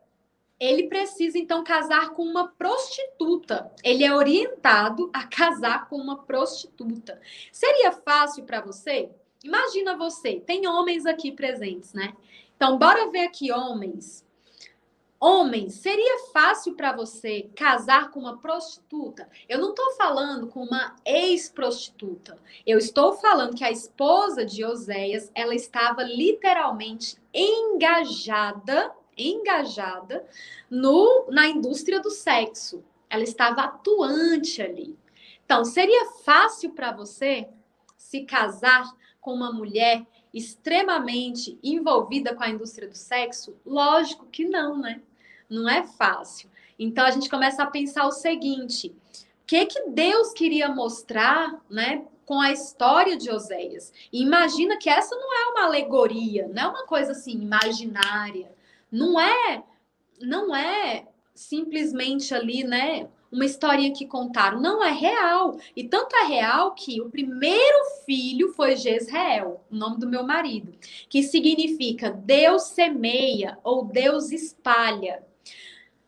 ele 0.60 0.88
precisa 0.88 1.38
então 1.38 1.64
casar 1.64 2.10
com 2.12 2.24
uma 2.24 2.50
prostituta. 2.50 3.72
Ele 3.84 4.04
é 4.04 4.14
orientado 4.14 5.10
a 5.14 5.26
casar 5.26 5.88
com 5.88 5.96
uma 5.96 6.24
prostituta. 6.24 7.20
Seria 7.52 7.92
fácil 7.92 8.44
para 8.44 8.62
você? 8.62 9.10
Imagina 9.44 9.96
você, 9.96 10.40
tem 10.40 10.68
homens 10.68 11.06
aqui 11.06 11.32
presentes, 11.32 11.94
né? 11.94 12.14
Então, 12.56 12.78
bora 12.78 13.10
ver 13.10 13.26
aqui 13.26 13.52
homens 13.52 14.26
Homens, 15.22 15.74
seria 15.74 16.20
fácil 16.32 16.76
para 16.76 16.94
você 16.94 17.50
casar 17.54 18.10
com 18.10 18.22
uma 18.22 18.38
prostituta? 18.38 19.30
Eu 19.50 19.60
não 19.60 19.72
estou 19.72 19.92
falando 19.96 20.48
com 20.48 20.64
uma 20.64 20.96
ex-prostituta. 21.06 22.38
Eu 22.66 22.78
estou 22.78 23.12
falando 23.12 23.54
que 23.54 23.66
a 23.66 23.72
esposa 23.72 24.46
de 24.46 24.64
Oséias, 24.64 25.30
ela 25.36 25.54
estava 25.54 26.04
literalmente 26.04 27.18
engajada, 27.34 28.96
engajada 29.18 30.26
no 30.70 31.28
na 31.30 31.50
indústria 31.50 32.00
do 32.00 32.10
sexo. 32.10 32.82
Ela 33.10 33.24
estava 33.24 33.64
atuante 33.64 34.62
ali. 34.62 34.98
Então, 35.44 35.66
seria 35.66 36.12
fácil 36.24 36.72
para 36.72 36.94
você 36.94 37.50
se 37.98 38.22
casar 38.22 38.90
com 39.20 39.34
uma 39.34 39.52
mulher 39.52 40.08
extremamente 40.34 41.60
envolvida 41.62 42.34
com 42.34 42.44
a 42.44 42.50
indústria 42.50 42.88
do 42.88 42.96
sexo? 42.96 43.60
Lógico 43.66 44.26
que 44.28 44.46
não, 44.46 44.78
né? 44.78 45.02
Não 45.50 45.68
é 45.68 45.84
fácil. 45.84 46.50
Então 46.78 47.06
a 47.06 47.12
gente 47.12 47.30
começa 47.30 47.64
a 47.64 47.68
pensar 47.68 48.06
o 48.06 48.12
seguinte: 48.12 48.88
o 48.88 49.46
que 49.46 49.66
que 49.66 49.90
Deus 49.90 50.32
queria 50.34 50.70
mostrar, 50.70 51.60
né, 51.70 52.06
com 52.26 52.40
a 52.40 52.52
história 52.52 53.18
de 53.18 53.30
Oséias? 53.32 53.92
Imagina 54.14 54.78
que 54.78 54.90
essa 54.90 55.16
não 55.16 55.34
é 55.34 55.52
uma 55.52 55.66
alegoria, 55.66 56.48
não 56.48 56.64
é 56.64 56.68
uma 56.68 56.86
coisa 56.86 57.12
assim 57.12 57.32
imaginária, 57.32 58.52
não 58.92 59.20
é, 59.20 59.64
não 60.22 60.56
é 60.56 61.08
simplesmente 61.34 62.34
ali, 62.34 62.64
né, 62.64 63.08
uma 63.32 63.46
historinha 63.46 63.94
que 63.94 64.06
contaram. 64.06 64.60
Não, 64.60 64.84
é 64.84 64.92
real. 64.92 65.58
E 65.76 65.84
tanto 65.84 66.16
é 66.16 66.24
real 66.24 66.74
que 66.74 67.00
o 67.02 67.10
primeiro 67.10 67.78
filho 68.06 68.52
foi 68.54 68.76
Jezreel, 68.76 69.62
o 69.70 69.76
nome 69.76 69.98
do 69.98 70.08
meu 70.08 70.24
marido, 70.24 70.74
que 71.08 71.24
significa 71.24 72.10
Deus 72.10 72.64
semeia 72.64 73.58
ou 73.64 73.86
Deus 73.86 74.32
espalha. 74.32 75.24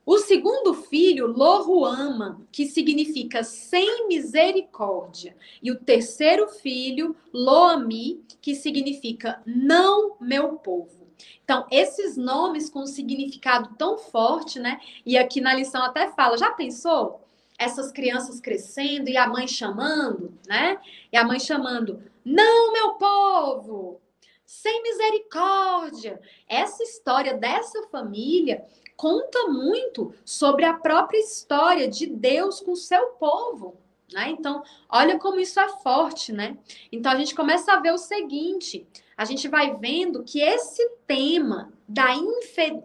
O 0.06 0.18
segundo 0.18 0.74
filho, 0.74 1.28
Loruama, 1.28 2.42
que 2.52 2.66
significa 2.66 3.44
sem 3.44 4.08
misericórdia. 4.08 5.36
E 5.62 5.72
o 5.72 5.80
terceiro 5.80 6.48
filho, 6.48 7.16
Loami, 7.32 8.24
que 8.42 8.56
significa 8.56 9.42
não 9.46 10.18
meu 10.20 10.54
povo. 10.54 11.08
Então, 11.44 11.68
esses 11.70 12.18
nomes 12.18 12.70
com 12.70 12.80
um 12.80 12.88
significado 12.88 13.76
tão 13.78 13.98
forte, 13.98 14.60
né? 14.60 14.80
E 15.06 15.18
aqui 15.18 15.40
na 15.40 15.54
lição 15.54 15.84
até 15.84 16.10
fala, 16.10 16.38
já 16.38 16.52
pensou? 16.52 17.22
Essas 17.58 17.92
crianças 17.92 18.40
crescendo 18.40 19.08
e 19.08 19.18
a 19.18 19.28
mãe 19.28 19.48
chamando, 19.48 20.34
né? 20.48 20.80
E 21.12 21.18
a 21.18 21.24
mãe 21.24 21.40
chamando, 21.40 22.02
não, 22.26 22.74
meu 22.74 22.96
povo, 22.96 24.02
sem 24.46 24.82
misericórdia. 24.82 26.20
Essa 26.48 26.84
história 26.84 27.36
dessa 27.36 27.84
família 27.88 28.66
conta 29.02 29.48
muito 29.48 30.14
sobre 30.24 30.64
a 30.64 30.76
própria 30.76 31.18
história 31.18 31.88
de 31.88 32.06
Deus 32.06 32.60
com 32.60 32.74
o 32.74 32.78
seu 32.78 33.08
povo. 33.14 33.76
Né? 34.14 34.30
Então, 34.30 34.62
olha 34.88 35.18
como 35.18 35.40
isso 35.40 35.60
é 35.60 35.68
forte, 35.70 36.32
né? 36.32 36.56
Então 36.92 37.12
a 37.12 37.16
gente 37.16 37.34
começa 37.34 37.74
a 37.74 37.80
ver 37.80 37.94
o 37.94 37.98
seguinte: 37.98 38.86
a 39.18 39.26
gente 39.26 39.48
vai 39.48 39.76
vendo 39.78 40.24
que 40.24 40.40
esse 40.40 40.88
tema 41.08 41.74
da 41.88 42.10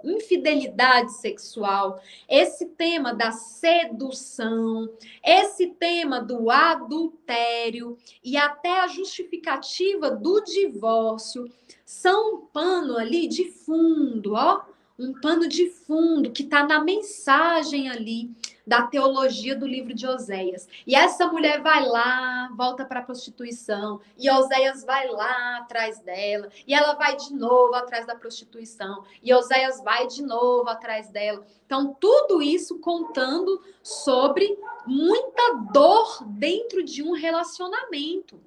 infidelidade 0.04 1.12
sexual, 1.14 2.00
esse 2.26 2.64
tema 2.64 3.12
da 3.12 3.32
sedução, 3.32 4.88
esse 5.22 5.66
tema 5.66 6.18
do 6.20 6.50
adultério 6.50 7.98
e 8.24 8.38
até 8.38 8.80
a 8.80 8.86
justificativa 8.86 10.10
do 10.10 10.40
divórcio 10.40 11.44
são 11.84 12.36
um 12.36 12.46
pano 12.46 12.96
ali 12.96 13.28
de 13.28 13.50
fundo, 13.50 14.32
ó 14.32 14.75
um 14.98 15.12
pano 15.20 15.46
de 15.46 15.68
fundo 15.68 16.30
que 16.30 16.42
está 16.42 16.66
na 16.66 16.82
mensagem 16.82 17.88
ali 17.88 18.30
da 18.66 18.82
teologia 18.82 19.54
do 19.54 19.66
livro 19.66 19.94
de 19.94 20.06
Oséias. 20.06 20.68
E 20.86 20.96
essa 20.96 21.28
mulher 21.28 21.62
vai 21.62 21.86
lá, 21.86 22.50
volta 22.56 22.84
para 22.84 23.00
a 23.00 23.02
prostituição, 23.02 24.00
e 24.18 24.28
Oséias 24.28 24.82
vai 24.84 25.08
lá 25.08 25.58
atrás 25.58 26.00
dela, 26.00 26.48
e 26.66 26.74
ela 26.74 26.94
vai 26.94 27.16
de 27.16 27.32
novo 27.32 27.74
atrás 27.74 28.06
da 28.06 28.16
prostituição, 28.16 29.04
e 29.22 29.32
Oséias 29.32 29.80
vai 29.82 30.08
de 30.08 30.22
novo 30.22 30.68
atrás 30.68 31.08
dela. 31.10 31.46
Então, 31.64 31.94
tudo 32.00 32.42
isso 32.42 32.78
contando 32.80 33.62
sobre 33.82 34.58
muita 34.86 35.54
dor 35.72 36.24
dentro 36.26 36.82
de 36.82 37.02
um 37.02 37.12
relacionamento. 37.12 38.40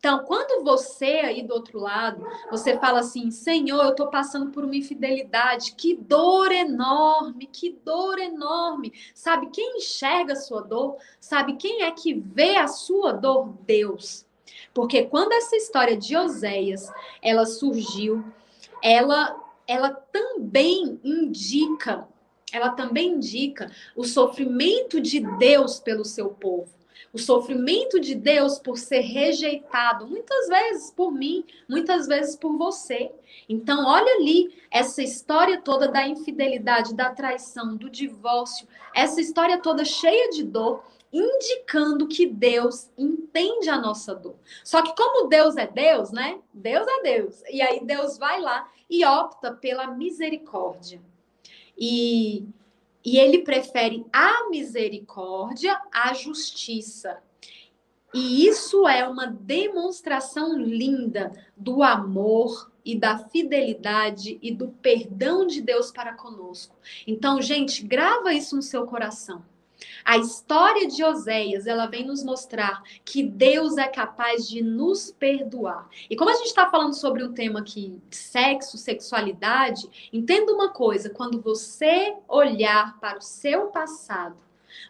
Então, 0.00 0.24
quando 0.24 0.64
você 0.64 1.20
aí 1.22 1.42
do 1.42 1.52
outro 1.52 1.78
lado, 1.78 2.26
você 2.50 2.78
fala 2.78 3.00
assim, 3.00 3.30
Senhor, 3.30 3.84
eu 3.84 3.90
estou 3.90 4.08
passando 4.08 4.50
por 4.50 4.64
uma 4.64 4.74
infidelidade, 4.74 5.74
que 5.76 5.94
dor 5.94 6.50
enorme, 6.50 7.46
que 7.46 7.78
dor 7.84 8.18
enorme. 8.18 8.94
Sabe 9.14 9.50
quem 9.52 9.76
enxerga 9.76 10.32
a 10.32 10.36
sua 10.36 10.62
dor? 10.62 10.96
Sabe 11.20 11.56
quem 11.56 11.82
é 11.82 11.90
que 11.90 12.14
vê 12.14 12.56
a 12.56 12.66
sua 12.66 13.12
dor? 13.12 13.52
Deus. 13.66 14.24
Porque 14.72 15.02
quando 15.02 15.32
essa 15.32 15.54
história 15.54 15.98
de 15.98 16.16
Oséias, 16.16 16.90
ela 17.20 17.44
surgiu, 17.44 18.24
ela, 18.82 19.38
ela 19.66 19.90
também 19.90 20.98
indica, 21.04 22.08
ela 22.50 22.70
também 22.70 23.16
indica 23.16 23.70
o 23.94 24.04
sofrimento 24.04 24.98
de 24.98 25.20
Deus 25.36 25.78
pelo 25.78 26.06
seu 26.06 26.30
povo 26.30 26.79
o 27.12 27.18
sofrimento 27.18 27.98
de 27.98 28.14
Deus 28.14 28.58
por 28.58 28.78
ser 28.78 29.00
rejeitado, 29.00 30.06
muitas 30.06 30.48
vezes 30.48 30.92
por 30.92 31.10
mim, 31.10 31.44
muitas 31.68 32.06
vezes 32.06 32.36
por 32.36 32.56
você. 32.56 33.10
Então, 33.48 33.84
olha 33.86 34.14
ali 34.14 34.54
essa 34.70 35.02
história 35.02 35.60
toda 35.60 35.88
da 35.88 36.06
infidelidade, 36.06 36.94
da 36.94 37.10
traição, 37.10 37.76
do 37.76 37.90
divórcio, 37.90 38.66
essa 38.94 39.20
história 39.20 39.60
toda 39.60 39.84
cheia 39.84 40.30
de 40.30 40.44
dor, 40.44 40.84
indicando 41.12 42.06
que 42.06 42.26
Deus 42.26 42.88
entende 42.96 43.68
a 43.68 43.76
nossa 43.76 44.14
dor. 44.14 44.36
Só 44.62 44.80
que 44.80 44.94
como 44.94 45.28
Deus 45.28 45.56
é 45.56 45.66
Deus, 45.66 46.12
né? 46.12 46.38
Deus 46.54 46.86
é 46.86 47.02
Deus. 47.02 47.42
E 47.50 47.60
aí 47.60 47.84
Deus 47.84 48.16
vai 48.16 48.40
lá 48.40 48.68
e 48.88 49.04
opta 49.04 49.52
pela 49.52 49.88
misericórdia. 49.88 51.02
E 51.76 52.46
e 53.04 53.18
ele 53.18 53.38
prefere 53.38 54.04
a 54.12 54.48
misericórdia 54.50 55.80
à 55.92 56.12
justiça. 56.12 57.18
E 58.12 58.46
isso 58.46 58.88
é 58.88 59.06
uma 59.06 59.26
demonstração 59.26 60.58
linda 60.58 61.32
do 61.56 61.82
amor 61.82 62.70
e 62.84 62.98
da 62.98 63.18
fidelidade 63.18 64.38
e 64.42 64.52
do 64.52 64.68
perdão 64.68 65.46
de 65.46 65.60
Deus 65.60 65.92
para 65.92 66.14
conosco. 66.14 66.76
Então, 67.06 67.40
gente, 67.40 67.84
grava 67.84 68.32
isso 68.32 68.56
no 68.56 68.62
seu 68.62 68.84
coração. 68.86 69.44
A 70.04 70.16
história 70.18 70.86
de 70.86 71.02
Oséias, 71.04 71.66
ela 71.66 71.86
vem 71.86 72.06
nos 72.06 72.22
mostrar 72.22 72.82
que 73.04 73.22
Deus 73.22 73.76
é 73.76 73.88
capaz 73.88 74.48
de 74.48 74.62
nos 74.62 75.10
perdoar. 75.10 75.88
E 76.08 76.16
como 76.16 76.30
a 76.30 76.34
gente 76.34 76.46
está 76.46 76.70
falando 76.70 76.94
sobre 76.94 77.22
um 77.24 77.32
tema 77.32 77.60
aqui, 77.60 77.98
sexo, 78.10 78.76
sexualidade, 78.76 80.10
entenda 80.12 80.52
uma 80.52 80.70
coisa: 80.70 81.10
quando 81.10 81.40
você 81.40 82.14
olhar 82.28 82.98
para 83.00 83.18
o 83.18 83.22
seu 83.22 83.68
passado, 83.68 84.36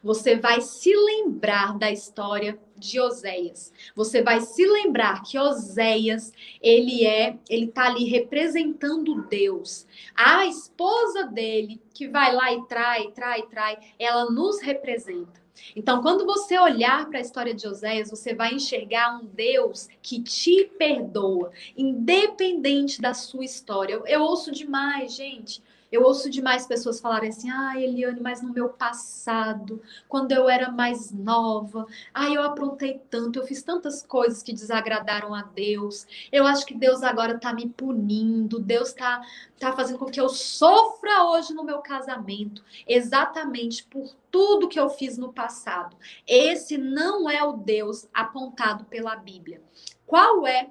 você 0.03 0.37
vai 0.37 0.61
se 0.61 0.95
lembrar 0.95 1.79
da 1.79 1.91
história 1.91 2.59
de 2.77 2.99
Oséias. 2.99 3.73
Você 3.95 4.23
vai 4.23 4.41
se 4.41 4.67
lembrar 4.67 5.23
que 5.23 5.39
Oséias, 5.39 6.33
ele 6.63 7.05
é, 7.05 7.39
ele 7.49 7.69
tá 7.69 7.87
ali 7.87 8.05
representando 8.05 9.23
Deus. 9.29 9.87
A 10.15 10.47
esposa 10.47 11.25
dele, 11.25 11.81
que 11.93 12.09
vai 12.09 12.35
lá 12.35 12.53
e 12.53 12.67
trai, 12.67 13.11
trai, 13.13 13.43
trai, 13.43 13.79
ela 13.99 14.31
nos 14.31 14.61
representa. 14.61 15.41
Então, 15.77 16.01
quando 16.01 16.25
você 16.25 16.59
olhar 16.59 17.09
para 17.09 17.19
a 17.19 17.23
história 17.23 17.55
de 17.55 17.69
Oséias, 17.69 18.11
você 18.11 18.35
vai 18.35 18.55
enxergar 18.55 19.19
um 19.19 19.27
Deus 19.27 19.89
que 20.01 20.23
te 20.23 20.65
perdoa, 20.79 21.53
independente 21.77 23.01
da 23.01 23.13
sua 23.13 23.45
história. 23.45 23.95
Eu, 23.95 24.07
eu 24.07 24.23
ouço 24.23 24.51
demais, 24.51 25.15
gente. 25.15 25.63
Eu 25.90 26.03
ouço 26.05 26.31
demais 26.31 26.66
pessoas 26.66 27.00
falarem 27.00 27.31
assim: 27.31 27.50
ah, 27.50 27.79
Eliane, 27.79 28.20
mas 28.20 28.42
no 28.42 28.53
meu 28.53 28.68
passado, 28.68 29.83
quando 30.09 30.33
eu 30.33 30.48
era 30.48 30.70
mais 30.70 31.11
nova, 31.11 31.87
ah, 32.14 32.29
eu 32.29 32.42
aprontei 32.42 33.00
tanto, 33.11 33.38
eu 33.38 33.46
fiz 33.46 33.62
tantas 33.62 34.03
coisas 34.03 34.42
que 34.42 34.53
desagradaram 34.53 35.35
a 35.35 35.42
Deus. 35.42 36.07
Eu 36.31 36.46
acho 36.46 36.64
que 36.64 36.74
Deus 36.74 37.03
agora 37.03 37.35
está 37.35 37.53
me 37.53 37.68
punindo, 37.68 38.61
Deus 38.61 38.88
está 38.90 39.20
tá 39.59 39.72
fazendo 39.72 39.98
com 39.98 40.07
que 40.07 40.20
eu 40.20 40.29
sofra 40.29 41.24
hoje 41.24 41.53
no 41.53 41.64
meu 41.64 41.79
casamento, 41.79 42.64
exatamente 42.87 43.85
por 43.85 44.14
tudo 44.31 44.68
que 44.68 44.79
eu 44.79 44.88
fiz 44.88 45.18
no 45.18 45.33
passado. 45.33 45.96
Esse 46.26 46.79
não 46.79 47.29
é 47.29 47.42
o 47.42 47.53
Deus 47.53 48.09
apontado 48.14 48.85
pela 48.85 49.16
Bíblia. 49.16 49.61
Qual 50.07 50.46
é 50.46 50.70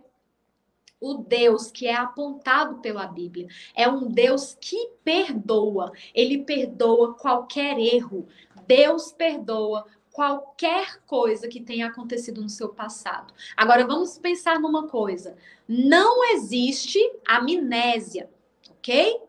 o 1.00 1.16
Deus 1.16 1.72
que 1.72 1.88
é 1.88 1.96
apontado 1.96 2.80
pela 2.80 3.08
Bíblia. 3.08 3.48
É 3.76 3.88
um 3.88 4.08
Deus 4.08 4.58
que 4.60 4.92
perdoa. 5.04 5.92
Ele 6.14 6.40
perdoa 6.40 7.14
qualquer 7.14 7.80
erro. 7.80 8.28
Deus 8.68 9.12
perdoa 9.12 9.86
qualquer 10.12 11.02
coisa 11.06 11.48
que 11.48 11.62
tenha 11.62 11.88
acontecido 11.88 12.42
no 12.42 12.50
seu 12.50 12.70
passado. 12.70 13.34
Agora 13.56 13.88
vamos 13.88 14.18
pensar 14.18 14.60
numa 14.60 14.88
coisa: 14.88 15.38
não 15.68 16.34
existe 16.34 17.00
amnésia, 17.26 18.30
ok? 18.70 19.22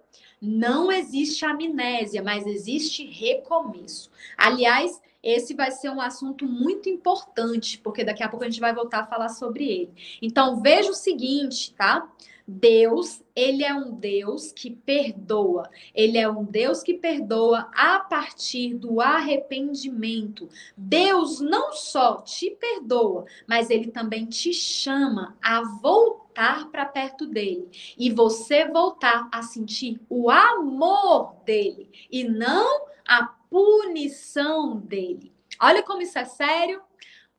Não 0.42 0.90
existe 0.90 1.44
amnésia, 1.44 2.22
mas 2.22 2.46
existe 2.46 3.04
recomeço. 3.04 4.10
Aliás, 4.36 5.00
esse 5.22 5.54
vai 5.54 5.70
ser 5.70 5.90
um 5.90 6.00
assunto 6.00 6.46
muito 6.46 6.88
importante, 6.88 7.78
porque 7.78 8.04
daqui 8.04 8.22
a 8.22 8.28
pouco 8.28 8.44
a 8.44 8.48
gente 8.48 8.60
vai 8.60 8.74
voltar 8.74 9.00
a 9.00 9.06
falar 9.06 9.28
sobre 9.28 9.68
ele. 9.68 9.92
Então, 10.22 10.60
veja 10.60 10.90
o 10.90 10.94
seguinte, 10.94 11.74
tá? 11.74 12.10
Deus, 12.52 13.22
ele 13.36 13.62
é 13.62 13.72
um 13.72 13.92
Deus 13.92 14.50
que 14.50 14.70
perdoa. 14.70 15.70
Ele 15.94 16.18
é 16.18 16.28
um 16.28 16.44
Deus 16.44 16.82
que 16.82 16.94
perdoa 16.94 17.70
a 17.72 18.00
partir 18.00 18.74
do 18.74 19.00
arrependimento. 19.00 20.48
Deus 20.76 21.40
não 21.40 21.72
só 21.72 22.16
te 22.22 22.50
perdoa, 22.50 23.24
mas 23.46 23.70
ele 23.70 23.92
também 23.92 24.26
te 24.26 24.52
chama 24.52 25.36
a 25.40 25.62
voltar 25.80 26.68
para 26.72 26.84
perto 26.84 27.24
dele 27.24 27.68
e 27.96 28.10
você 28.10 28.64
voltar 28.64 29.28
a 29.30 29.42
sentir 29.42 30.00
o 30.08 30.28
amor 30.28 31.34
dele 31.44 31.88
e 32.10 32.24
não 32.24 32.88
a 33.10 33.26
punição 33.26 34.76
dele. 34.76 35.34
Olha 35.60 35.82
como 35.82 36.00
isso 36.00 36.16
é 36.16 36.24
sério. 36.24 36.80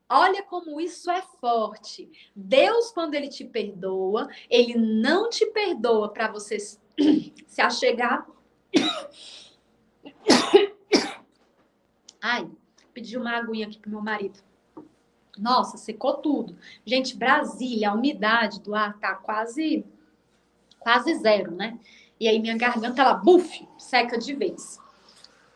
Olha 0.10 0.44
como 0.44 0.82
isso 0.82 1.10
é 1.10 1.22
forte. 1.40 2.12
Deus, 2.36 2.92
quando 2.92 3.14
ele 3.14 3.30
te 3.30 3.46
perdoa, 3.46 4.28
ele 4.50 4.76
não 4.76 5.30
te 5.30 5.46
perdoa 5.46 6.10
para 6.10 6.30
você 6.30 6.60
se 6.60 7.62
achegar. 7.62 8.28
Ai, 12.22 12.52
pedi 12.94 13.18
uma 13.18 13.38
aguinha 13.38 13.68
aqui 13.68 13.80
pro 13.80 13.92
meu 13.92 14.02
marido. 14.02 14.40
Nossa, 15.38 15.78
secou 15.78 16.16
tudo. 16.16 16.58
Gente, 16.86 17.16
Brasília, 17.16 17.92
a 17.92 17.94
umidade 17.94 18.60
do 18.60 18.76
ar 18.76 19.00
tá 19.00 19.16
quase 19.16 19.86
quase 20.80 21.16
zero, 21.16 21.52
né? 21.56 21.80
E 22.20 22.28
aí 22.28 22.40
minha 22.40 22.58
garganta 22.58 23.02
ela 23.02 23.14
buf, 23.14 23.66
seca 23.78 24.18
de 24.18 24.36
vez. 24.36 24.82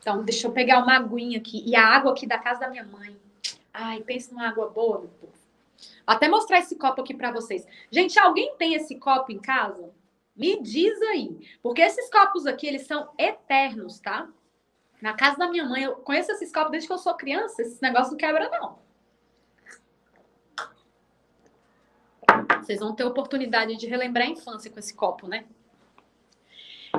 Então, 0.06 0.24
deixa 0.24 0.46
eu 0.46 0.52
pegar 0.52 0.84
uma 0.84 0.98
aguinha 0.98 1.39
aqui. 1.39 1.63
E 1.65 1.76
a 1.76 1.84
água 1.84 2.12
aqui 2.12 2.28
da 2.28 2.38
casa 2.38 2.60
da 2.60 2.70
minha 2.70 2.84
mãe. 2.84 3.20
Ai, 3.74 4.04
pensa 4.04 4.32
numa 4.32 4.48
água 4.48 4.70
boa, 4.70 5.00
meu 5.00 5.10
povo. 5.10 5.34
Vou 5.34 6.15
até 6.15 6.28
mostrar 6.28 6.60
esse 6.60 6.76
copo 6.76 7.02
aqui 7.02 7.12
para 7.12 7.32
vocês. 7.32 7.65
Gente, 7.89 8.20
alguém 8.20 8.56
tem 8.56 8.76
esse 8.76 9.00
copo 9.00 9.32
em 9.32 9.39
casa? 9.39 9.91
Me 10.36 10.62
diz 10.62 11.02
aí. 11.02 11.50
Porque 11.60 11.82
esses 11.82 12.08
copos 12.12 12.46
aqui, 12.46 12.68
eles 12.68 12.86
são 12.86 13.10
eternos, 13.18 14.00
tá? 14.00 14.30
Na 15.02 15.13
casa 15.15 15.39
da 15.39 15.50
minha 15.50 15.65
mãe, 15.65 15.82
eu 15.82 15.96
conheço 15.96 16.32
esses 16.34 16.52
copos 16.52 16.70
desde 16.70 16.88
que 16.88 16.94
eu 16.94 17.00
sou 17.00 17.15
criança. 17.15 17.63
Esse 17.63 17.82
negócio 17.82 18.12
não 18.12 18.18
quebra, 18.20 18.48
não. 18.48 18.78
Vocês 22.62 22.80
vão 22.80 22.94
ter 22.94 23.06
oportunidade 23.06 23.76
de 23.76 23.88
relembrar 23.88 24.28
a 24.28 24.30
infância 24.30 24.70
com 24.70 24.78
esse 24.78 24.94
copo, 24.94 25.28
né? 25.28 25.46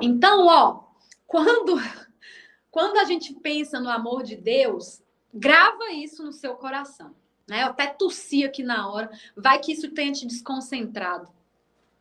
Então, 0.02 0.44
ó, 0.48 0.82
quando 1.24 1.80
quando 2.76 2.98
a 2.98 3.04
gente 3.04 3.32
pensa 3.32 3.80
no 3.80 3.88
amor 3.88 4.22
de 4.22 4.36
Deus, 4.36 5.02
grava 5.32 5.90
isso 5.92 6.22
no 6.22 6.30
seu 6.30 6.56
coração. 6.56 7.14
Né? 7.48 7.62
Eu 7.62 7.68
até 7.68 7.86
tossi 7.86 8.44
aqui 8.44 8.62
na 8.62 8.92
hora, 8.92 9.10
vai 9.34 9.58
que 9.58 9.72
isso 9.72 9.90
tenha 9.92 10.12
te 10.12 10.26
desconcentrado. 10.26 11.26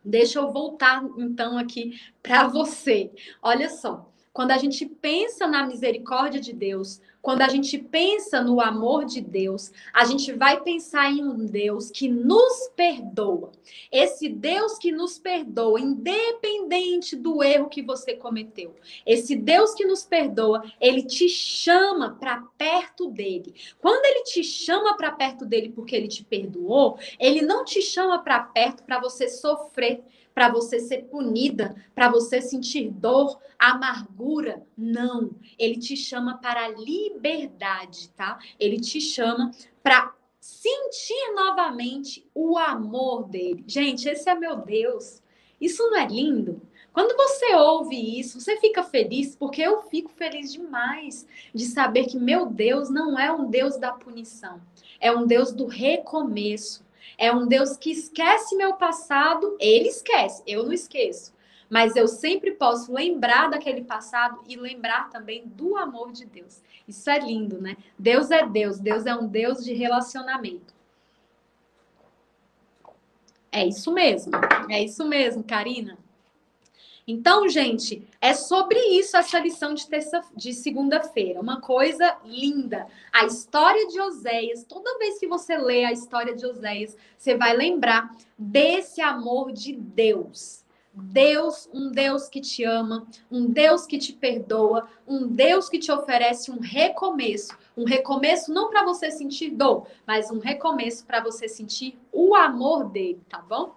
Deixa 0.04 0.38
eu 0.38 0.52
voltar 0.52 1.02
então 1.18 1.58
aqui 1.58 1.98
para 2.22 2.50
você. 2.50 3.10
Olha 3.42 3.70
só, 3.70 4.12
quando 4.34 4.52
a 4.52 4.58
gente 4.58 4.86
pensa 4.86 5.48
na 5.48 5.66
misericórdia 5.66 6.42
de 6.42 6.52
Deus, 6.52 7.00
quando 7.26 7.42
a 7.42 7.50
gente 7.50 7.80
pensa 7.80 8.40
no 8.40 8.62
amor 8.62 9.04
de 9.04 9.20
Deus, 9.20 9.72
a 9.92 10.06
gente 10.06 10.32
vai 10.32 10.62
pensar 10.62 11.10
em 11.10 11.24
um 11.24 11.44
Deus 11.44 11.90
que 11.90 12.08
nos 12.08 12.70
perdoa. 12.76 13.52
Esse 13.92 14.30
Deus 14.30 14.78
que 14.78 14.92
nos 14.92 15.18
perdoa, 15.18 15.80
independente 15.80 17.16
do 17.16 17.42
erro 17.42 17.68
que 17.68 17.82
você 17.82 18.14
cometeu. 18.14 18.76
Esse 19.04 19.36
Deus 19.36 19.74
que 19.74 19.86
nos 19.86 20.04
perdoa, 20.04 20.62
ele 20.80 21.02
te 21.02 21.28
chama 21.28 22.12
para 22.12 22.44
perto 22.60 23.10
dele. 23.10 23.56
Quando 23.80 24.06
ele 24.06 24.24
te 24.26 24.44
chama 24.44 24.96
para 24.96 25.12
perto 25.12 25.48
dele 25.48 25.74
porque 25.76 25.96
ele 25.96 26.08
te 26.08 26.24
perdoou, 26.24 27.00
ele 27.20 27.42
não 27.42 27.66
te 27.66 27.82
chama 27.82 28.20
para 28.20 28.40
perto 28.40 28.84
para 28.84 29.00
você 29.00 29.28
sofrer 29.30 30.04
para 30.36 30.50
você 30.50 30.80
ser 30.80 31.06
punida, 31.06 31.76
para 31.95 32.10
você 32.10 32.41
sentir 32.41 32.91
dor, 32.91 33.39
amargura. 33.58 34.62
Não. 34.78 35.32
Ele 35.58 35.78
te 35.80 35.95
chama 35.95 36.38
para 36.38 36.65
a 36.65 36.71
liberdade, 36.71 38.10
tá? 38.10 38.38
Ele 38.60 38.78
te 38.80 39.00
chama 39.00 39.52
para 39.82 40.13
sentir 40.41 41.34
novamente 41.34 42.30
o 42.36 42.58
amor 42.58 43.30
dele. 43.30 43.63
Gente, 43.65 44.10
esse 44.10 44.30
é 44.30 44.36
meu 44.36 44.58
Deus. 44.58 45.24
Isso 45.60 45.82
não 45.89 45.98
é 45.98 46.06
lindo? 46.06 46.62
Quando 46.93 47.15
você 47.17 47.54
ouve 47.56 48.19
isso, 48.19 48.39
você 48.39 48.58
fica 48.58 48.84
feliz, 48.84 49.36
porque 49.36 49.62
eu 49.62 49.82
fico 49.84 50.10
feliz 50.12 50.54
demais 50.54 51.28
de 51.54 51.65
saber 51.65 52.06
que 52.06 52.17
meu 52.17 52.45
Deus 52.45 52.89
não 52.89 53.19
é 53.19 53.32
um 53.32 53.50
Deus 53.50 53.78
da 53.78 53.91
punição, 53.91 54.62
é 55.00 55.12
um 55.12 55.26
Deus 55.26 55.52
do 55.52 55.65
recomeço. 55.65 56.85
É 57.17 57.32
um 57.32 57.47
Deus 57.47 57.78
que 57.78 57.91
esquece 57.91 58.56
meu 58.56 58.73
passado, 58.73 59.56
ele 59.60 59.88
esquece, 59.88 60.43
eu 60.45 60.63
não 60.63 60.73
esqueço. 60.73 61.34
Mas 61.69 61.95
eu 61.95 62.08
sempre 62.08 62.51
posso 62.51 62.93
lembrar 62.93 63.49
daquele 63.49 63.84
passado 63.84 64.41
e 64.47 64.56
lembrar 64.56 65.10
também 65.10 65.47
do 65.47 65.75
amor 65.75 66.12
de 66.12 66.25
Deus. 66.25 66.62
Isso 66.88 67.10
é 67.10 67.17
lindo, 67.19 67.60
né? 67.60 67.75
Deus 67.97 68.30
é 68.30 68.45
Deus, 68.45 68.80
Deus 68.80 69.06
é 69.06 69.15
um 69.15 69.28
Deus 69.28 69.63
de 69.63 69.73
relacionamento. 69.73 70.73
É 73.51 73.65
isso 73.65 73.91
mesmo, 73.91 74.32
é 74.69 74.84
isso 74.84 75.06
mesmo, 75.06 75.43
Karina. 75.43 75.97
Então, 77.08 77.48
gente, 77.48 78.08
é 78.20 78.34
sobre 78.34 78.80
isso 78.80 79.15
essa 79.15 79.38
lição 79.39 79.76
de, 79.76 79.88
terça, 79.88 80.24
de 80.36 80.54
segunda-feira. 80.54 81.39
Uma 81.39 81.62
coisa 81.62 82.18
linda. 82.26 82.88
A 83.13 83.26
história 83.26 83.88
de 83.88 84.02
Oséias, 84.02 84.63
toda 84.63 84.98
vez 84.98 85.20
que 85.20 85.28
você 85.28 85.56
lê 85.56 85.86
a 85.86 85.91
história 85.91 86.36
de 86.36 86.46
Oséias, 86.46 86.98
você 87.15 87.36
vai 87.36 87.56
lembrar 87.56 88.15
desse 88.36 89.02
amor 89.02 89.52
de 89.52 89.74
Deus. 89.74 90.65
Deus, 90.91 91.70
um 91.74 91.91
Deus 91.91 92.28
que 92.28 92.41
te 92.41 92.63
ama, 92.63 93.06
um 93.30 93.46
Deus 93.46 93.86
que 93.86 94.00
te 94.00 94.13
perdoa, 94.13 94.88
um 95.06 95.28
Deus 95.28 95.70
que 95.70 95.78
te 95.78 95.91
oferece 95.91 96.50
um 96.50 96.60
recomeço. 96.60 97.56
Um 97.78 97.84
recomeço 97.84 98.52
não 98.52 98.70
para 98.72 98.84
você 98.84 99.12
sentir 99.12 99.52
dor, 99.52 99.86
mas 100.08 100.32
um 100.32 100.39
recomeço 100.39 101.06
para 101.06 101.22
você 101.22 101.48
sentir 101.48 102.00
o 102.12 102.34
amor 102.34 102.89
dele, 102.89 103.22
tá 103.30 103.39
bom? 103.39 103.76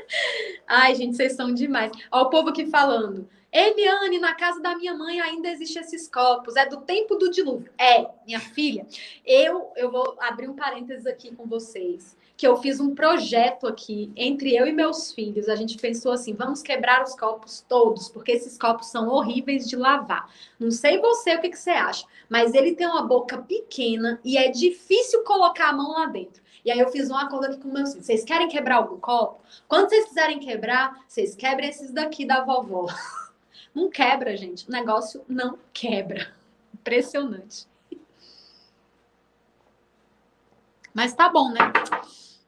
Ai, 0.68 0.96
gente, 0.96 1.16
vocês 1.16 1.34
são 1.34 1.54
demais. 1.54 1.92
Ó, 2.12 2.24
o 2.24 2.30
povo 2.30 2.50
aqui 2.50 2.66
falando. 2.66 3.28
Eliane, 3.58 4.20
na 4.20 4.34
casa 4.34 4.60
da 4.60 4.76
minha 4.76 4.94
mãe 4.94 5.22
ainda 5.22 5.50
existem 5.50 5.82
esses 5.82 6.10
copos. 6.10 6.58
É 6.58 6.68
do 6.68 6.82
tempo 6.82 7.16
do 7.16 7.32
dilúvio. 7.32 7.72
É, 7.78 8.06
minha 8.26 8.40
filha. 8.40 8.86
Eu, 9.26 9.72
eu 9.78 9.90
vou 9.90 10.18
abrir 10.20 10.50
um 10.50 10.56
parênteses 10.56 11.08
aqui 11.08 11.34
com 11.34 11.46
vocês. 11.48 12.18
Que 12.36 12.46
eu 12.46 12.58
fiz 12.58 12.82
um 12.82 12.94
projeto 12.94 13.66
aqui 13.66 14.12
entre 14.14 14.54
eu 14.54 14.68
e 14.68 14.74
meus 14.74 15.14
filhos. 15.14 15.48
A 15.48 15.56
gente 15.56 15.78
pensou 15.78 16.12
assim: 16.12 16.34
vamos 16.34 16.62
quebrar 16.62 17.02
os 17.02 17.16
copos 17.16 17.64
todos, 17.66 18.10
porque 18.10 18.34
esses 18.34 18.58
copos 18.58 18.88
são 18.88 19.08
horríveis 19.08 19.70
de 19.70 19.78
lavar. 19.78 20.30
Não 20.60 20.70
sei 20.70 21.00
você 21.00 21.34
o 21.36 21.40
que, 21.40 21.48
que 21.48 21.58
você 21.58 21.70
acha, 21.70 22.06
mas 22.28 22.54
ele 22.54 22.76
tem 22.76 22.88
uma 22.88 23.04
boca 23.04 23.38
pequena 23.38 24.20
e 24.22 24.38
é 24.38 24.50
difícil 24.50 25.24
colocar 25.24 25.70
a 25.70 25.74
mão 25.74 25.94
lá 25.94 26.08
dentro. 26.08 26.44
E 26.66 26.72
aí 26.72 26.80
eu 26.80 26.90
fiz 26.90 27.12
um 27.12 27.16
acordo 27.16 27.46
aqui 27.46 27.60
com 27.60 27.70
meus 27.70 27.92
filhos. 27.92 28.08
Vocês 28.08 28.24
querem 28.24 28.50
quebrar 28.50 28.78
algum 28.78 29.00
copo? 29.00 29.40
Quando 29.68 29.88
vocês 29.88 30.08
quiserem 30.08 30.40
quebrar, 30.40 31.06
vocês 31.08 31.36
quebrem 31.36 31.70
esses 31.70 31.92
daqui 31.92 32.26
da 32.26 32.44
vovó. 32.44 32.88
Não 33.74 33.90
quebra, 33.90 34.36
gente. 34.36 34.68
O 34.68 34.72
negócio 34.72 35.24
não 35.28 35.60
quebra. 35.74 36.34
Impressionante. 36.74 37.68
Mas 40.94 41.14
tá 41.14 41.28
bom, 41.28 41.52
né? 41.52 41.60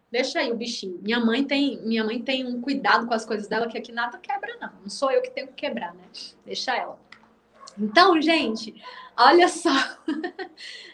Deixa 0.09 0.39
aí 0.39 0.49
o 0.49 0.55
bichinho. 0.55 0.99
Minha 1.01 1.19
mãe 1.19 1.43
tem, 1.43 1.81
minha 1.81 2.01
mãe 2.01 2.21
tem 2.21 2.47
um 2.47 2.61
cuidado 2.61 3.05
com 3.05 3.13
as 3.13 3.25
coisas 3.25 3.45
dela 3.45 3.67
que 3.67 3.77
aqui 3.77 3.91
nada 3.91 4.17
quebra 4.17 4.55
não. 4.61 4.71
Não 4.83 4.89
sou 4.89 5.11
eu 5.11 5.21
que 5.21 5.31
tenho 5.31 5.47
que 5.47 5.53
quebrar, 5.53 5.93
né? 5.93 6.03
Deixa 6.45 6.73
ela. 6.73 6.97
Então, 7.77 8.21
gente, 8.21 8.81
olha 9.17 9.47
só. 9.47 9.71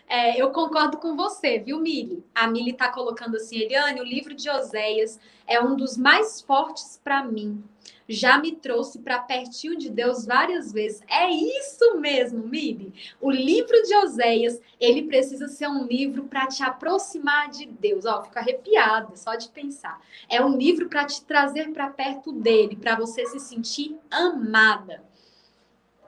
É, 0.05 0.39
eu 0.39 0.51
concordo 0.51 0.97
com 0.97 1.15
você, 1.15 1.57
viu, 1.57 1.79
Mili? 1.79 2.23
A 2.35 2.45
Mili 2.45 2.69
está 2.69 2.87
colocando 2.89 3.37
assim, 3.37 3.57
Eliane, 3.57 3.99
o 3.99 4.03
livro 4.03 4.35
de 4.35 4.47
Oséias 4.47 5.19
é 5.47 5.59
um 5.59 5.75
dos 5.75 5.97
mais 5.97 6.39
fortes 6.39 7.01
para 7.03 7.23
mim. 7.23 7.63
Já 8.07 8.37
me 8.37 8.51
trouxe 8.51 8.99
para 8.99 9.17
pertinho 9.17 9.77
de 9.77 9.89
Deus 9.89 10.25
várias 10.25 10.71
vezes. 10.71 11.01
É 11.09 11.29
isso 11.31 11.97
mesmo, 11.99 12.45
Mili. 12.45 12.93
O 13.19 13.31
livro 13.31 13.81
de 13.81 13.95
Oséias, 13.95 14.61
ele 14.79 15.03
precisa 15.03 15.47
ser 15.47 15.67
um 15.67 15.85
livro 15.85 16.25
para 16.25 16.45
te 16.47 16.61
aproximar 16.61 17.49
de 17.49 17.65
Deus. 17.65 18.05
Ó, 18.05 18.21
fico 18.21 18.37
arrepiada 18.37 19.15
só 19.15 19.35
de 19.35 19.49
pensar. 19.49 19.99
É 20.29 20.43
um 20.45 20.55
livro 20.55 20.89
para 20.89 21.05
te 21.05 21.23
trazer 21.23 21.71
para 21.71 21.89
perto 21.89 22.31
dele, 22.31 22.75
para 22.75 22.95
você 22.95 23.25
se 23.25 23.39
sentir 23.39 23.97
amada 24.11 25.01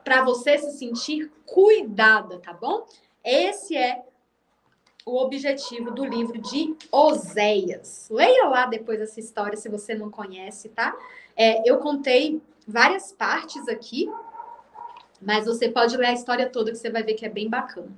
para 0.06 0.22
você 0.22 0.56
se 0.56 0.78
sentir 0.78 1.32
cuidada, 1.44 2.38
tá 2.38 2.52
bom? 2.52 2.86
Esse 3.24 3.76
é 3.76 4.04
o 5.04 5.20
objetivo 5.20 5.90
do 5.90 6.04
livro 6.04 6.38
de 6.38 6.76
Oséias. 6.92 8.06
Leia 8.08 8.44
lá 8.48 8.66
depois 8.66 9.00
essa 9.00 9.18
história 9.18 9.56
se 9.56 9.68
você 9.68 9.96
não 9.96 10.08
conhece, 10.08 10.68
tá? 10.68 10.96
É, 11.36 11.68
eu 11.68 11.78
contei 11.78 12.40
várias 12.68 13.10
partes 13.10 13.66
aqui, 13.66 14.08
mas 15.20 15.46
você 15.46 15.68
pode 15.68 15.96
ler 15.96 16.06
a 16.06 16.12
história 16.12 16.48
toda 16.48 16.70
que 16.70 16.78
você 16.78 16.88
vai 16.88 17.02
ver 17.02 17.14
que 17.14 17.26
é 17.26 17.28
bem 17.28 17.50
bacana. 17.50 17.90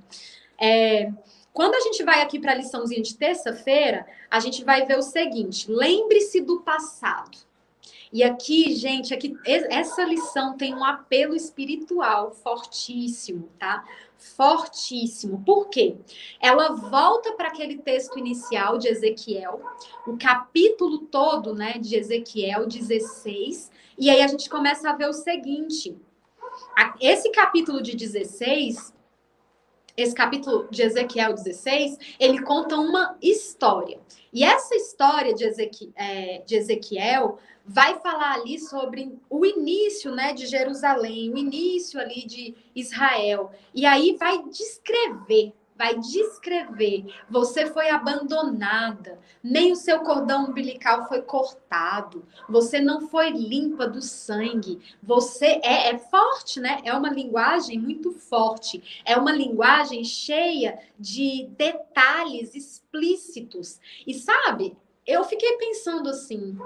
É, 0.59 1.13
quando 1.53 1.75
a 1.75 1.81
gente 1.81 2.03
vai 2.05 2.23
aqui 2.23 2.41
para 2.41 2.53
a 2.53 2.55
liçãozinha 2.55 3.03
de 3.03 3.19
terça-feira, 3.19 4.07
a 4.31 4.41
gente 4.41 4.65
vai 4.65 4.87
ver 4.87 4.97
o 4.97 5.03
seguinte: 5.03 5.71
lembre-se 5.71 6.41
do 6.41 6.63
passado. 6.63 7.48
E 8.13 8.23
aqui, 8.23 8.75
gente, 8.75 9.13
aqui 9.13 9.37
essa 9.45 10.03
lição 10.05 10.57
tem 10.57 10.75
um 10.75 10.85
apelo 10.85 11.35
espiritual 11.35 12.31
fortíssimo, 12.31 13.51
tá? 13.59 13.85
Fortíssimo. 14.17 15.43
Por 15.45 15.69
quê? 15.69 15.97
Ela 16.41 16.71
volta 16.75 17.33
para 17.35 17.49
aquele 17.49 17.79
texto 17.79 18.19
inicial 18.19 18.79
de 18.79 18.89
Ezequiel, 18.89 19.61
o 20.07 20.17
capítulo 20.17 20.99
todo, 21.01 21.55
né, 21.55 21.75
de 21.79 21.97
Ezequiel 21.97 22.67
16, 22.67 23.71
e 23.99 24.09
aí 24.11 24.23
a 24.23 24.27
gente 24.27 24.49
começa 24.49 24.91
a 24.91 24.97
ver 24.97 25.09
o 25.09 25.13
seguinte: 25.13 25.97
esse 27.01 27.31
capítulo 27.31 27.83
de 27.83 27.95
16 27.95 28.95
esse 29.99 30.15
capítulo 30.15 30.69
de 30.71 30.81
Ezequiel 30.81 31.35
16, 31.35 31.99
ele 32.21 32.41
conta 32.43 32.77
uma 32.77 33.19
história. 33.21 33.99
E 34.33 34.45
essa 34.45 34.77
história 34.77 35.35
de, 35.35 35.43
Ezequiel, 35.43 35.91
é, 35.97 36.41
de 36.47 36.55
Ezequiel 36.55 37.39
vai 37.67 37.99
falar 37.99 38.35
ali 38.35 38.61
sobre 38.61 39.19
o 39.29 39.45
início 39.45 40.15
né, 40.15 40.33
de 40.33 40.47
Jerusalém, 40.47 41.33
o 41.33 41.37
início 41.37 42.01
ali 42.01 42.25
de 42.25 42.55
Israel. 42.77 43.51
E 43.75 43.85
aí 43.85 44.17
vai 44.17 44.41
descrever, 44.45 45.53
vai 45.79 45.97
descrever. 45.97 47.07
Você 47.31 47.67
foi 47.67 47.89
abandonada, 47.89 49.21
nem 49.43 49.71
o 49.71 49.77
seu 49.77 50.01
cordão 50.01 50.47
umbilical 50.47 51.07
foi 51.07 51.23
cortado, 51.23 52.27
você 52.49 52.81
não 52.81 53.09
foi 53.09 53.31
limpa 53.31 53.87
do 53.87 54.03
sangue. 54.03 54.81
Você 55.01 55.61
é, 55.63 55.91
é 55.91 55.99
forte, 55.99 56.59
né? 56.59 56.81
É 56.85 56.93
uma 56.93 57.11
linguagem 57.11 57.79
muito 57.79 58.11
forte, 58.11 59.03
é 59.05 59.17
uma 59.17 59.31
linguagem 59.31 60.03
cheia 60.03 60.81
de 60.99 61.49
detalhes 61.57 62.57
explícitos. 62.57 63.79
E 64.05 64.13
sabe, 64.15 64.77
eu 65.07 65.23
fiquei 65.23 65.57
pensando 65.59 66.11
assim 66.11 66.59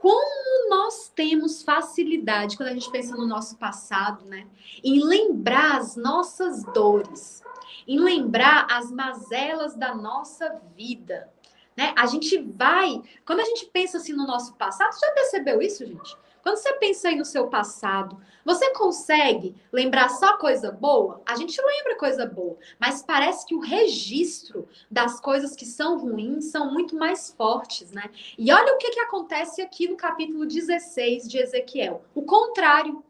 como 0.00 0.70
nós 0.70 1.10
temos 1.12 1.62
facilidade, 1.62 2.56
quando 2.56 2.68
a 2.68 2.72
gente 2.72 2.90
pensa 2.90 3.16
no 3.16 3.26
nosso 3.26 3.56
passado, 3.56 4.24
né? 4.26 4.46
Em 4.84 5.02
lembrar 5.04 5.78
as 5.78 5.96
nossas 5.96 6.62
dores, 6.72 7.42
em 7.86 7.98
lembrar 7.98 8.66
as 8.70 8.90
mazelas 8.90 9.74
da 9.74 9.94
nossa 9.94 10.60
vida. 10.76 11.30
Né? 11.76 11.94
A 11.96 12.06
gente 12.06 12.36
vai, 12.38 13.00
quando 13.24 13.40
a 13.40 13.44
gente 13.44 13.66
pensa 13.66 13.98
assim 13.98 14.12
no 14.12 14.26
nosso 14.26 14.54
passado, 14.56 14.92
você 14.92 15.06
já 15.06 15.12
percebeu 15.12 15.62
isso, 15.62 15.86
gente? 15.86 16.16
Quando 16.42 16.56
você 16.56 16.72
pensa 16.74 17.08
aí 17.08 17.14
no 17.14 17.24
seu 17.24 17.48
passado, 17.48 18.20
você 18.44 18.72
consegue 18.72 19.54
lembrar 19.72 20.08
só 20.08 20.36
coisa 20.38 20.72
boa? 20.72 21.20
A 21.26 21.36
gente 21.36 21.60
lembra 21.60 21.96
coisa 21.96 22.24
boa, 22.26 22.56
mas 22.80 23.02
parece 23.02 23.46
que 23.46 23.54
o 23.54 23.60
registro 23.60 24.68
das 24.90 25.20
coisas 25.20 25.54
que 25.54 25.66
são 25.66 25.98
ruins 25.98 26.46
são 26.46 26.72
muito 26.72 26.96
mais 26.96 27.30
fortes, 27.30 27.92
né? 27.92 28.10
E 28.38 28.50
olha 28.52 28.74
o 28.74 28.78
que, 28.78 28.90
que 28.90 29.00
acontece 29.00 29.60
aqui 29.60 29.86
no 29.86 29.96
capítulo 29.96 30.46
16 30.46 31.28
de 31.28 31.38
Ezequiel. 31.38 32.02
O 32.14 32.22
contrário. 32.22 33.04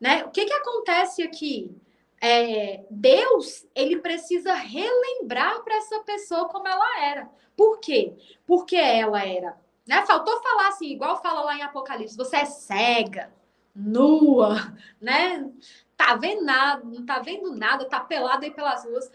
Né? 0.00 0.24
O 0.24 0.30
que, 0.30 0.46
que 0.46 0.52
acontece 0.52 1.22
aqui? 1.22 1.76
É, 2.20 2.84
Deus 2.90 3.66
ele 3.74 3.98
precisa 3.98 4.52
relembrar 4.52 5.62
para 5.62 5.76
essa 5.76 6.00
pessoa 6.00 6.48
como 6.48 6.68
ela 6.68 7.04
era. 7.04 7.30
Por 7.56 7.78
quê? 7.78 8.14
Porque 8.46 8.76
ela 8.76 9.24
era 9.24 9.58
né? 9.90 10.06
Faltou 10.06 10.40
falar 10.40 10.68
assim, 10.68 10.86
igual 10.86 11.20
fala 11.20 11.40
lá 11.40 11.56
em 11.56 11.62
Apocalipse, 11.62 12.16
você 12.16 12.36
é 12.36 12.44
cega, 12.44 13.32
nua, 13.74 14.72
né? 15.00 15.50
Tá 15.96 16.14
vendo 16.14 16.44
nada, 16.44 16.84
não 16.84 17.04
tá 17.04 17.18
vendo 17.18 17.56
nada, 17.56 17.84
tá 17.84 17.98
pelado 17.98 18.44
aí 18.44 18.52
pelas 18.52 18.84
ruas. 18.84 19.10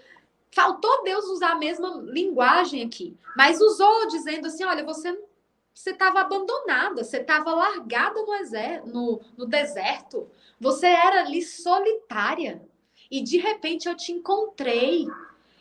Faltou 0.51 1.01
Deus 1.03 1.23
usar 1.27 1.51
a 1.51 1.57
mesma 1.57 2.01
linguagem 2.03 2.83
aqui, 2.83 3.17
mas 3.37 3.61
usou 3.61 4.09
dizendo 4.09 4.47
assim, 4.47 4.65
olha, 4.65 4.83
você 4.83 5.17
você 5.73 5.91
estava 5.91 6.21
abandonada, 6.21 7.03
você 7.03 7.17
estava 7.17 7.53
largada 7.53 8.21
no, 8.21 8.85
no, 8.85 9.21
no 9.37 9.45
deserto, 9.45 10.29
você 10.59 10.87
era 10.87 11.21
ali 11.21 11.41
solitária. 11.41 12.61
E 13.09 13.21
de 13.21 13.37
repente 13.37 13.87
eu 13.87 13.95
te 13.95 14.11
encontrei, 14.11 15.07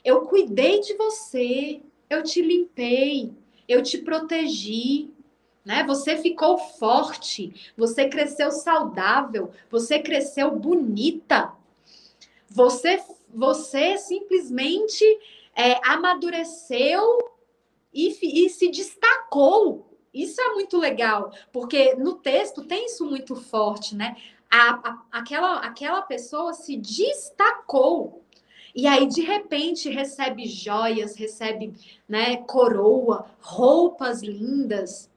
eu 0.05 0.23
cuidei 0.23 0.81
de 0.81 0.95
você, 0.95 1.81
eu 2.09 2.23
te 2.23 2.43
limpei, 2.43 3.33
eu 3.69 3.83
te 3.83 3.99
protegi, 3.99 5.11
né? 5.65 5.83
Você 5.85 6.17
ficou 6.19 6.59
forte, 6.59 7.73
você 7.77 8.09
cresceu 8.09 8.51
saudável, 8.51 9.51
você 9.71 9.99
cresceu 9.99 10.51
bonita. 10.51 11.53
Você 12.49 13.03
você 13.35 13.99
simplesmente 13.99 15.05
é, 15.57 15.81
amadureceu 15.85 17.19
e, 17.93 18.45
e 18.47 18.49
se 18.49 18.71
destacou. 18.71 19.91
Isso 20.13 20.41
é 20.41 20.53
muito 20.53 20.79
legal, 20.79 21.33
porque 21.53 21.97
no 21.97 22.15
texto 22.15 22.63
tem 22.63 22.87
isso 22.87 23.05
muito 23.05 23.35
forte, 23.35 23.97
né? 23.97 24.17
A, 24.57 24.71
a, 24.89 25.03
aquela, 25.11 25.59
aquela 25.59 26.03
pessoa 26.03 26.53
se 26.53 26.77
destacou. 26.77 28.23
E 28.73 28.87
aí, 28.87 29.05
de 29.09 29.21
repente, 29.21 29.91
recebe 29.91 30.47
joias, 30.47 31.17
recebe 31.17 31.75
né, 32.09 32.37
coroa, 32.37 33.27
roupas 33.41 34.23
lindas. 34.23 35.11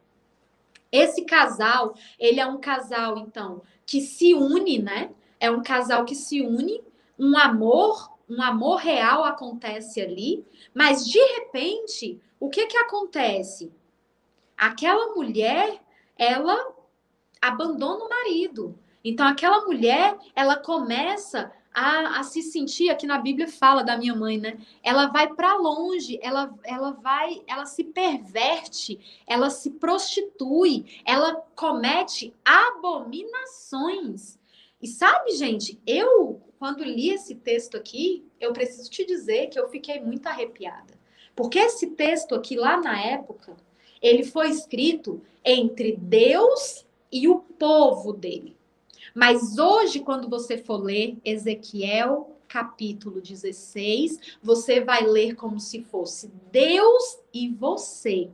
Esse 0.91 1.23
casal, 1.23 1.93
ele 2.17 2.39
é 2.39 2.47
um 2.47 2.59
casal, 2.59 3.19
então, 3.19 3.61
que 3.85 4.01
se 4.01 4.33
une, 4.33 4.79
né? 4.79 5.11
É 5.39 5.51
um 5.51 5.61
casal 5.61 6.03
que 6.03 6.15
se 6.15 6.41
une, 6.41 6.81
um 7.19 7.37
amor, 7.37 8.11
um 8.27 8.41
amor 8.41 8.77
real 8.77 9.23
acontece 9.23 10.01
ali, 10.01 10.43
mas 10.73 11.05
de 11.05 11.19
repente, 11.19 12.19
o 12.39 12.49
que 12.49 12.65
que 12.65 12.77
acontece? 12.77 13.71
Aquela 14.57 15.13
mulher, 15.13 15.79
ela 16.17 16.73
abandona 17.39 18.03
o 18.03 18.09
marido. 18.09 18.79
Então, 19.03 19.27
aquela 19.27 19.65
mulher, 19.65 20.17
ela 20.35 20.57
começa 20.57 21.51
a, 21.77 22.19
a 22.19 22.23
se 22.23 22.41
sentir, 22.41 22.89
aqui 22.89 23.05
na 23.05 23.19
Bíblia 23.19 23.47
fala 23.47 23.83
da 23.83 23.95
minha 23.95 24.15
mãe, 24.15 24.39
né? 24.39 24.57
Ela 24.81 25.05
vai 25.07 25.31
para 25.31 25.55
longe, 25.55 26.19
ela, 26.23 26.51
ela 26.63 26.89
vai, 26.91 27.43
ela 27.45 27.67
se 27.67 27.83
perverte, 27.83 28.99
ela 29.27 29.51
se 29.51 29.69
prostitui, 29.69 30.85
ela 31.05 31.35
comete 31.55 32.33
abominações. 32.43 34.39
E 34.81 34.87
sabe, 34.87 35.33
gente, 35.33 35.79
eu, 35.85 36.41
quando 36.57 36.83
li 36.83 37.11
esse 37.11 37.35
texto 37.35 37.77
aqui, 37.77 38.25
eu 38.39 38.51
preciso 38.53 38.89
te 38.89 39.05
dizer 39.05 39.47
que 39.47 39.59
eu 39.59 39.69
fiquei 39.69 39.99
muito 39.99 40.25
arrepiada. 40.25 40.97
Porque 41.35 41.59
esse 41.59 41.91
texto 41.91 42.33
aqui, 42.33 42.55
lá 42.55 42.81
na 42.81 42.99
época, 42.99 43.55
ele 44.01 44.23
foi 44.23 44.49
escrito 44.49 45.21
entre 45.45 45.95
Deus 45.95 46.87
e 47.11 47.27
o 47.27 47.37
povo 47.37 48.13
dele. 48.13 48.56
Mas 49.17 49.57
hoje, 49.57 50.01
quando 50.01 50.29
você 50.29 50.59
for 50.59 50.77
ler 50.77 51.17
Ezequiel 51.25 52.37
capítulo 52.47 53.19
16, 53.19 54.37
você 54.43 54.79
vai 54.79 55.07
ler 55.07 55.33
como 55.33 55.59
se 55.59 55.81
fosse 55.81 56.31
Deus 56.51 57.17
e 57.33 57.49
você. 57.49 58.29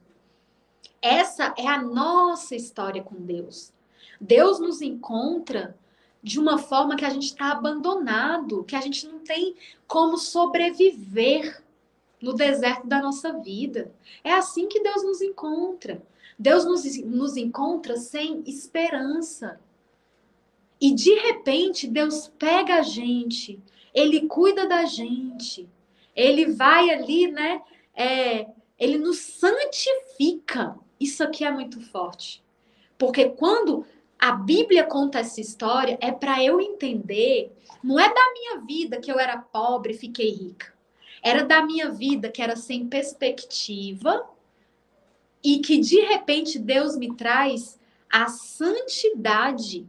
Essa 1.01 1.53
é 1.57 1.65
a 1.65 1.81
nossa 1.81 2.53
história 2.53 3.01
com 3.01 3.15
Deus. 3.15 3.71
Deus 4.19 4.59
nos 4.59 4.81
encontra 4.81 5.73
de 6.21 6.37
uma 6.37 6.57
forma 6.57 6.97
que 6.97 7.05
a 7.05 7.09
gente 7.09 7.27
está 7.27 7.53
abandonado, 7.53 8.65
que 8.65 8.75
a 8.75 8.81
gente 8.81 9.07
não 9.07 9.19
tem 9.19 9.55
como 9.87 10.17
sobreviver 10.17 11.63
no 12.21 12.33
deserto 12.33 12.85
da 12.85 13.01
nossa 13.01 13.31
vida. 13.31 13.89
É 14.21 14.33
assim 14.33 14.67
que 14.67 14.81
Deus 14.81 15.01
nos 15.01 15.21
encontra. 15.21 16.03
Deus 16.37 16.65
nos, 16.65 16.83
nos 17.05 17.37
encontra 17.37 17.95
sem 17.95 18.43
esperança. 18.45 19.61
E 20.83 20.93
de 20.93 21.13
repente, 21.13 21.87
Deus 21.87 22.29
pega 22.37 22.75
a 22.75 22.81
gente, 22.81 23.57
ele 23.93 24.27
cuida 24.27 24.67
da 24.67 24.83
gente, 24.83 25.69
ele 26.13 26.47
vai 26.47 26.89
ali, 26.89 27.31
né? 27.31 27.61
É, 27.95 28.47
ele 28.77 28.97
nos 28.97 29.17
santifica. 29.19 30.77
Isso 30.99 31.23
aqui 31.23 31.45
é 31.45 31.51
muito 31.51 31.79
forte. 31.79 32.43
Porque 32.97 33.29
quando 33.29 33.85
a 34.19 34.33
Bíblia 34.33 34.83
conta 34.83 35.19
essa 35.19 35.39
história, 35.39 35.97
é 36.01 36.11
para 36.11 36.43
eu 36.43 36.59
entender, 36.59 37.55
não 37.81 37.97
é 37.97 38.13
da 38.13 38.33
minha 38.33 38.57
vida 38.67 38.99
que 38.99 39.09
eu 39.09 39.17
era 39.17 39.37
pobre 39.37 39.93
e 39.93 39.97
fiquei 39.97 40.31
rica. 40.31 40.73
Era 41.23 41.45
da 41.45 41.65
minha 41.65 41.91
vida 41.91 42.29
que 42.29 42.41
era 42.41 42.57
sem 42.57 42.89
perspectiva 42.89 44.29
e 45.41 45.59
que 45.59 45.77
de 45.77 46.01
repente 46.01 46.59
Deus 46.59 46.97
me 46.97 47.15
traz 47.15 47.79
a 48.11 48.27
santidade 48.27 49.87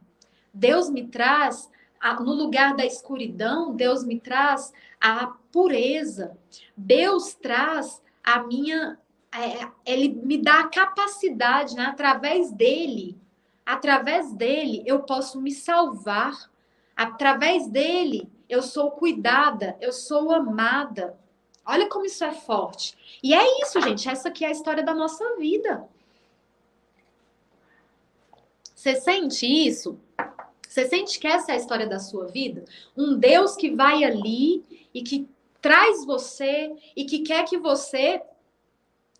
Deus 0.55 0.89
me 0.89 1.09
traz, 1.09 1.69
a, 2.01 2.15
no 2.15 2.33
lugar 2.33 2.77
da 2.77 2.87
escuridão, 2.87 3.75
Deus 3.75 4.05
me 4.05 4.21
traz 4.21 4.73
a 5.01 5.27
pureza. 5.51 6.39
Deus 6.77 7.35
traz 7.35 8.01
a 8.23 8.43
minha. 8.45 8.99
É, 9.35 9.69
ele 9.85 10.09
me 10.09 10.39
dá 10.39 10.61
a 10.61 10.69
capacidade, 10.69 11.75
né? 11.75 11.87
através 11.87 12.53
dele, 12.53 13.19
através 13.67 14.33
dele, 14.33 14.85
eu 14.87 15.03
posso 15.03 15.41
me 15.41 15.51
salvar. 15.51 16.51
Através 16.97 17.67
dele, 17.67 18.31
eu 18.49 18.63
sou 18.63 18.93
cuidada, 18.93 19.77
eu 19.81 19.93
sou 19.93 20.31
amada. 20.31 21.19
Olha 21.67 21.89
como 21.89 22.05
isso 22.05 22.23
é 22.23 22.33
forte. 22.33 22.97
E 23.23 23.35
é 23.35 23.63
isso, 23.63 23.81
gente. 23.81 24.09
Essa 24.09 24.29
aqui 24.29 24.45
é 24.45 24.49
a 24.49 24.53
história 24.53 24.83
da 24.83 24.95
nossa 24.95 25.37
vida. 25.37 25.89
Você 28.75 28.97
sente 28.97 29.47
isso? 29.47 29.99
Você 30.75 30.89
sente 30.89 31.20
que 31.20 31.29
essa 31.29 31.53
é 31.53 31.55
a 31.55 31.57
história 31.57 31.87
da 31.87 32.01
sua 32.01 32.27
vida? 32.27 32.64
Um 32.97 33.16
Deus 33.16 33.55
que 33.55 33.70
vai 33.70 34.03
ali 34.03 34.89
e 34.93 35.05
que 35.05 35.29
traz 35.62 36.05
você 36.05 36.75
e 36.97 37.05
que 37.05 37.20
quer 37.20 37.45
que 37.45 37.57
você 37.57 38.20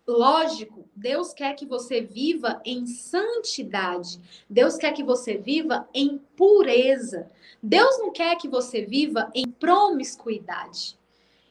Lógico, 0.05 0.87
Deus 0.95 1.33
quer 1.33 1.55
que 1.55 1.65
você 1.65 2.01
viva 2.01 2.61
em 2.63 2.85
santidade. 2.85 4.21
Deus 4.47 4.75
quer 4.75 4.91
que 4.91 5.03
você 5.03 5.35
viva 5.35 5.87
em 5.95 6.19
pureza. 6.35 7.31
Deus 7.63 7.97
não 7.99 8.11
quer 8.11 8.35
que 8.35 8.47
você 8.47 8.85
viva 8.85 9.31
em 9.33 9.49
promiscuidade. 9.49 10.95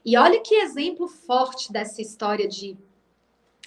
E 0.04 0.16
olha 0.16 0.40
que 0.40 0.54
exemplo 0.54 1.08
forte 1.08 1.72
dessa 1.72 2.00
história 2.00 2.46
de 2.46 2.76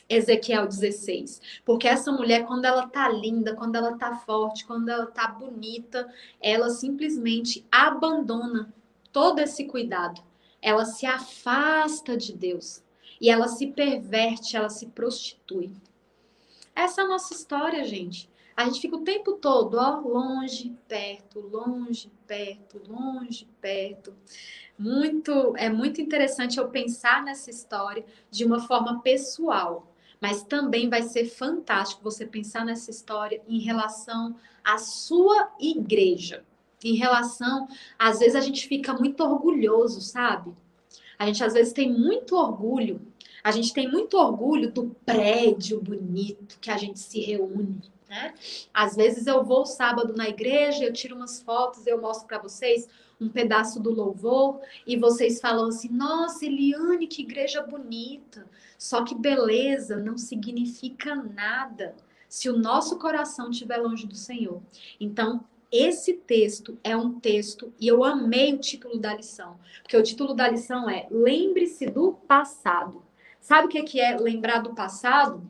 Ezequiel 0.10 0.68
16. 0.68 1.42
Porque 1.66 1.88
essa 1.88 2.12
mulher, 2.12 2.46
quando 2.46 2.66
ela 2.66 2.88
tá 2.88 3.10
linda, 3.10 3.56
quando 3.56 3.76
ela 3.76 3.98
tá 3.98 4.16
forte, 4.16 4.66
quando 4.66 4.90
ela 4.90 5.06
tá 5.06 5.28
bonita, 5.28 6.08
ela 6.42 6.70
simplesmente 6.70 7.66
abandona 7.72 8.74
todo 9.12 9.40
esse 9.40 9.66
cuidado. 9.66 10.22
ela 10.62 10.86
se 10.86 11.06
afasta 11.06 12.18
de 12.18 12.34
Deus 12.34 12.84
e 13.22 13.30
ela 13.30 13.48
se 13.48 13.68
perverte, 13.68 14.58
ela 14.58 14.70
se 14.70 14.88
prostitui. 14.88 15.72
Essa 16.76 17.02
é 17.02 17.04
a 17.06 17.08
nossa 17.08 17.34
história, 17.34 17.84
gente. 17.84 18.30
A 18.56 18.66
gente 18.66 18.82
fica 18.82 18.96
o 18.96 19.04
tempo 19.04 19.34
todo, 19.34 19.78
ó, 19.78 20.00
longe, 20.00 20.76
perto, 20.88 21.40
longe, 21.40 22.12
perto, 22.26 22.82
longe, 22.88 23.48
perto. 23.62 24.16
Muito, 24.78 25.56
é 25.58 25.70
muito 25.70 26.02
interessante 26.02 26.58
eu 26.58 26.68
pensar 26.70 27.24
nessa 27.24 27.52
história 27.52 28.04
de 28.32 28.46
uma 28.46 28.60
forma 28.60 29.00
pessoal, 29.02 29.87
mas 30.20 30.44
também 30.44 30.90
vai 30.90 31.04
ser 31.04 31.26
fantástico 31.26 32.04
você 32.04 32.26
pensar 32.26 32.66
nessa 32.66 32.90
história 32.92 33.42
em 33.48 33.60
relação 33.60 34.36
à 34.64 34.78
sua 34.78 35.52
igreja. 35.60 36.44
Em 36.84 36.96
relação, 36.96 37.68
às 37.98 38.20
vezes 38.20 38.36
a 38.36 38.42
gente 38.42 38.68
fica 38.68 38.94
muito 38.94 39.22
orgulhoso, 39.24 40.02
sabe? 40.02 40.54
A 41.18 41.26
gente 41.26 41.44
às 41.44 41.54
vezes 41.54 41.74
tem 41.74 41.92
muito 41.92 42.36
orgulho. 42.36 43.02
A 43.44 43.52
gente 43.52 43.74
tem 43.74 43.90
muito 43.90 44.18
orgulho 44.18 44.72
do 44.72 44.96
prédio 45.06 45.82
bonito 45.82 46.58
que 46.60 46.70
a 46.70 46.78
gente 46.78 47.00
se 47.00 47.20
reúne 47.20 47.82
né? 48.08 48.34
Às 48.74 48.96
vezes 48.96 49.28
eu 49.28 49.44
vou 49.44 49.66
sábado 49.66 50.14
na 50.16 50.30
igreja, 50.30 50.84
eu 50.84 50.94
tiro 50.94 51.16
umas 51.16 51.42
fotos, 51.42 51.86
eu 51.86 52.00
mostro 52.00 52.28
para 52.28 52.40
vocês 52.40 52.88
um 53.20 53.30
pedaço 53.30 53.80
do 53.80 53.92
louvor 53.92 54.62
e 54.86 54.98
vocês 54.98 55.40
falam 55.40 55.70
assim: 55.70 55.90
"Nossa, 55.90 56.46
Eliane, 56.46 57.08
que 57.08 57.22
igreja 57.22 57.62
bonita". 57.62 58.48
Só 58.78 59.04
que 59.04 59.16
beleza 59.16 59.98
não 59.98 60.18
significa 60.18 61.16
nada 61.16 61.96
se 62.30 62.50
o 62.50 62.58
nosso 62.58 62.98
coração 63.00 63.50
estiver 63.50 63.78
longe 63.78 64.06
do 64.06 64.16
Senhor. 64.16 64.62
Então, 65.00 65.44
esse 65.72 66.14
texto 66.14 66.78
é 66.84 66.96
um 66.96 67.20
texto 67.20 67.74
e 67.80 67.88
eu 67.88 68.04
amei 68.04 68.54
o 68.54 68.60
título 68.60 68.98
da 68.98 69.14
lição, 69.14 69.60
porque 69.82 69.98
o 69.98 70.04
título 70.04 70.34
da 70.34 70.48
lição 70.48 70.90
é 70.90 71.08
Lembre-se 71.12 71.88
do 71.88 72.14
passado. 72.14 73.04
Sabe 73.40 73.68
o 73.68 73.70
que 73.70 74.00
é 74.00 74.18
lembrar 74.18 74.60
do 74.60 74.74
passado? 74.74 75.42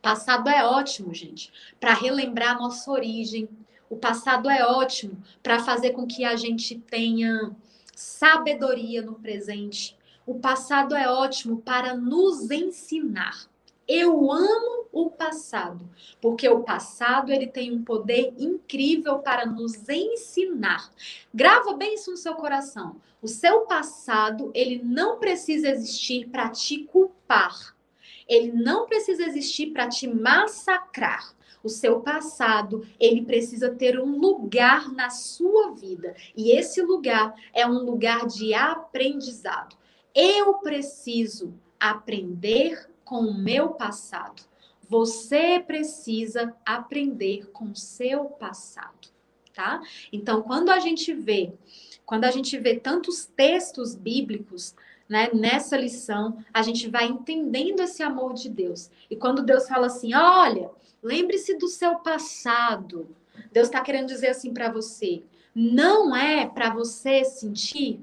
Passado 0.00 0.48
é 0.50 0.64
ótimo, 0.66 1.14
gente, 1.14 1.50
para 1.80 1.94
relembrar 1.94 2.58
nossa 2.58 2.90
origem. 2.90 3.48
O 3.88 3.96
passado 3.96 4.48
é 4.50 4.64
ótimo 4.64 5.22
para 5.42 5.60
fazer 5.60 5.90
com 5.90 6.06
que 6.06 6.24
a 6.24 6.36
gente 6.36 6.78
tenha 6.78 7.54
sabedoria 7.94 9.02
no 9.02 9.14
presente. 9.14 9.96
O 10.26 10.36
passado 10.36 10.94
é 10.94 11.08
ótimo 11.08 11.58
para 11.58 11.94
nos 11.94 12.50
ensinar. 12.50 13.48
Eu 13.86 14.32
amo 14.32 14.86
o 14.90 15.10
passado, 15.10 15.86
porque 16.20 16.48
o 16.48 16.62
passado 16.62 17.30
ele 17.30 17.46
tem 17.46 17.70
um 17.72 17.84
poder 17.84 18.32
incrível 18.38 19.18
para 19.18 19.44
nos 19.44 19.88
ensinar. 19.88 20.90
Grava 21.32 21.74
bem 21.74 21.94
isso 21.94 22.10
no 22.10 22.16
seu 22.16 22.34
coração. 22.34 22.96
O 23.20 23.28
seu 23.28 23.60
passado, 23.62 24.50
ele 24.54 24.80
não 24.82 25.18
precisa 25.18 25.68
existir 25.68 26.28
para 26.28 26.48
te 26.48 26.84
culpar 26.84 27.74
ele 28.28 28.52
não 28.52 28.86
precisa 28.86 29.24
existir 29.24 29.72
para 29.72 29.88
te 29.88 30.06
massacrar. 30.06 31.34
O 31.64 31.68
seu 31.70 32.00
passado, 32.00 32.86
ele 33.00 33.24
precisa 33.24 33.70
ter 33.70 33.98
um 33.98 34.18
lugar 34.18 34.92
na 34.92 35.08
sua 35.08 35.72
vida. 35.72 36.14
E 36.36 36.52
esse 36.52 36.82
lugar 36.82 37.34
é 37.54 37.66
um 37.66 37.78
lugar 37.78 38.26
de 38.26 38.52
aprendizado. 38.52 39.74
Eu 40.14 40.54
preciso 40.58 41.54
aprender 41.80 42.88
com 43.04 43.20
o 43.20 43.34
meu 43.34 43.70
passado. 43.70 44.42
Você 44.88 45.58
precisa 45.58 46.54
aprender 46.64 47.50
com 47.50 47.70
o 47.70 47.76
seu 47.76 48.26
passado, 48.26 49.08
tá? 49.54 49.82
Então, 50.12 50.42
quando 50.42 50.68
a 50.68 50.78
gente 50.78 51.14
vê, 51.14 51.54
quando 52.04 52.24
a 52.24 52.30
gente 52.30 52.58
vê 52.58 52.78
tantos 52.78 53.24
textos 53.24 53.94
bíblicos 53.94 54.74
né, 55.08 55.30
nessa 55.32 55.76
lição, 55.76 56.38
a 56.52 56.62
gente 56.62 56.88
vai 56.88 57.06
entendendo 57.06 57.80
esse 57.80 58.02
amor 58.02 58.34
de 58.34 58.48
Deus. 58.48 58.90
E 59.10 59.16
quando 59.16 59.42
Deus 59.42 59.68
fala 59.68 59.86
assim: 59.86 60.14
olha, 60.14 60.70
lembre-se 61.02 61.56
do 61.56 61.68
seu 61.68 61.96
passado, 61.96 63.08
Deus 63.52 63.68
está 63.68 63.80
querendo 63.80 64.08
dizer 64.08 64.28
assim 64.28 64.52
para 64.52 64.70
você: 64.70 65.22
não 65.54 66.14
é 66.14 66.46
para 66.46 66.70
você 66.70 67.24
sentir 67.24 68.00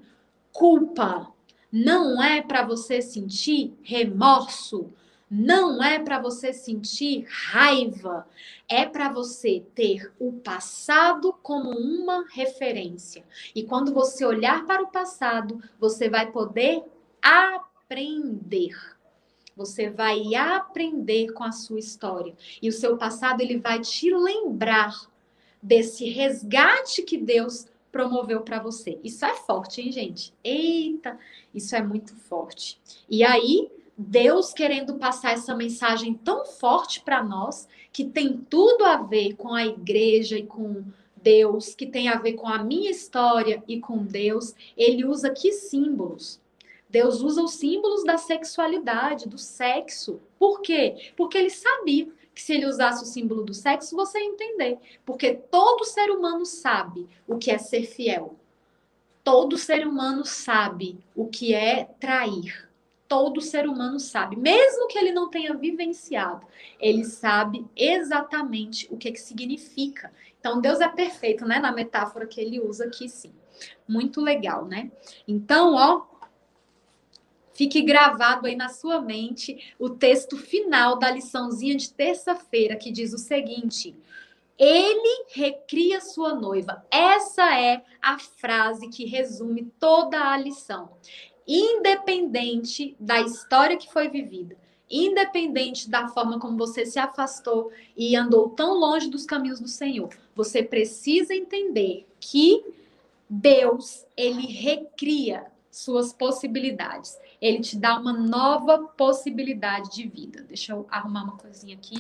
culpa, 0.54 1.32
não 1.72 2.22
é 2.22 2.42
para 2.42 2.66
você 2.66 3.02
sentir 3.02 3.74
remorso, 3.82 4.90
não 5.34 5.82
é 5.82 5.98
para 5.98 6.20
você 6.20 6.52
sentir 6.52 7.26
raiva, 7.30 8.28
é 8.68 8.86
para 8.86 9.08
você 9.08 9.64
ter 9.74 10.12
o 10.20 10.34
passado 10.34 11.34
como 11.42 11.70
uma 11.70 12.26
referência. 12.34 13.24
E 13.56 13.64
quando 13.64 13.94
você 13.94 14.26
olhar 14.26 14.66
para 14.66 14.84
o 14.84 14.92
passado, 14.92 15.64
você 15.80 16.10
vai 16.10 16.30
poder 16.30 16.84
aprender. 17.22 18.76
Você 19.56 19.90
vai 19.90 20.36
aprender 20.36 21.32
com 21.32 21.46
a 21.46 21.54
sua 21.54 21.80
história. 21.80 22.36
E 22.62 22.68
o 22.68 22.74
seu 22.74 22.98
passado 22.98 23.40
ele 23.40 23.58
vai 23.58 23.80
te 23.80 24.14
lembrar 24.14 25.10
desse 25.64 26.10
resgate 26.10 27.04
que 27.04 27.18
Deus 27.18 27.68
promoveu 27.90 28.42
para 28.42 28.60
você. 28.60 29.00
Isso 29.02 29.24
é 29.26 29.34
forte, 29.34 29.80
hein, 29.80 29.94
gente? 29.94 30.34
Eita, 30.44 31.18
isso 31.54 31.74
é 31.74 31.82
muito 31.82 32.14
forte. 32.16 32.78
E 33.10 33.24
aí, 33.24 33.70
Deus 33.98 34.54
querendo 34.54 34.96
passar 34.96 35.34
essa 35.34 35.56
mensagem 35.56 36.14
tão 36.14 36.46
forte 36.46 37.02
para 37.02 37.24
nós, 37.24 37.68
que 37.92 38.06
tem 38.06 38.38
tudo 38.50 38.86
a 38.86 38.98
ver 38.98 39.36
com 39.36 39.54
a 39.54 39.66
igreja 39.66 40.38
e 40.38 40.46
com 40.46 40.84
Deus, 41.16 41.76
que 41.76 41.86
tem 41.86 42.08
a 42.10 42.18
ver 42.18 42.34
com 42.34 42.48
a 42.48 42.64
minha 42.64 42.90
história 42.90 43.64
e 43.68 43.80
com 43.80 44.04
Deus, 44.04 44.56
ele 44.76 45.06
usa 45.06 45.30
que 45.30 45.52
símbolos? 45.52 46.40
Deus 46.90 47.22
usa 47.22 47.44
os 47.44 47.54
símbolos 47.54 48.04
da 48.04 48.18
sexualidade, 48.18 49.30
do 49.30 49.38
sexo. 49.38 50.20
Por 50.38 50.62
quê? 50.62 51.12
Porque 51.16 51.38
ele 51.38 51.50
sabia 51.50 52.10
que 52.34 52.42
se 52.42 52.54
ele 52.54 52.66
usasse 52.66 53.04
o 53.04 53.08
símbolo 53.08 53.44
do 53.44 53.54
sexo, 53.54 53.96
você 53.96 54.20
ia 54.20 54.26
entender. 54.26 54.78
Porque 55.06 55.34
todo 55.34 55.86
ser 55.86 56.10
humano 56.10 56.46
sabe 56.46 57.08
o 57.28 57.38
que 57.38 57.52
é 57.52 57.58
ser 57.58 57.84
fiel. 57.84 58.36
Todo 59.24 59.58
ser 59.58 59.88
humano 59.88 60.26
sabe 60.26 60.98
o 61.16 61.28
que 61.28 61.54
é 61.54 61.86
trair 62.00 62.71
todo 63.12 63.42
ser 63.42 63.68
humano 63.68 64.00
sabe, 64.00 64.38
mesmo 64.38 64.88
que 64.88 64.98
ele 64.98 65.12
não 65.12 65.30
tenha 65.30 65.54
vivenciado, 65.54 66.48
ele 66.80 67.04
sabe 67.04 67.68
exatamente 67.76 68.88
o 68.90 68.96
que, 68.96 69.12
que 69.12 69.20
significa. 69.20 70.14
Então, 70.40 70.62
Deus 70.62 70.80
é 70.80 70.88
perfeito, 70.88 71.46
né? 71.46 71.60
Na 71.60 71.74
metáfora 71.74 72.26
que 72.26 72.40
ele 72.40 72.62
usa 72.62 72.86
aqui, 72.86 73.10
sim. 73.10 73.34
Muito 73.86 74.22
legal, 74.22 74.64
né? 74.64 74.90
Então, 75.28 75.76
ó, 75.76 76.06
fique 77.54 77.82
gravado 77.82 78.48
aí 78.48 78.56
na 78.56 78.70
sua 78.70 79.02
mente 79.02 79.76
o 79.78 79.90
texto 79.90 80.38
final 80.38 80.98
da 80.98 81.12
liçãozinha 81.12 81.76
de 81.76 81.92
terça-feira, 81.92 82.78
que 82.78 82.94
diz 82.94 83.12
o 83.12 83.18
seguinte. 83.18 83.94
Ele 84.58 85.26
recria 85.34 86.00
sua 86.00 86.34
noiva. 86.34 86.86
Essa 86.90 87.60
é 87.60 87.84
a 88.02 88.18
frase 88.18 88.88
que 88.88 89.06
resume 89.06 89.70
toda 89.80 90.32
a 90.32 90.38
lição 90.38 90.92
independente 91.60 92.96
da 93.00 93.20
história 93.22 93.78
que 93.78 93.92
foi 93.92 94.08
vivida, 94.08 94.56
independente 94.90 95.90
da 95.90 96.08
forma 96.08 96.40
como 96.40 96.58
você 96.58 96.86
se 96.86 97.00
afastou 97.00 97.72
e 97.96 98.16
andou 98.16 98.50
tão 98.50 98.74
longe 98.74 99.10
dos 99.10 99.26
caminhos 99.26 99.60
do 99.60 99.68
Senhor, 99.68 100.10
você 100.36 100.62
precisa 100.62 101.34
entender 101.34 102.08
que 102.20 102.64
Deus, 103.30 104.06
ele 104.18 104.46
recria 104.46 105.46
suas 105.72 106.12
possibilidades. 106.12 107.18
Ele 107.42 107.62
te 107.62 107.78
dá 107.78 107.98
uma 107.98 108.12
nova 108.12 108.80
possibilidade 108.80 109.92
de 109.92 110.08
vida. 110.08 110.44
Deixa 110.44 110.74
eu 110.74 110.86
arrumar 110.90 111.24
uma 111.24 111.38
coisinha 111.38 111.76
aqui, 111.76 111.98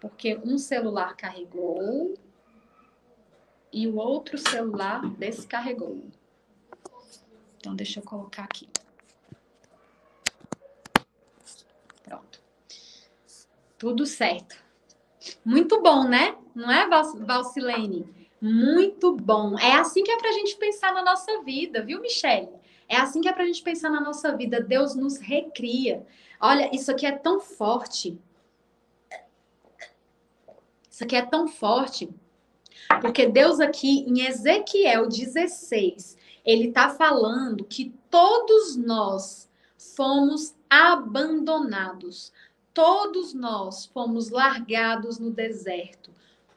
porque 0.00 0.38
um 0.44 0.56
celular 0.56 1.16
carregou 1.16 2.14
e 3.72 3.88
o 3.88 3.96
outro 3.96 4.38
celular 4.38 5.04
descarregou. 5.16 6.04
Então, 7.64 7.74
deixa 7.74 7.98
eu 7.98 8.04
colocar 8.04 8.42
aqui. 8.42 8.68
Pronto. 12.02 12.38
Tudo 13.78 14.04
certo. 14.04 14.62
Muito 15.42 15.80
bom, 15.80 16.04
né? 16.04 16.36
Não 16.54 16.70
é, 16.70 16.86
Valcilene? 16.86 18.28
Muito 18.38 19.16
bom. 19.16 19.58
É 19.58 19.76
assim 19.76 20.04
que 20.04 20.10
é 20.10 20.18
para 20.18 20.28
a 20.28 20.32
gente 20.32 20.56
pensar 20.56 20.92
na 20.92 21.02
nossa 21.02 21.40
vida, 21.40 21.82
viu, 21.82 22.02
Michele? 22.02 22.50
É 22.86 22.98
assim 22.98 23.22
que 23.22 23.28
é 23.28 23.32
para 23.32 23.44
a 23.44 23.46
gente 23.46 23.62
pensar 23.62 23.88
na 23.88 24.02
nossa 24.02 24.36
vida. 24.36 24.60
Deus 24.60 24.94
nos 24.94 25.16
recria. 25.16 26.06
Olha, 26.38 26.68
isso 26.70 26.90
aqui 26.90 27.06
é 27.06 27.12
tão 27.12 27.40
forte. 27.40 28.20
Isso 30.90 31.02
aqui 31.02 31.16
é 31.16 31.24
tão 31.24 31.48
forte. 31.48 32.10
Porque 33.00 33.26
Deus 33.26 33.58
aqui 33.58 34.00
em 34.06 34.26
Ezequiel 34.26 35.08
16, 35.08 36.18
ele 36.44 36.68
está 36.68 36.90
falando 36.90 37.64
que 37.64 37.94
todos 38.10 38.76
nós 38.76 39.48
fomos 39.76 40.54
abandonados, 40.68 42.32
todos 42.72 43.32
nós 43.32 43.86
fomos 43.86 44.30
largados 44.30 45.18
no 45.18 45.30
deserto. 45.30 46.10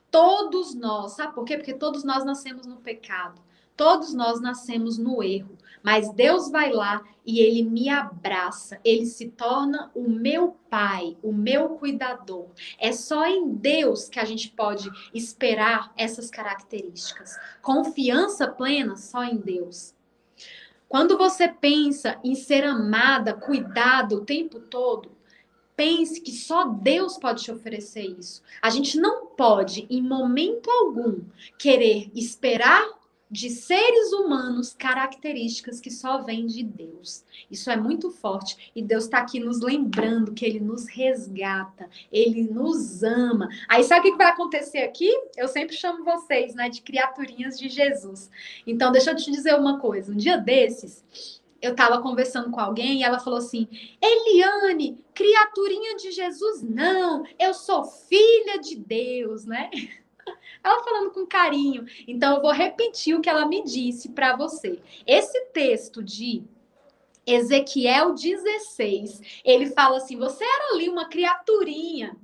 Todos 0.10 0.74
nós, 0.74 1.14
sabe 1.14 1.34
por 1.34 1.46
quê? 1.46 1.58
Porque 1.58 1.74
todos 1.74 2.04
nós 2.04 2.26
nascemos 2.26 2.66
no 2.66 2.78
pecado. 2.78 3.42
Todos 3.76 4.14
nós 4.14 4.42
nascemos 4.42 4.98
no 4.98 5.22
erro, 5.22 5.57
mas 5.84 6.12
Deus 6.12 6.50
vai 6.50 6.72
lá 6.72 7.04
e 7.26 7.40
ele 7.40 7.64
me 7.64 7.90
abraça, 7.90 8.80
ele 8.84 9.06
se 9.06 9.30
torna 9.30 9.92
o 9.94 10.10
meu 10.10 10.56
pai, 10.70 11.18
o 11.22 11.34
meu 11.34 11.70
cuidador. 11.70 12.48
É 12.80 12.92
só 12.92 13.26
em 13.26 13.54
Deus 13.54 14.08
que 14.08 14.20
a 14.20 14.26
gente 14.26 14.50
pode 14.50 14.90
esperar 15.14 15.92
essas 15.98 16.30
características. 16.30 17.38
Confiança 17.62 18.48
plena 18.48 18.96
só 18.96 19.24
em 19.24 19.38
Deus. 19.38 19.94
Quando 20.88 21.18
você 21.18 21.50
pensa 21.50 22.18
em 22.24 22.34
ser 22.34 22.64
amada, 22.64 23.34
cuidada 23.34 24.16
o 24.16 24.24
tempo 24.24 24.60
todo, 24.60 25.12
pense 25.76 26.22
que 26.22 26.32
só 26.32 26.64
Deus 26.66 27.18
pode 27.18 27.44
te 27.44 27.52
oferecer 27.52 28.06
isso. 28.18 28.42
A 28.62 28.70
gente 28.70 28.98
não 28.98 29.28
pode, 29.28 29.86
em 29.90 30.02
momento 30.02 30.72
algum, 30.72 31.20
querer 31.58 32.10
esperar 32.16 32.97
de 33.30 33.50
seres 33.50 34.14
humanos 34.14 34.74
características 34.74 35.80
que 35.82 35.92
só 35.92 36.22
vêm 36.24 36.46
de 36.46 36.64
Deus. 36.64 37.24
Isso 37.52 37.70
é 37.70 37.76
muito 37.76 38.10
forte 38.10 38.72
e 38.76 38.82
Deus 38.82 39.04
está 39.06 39.20
aqui 39.20 39.40
nos 39.40 39.62
lembrando 39.62 40.34
que 40.34 40.46
Ele 40.46 40.60
nos 40.60 40.88
resgata, 40.88 41.90
Ele 42.12 42.44
nos 42.44 43.04
ama. 43.04 43.50
Aí 43.68 43.84
sabe 43.84 44.10
o 44.10 44.12
que 44.12 44.18
vai 44.18 44.28
acontecer 44.28 44.80
aqui? 44.80 45.12
Eu 45.36 45.48
sempre 45.48 45.76
chamo 45.76 46.04
vocês, 46.04 46.56
né, 46.56 46.70
de 46.70 46.82
criaturinhas 46.82 47.60
de 47.60 47.70
Jesus. 47.70 48.30
Então 48.66 48.92
deixa 48.92 49.12
eu 49.12 49.16
te 49.16 49.32
dizer 49.32 49.56
uma 49.56 49.80
coisa. 49.80 50.12
Um 50.12 50.18
dia 50.18 50.38
desses 50.38 51.04
eu 51.62 51.72
estava 51.72 52.02
conversando 52.02 52.52
com 52.52 52.60
alguém 52.60 53.00
e 53.00 53.04
ela 53.04 53.20
falou 53.20 53.40
assim: 53.40 53.68
Eliane, 54.02 55.04
criaturinha 55.14 55.96
de 55.96 56.12
Jesus, 56.12 56.62
não, 56.62 57.24
eu 57.40 57.54
sou 57.54 57.84
filha 57.84 58.60
de 58.60 58.76
Deus, 58.76 59.46
né? 59.46 59.70
Ela 60.68 60.84
falando 60.84 61.12
com 61.12 61.26
carinho. 61.26 61.86
Então, 62.06 62.36
eu 62.36 62.42
vou 62.42 62.52
repetir 62.52 63.16
o 63.16 63.22
que 63.22 63.30
ela 63.30 63.48
me 63.48 63.64
disse 63.64 64.10
para 64.10 64.36
você. 64.36 64.82
Esse 65.06 65.46
texto 65.46 66.04
de 66.04 66.44
Ezequiel 67.26 68.14
16, 68.14 69.22
ele 69.46 69.68
fala 69.68 69.98
assim: 69.98 70.18
você 70.18 70.44
era 70.44 70.74
ali 70.74 70.90
uma 70.90 71.08
criaturinha. 71.08 72.18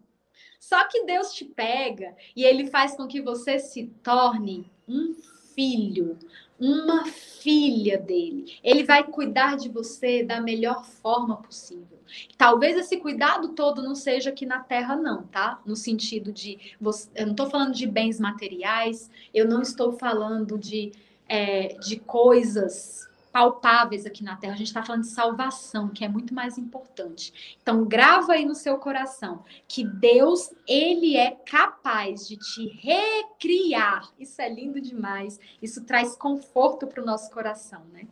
Só 0.60 0.86
que 0.90 1.06
Deus 1.06 1.34
te 1.34 1.46
pega 1.46 2.16
e 2.36 2.44
ele 2.44 2.68
faz 2.68 2.96
com 2.96 3.08
que 3.08 3.22
você 3.22 3.60
se 3.60 3.88
torne 4.02 4.70
um 4.88 5.16
filho, 5.56 6.18
uma 6.60 7.06
filha 7.06 7.98
dele. 7.98 8.58
Ele 8.62 8.84
vai 8.84 9.06
cuidar 9.06 9.56
de 9.56 9.70
você 9.70 10.24
da 10.24 10.42
melhor 10.42 10.84
forma 10.84 11.38
possível. 11.38 11.93
Talvez 12.38 12.78
esse 12.78 12.98
cuidado 12.98 13.50
todo 13.50 13.82
não 13.82 13.96
seja 13.96 14.30
aqui 14.30 14.46
na 14.46 14.60
Terra, 14.60 14.96
não, 14.96 15.24
tá? 15.24 15.62
No 15.66 15.76
sentido 15.76 16.32
de. 16.32 16.76
Você, 16.80 17.10
eu 17.16 17.26
não 17.26 17.34
estou 17.34 17.50
falando 17.50 17.74
de 17.74 17.88
bens 17.88 18.20
materiais, 18.20 19.10
eu 19.34 19.48
não 19.48 19.62
estou 19.62 19.94
falando 19.94 20.58
de, 20.58 20.92
é, 21.28 21.76
de 21.80 22.00
coisas 22.00 23.08
palpáveis 23.34 24.06
aqui 24.06 24.24
na 24.24 24.38
Terra. 24.38 24.54
A 24.54 24.58
gente 24.58 24.68
está 24.68 24.84
falando 24.84 25.02
de 25.02 25.10
salvação, 25.10 25.90
que 25.90 26.06
é 26.06 26.08
muito 26.08 26.36
mais 26.36 26.60
importante. 26.60 27.58
Então, 27.62 27.84
grava 27.84 28.34
aí 28.34 28.46
no 28.46 28.54
seu 28.54 28.78
coração 28.78 29.44
que 29.68 29.84
Deus, 29.84 30.54
ele 30.68 31.18
é 31.18 31.32
capaz 31.32 32.28
de 32.28 32.38
te 32.38 32.68
recriar. 32.68 34.08
Isso 34.20 34.40
é 34.40 34.48
lindo 34.48 34.80
demais. 34.80 35.40
Isso 35.60 35.84
traz 35.84 36.16
conforto 36.16 36.86
para 36.86 37.02
o 37.02 37.06
nosso 37.06 37.32
coração, 37.32 37.82
né? 37.92 38.08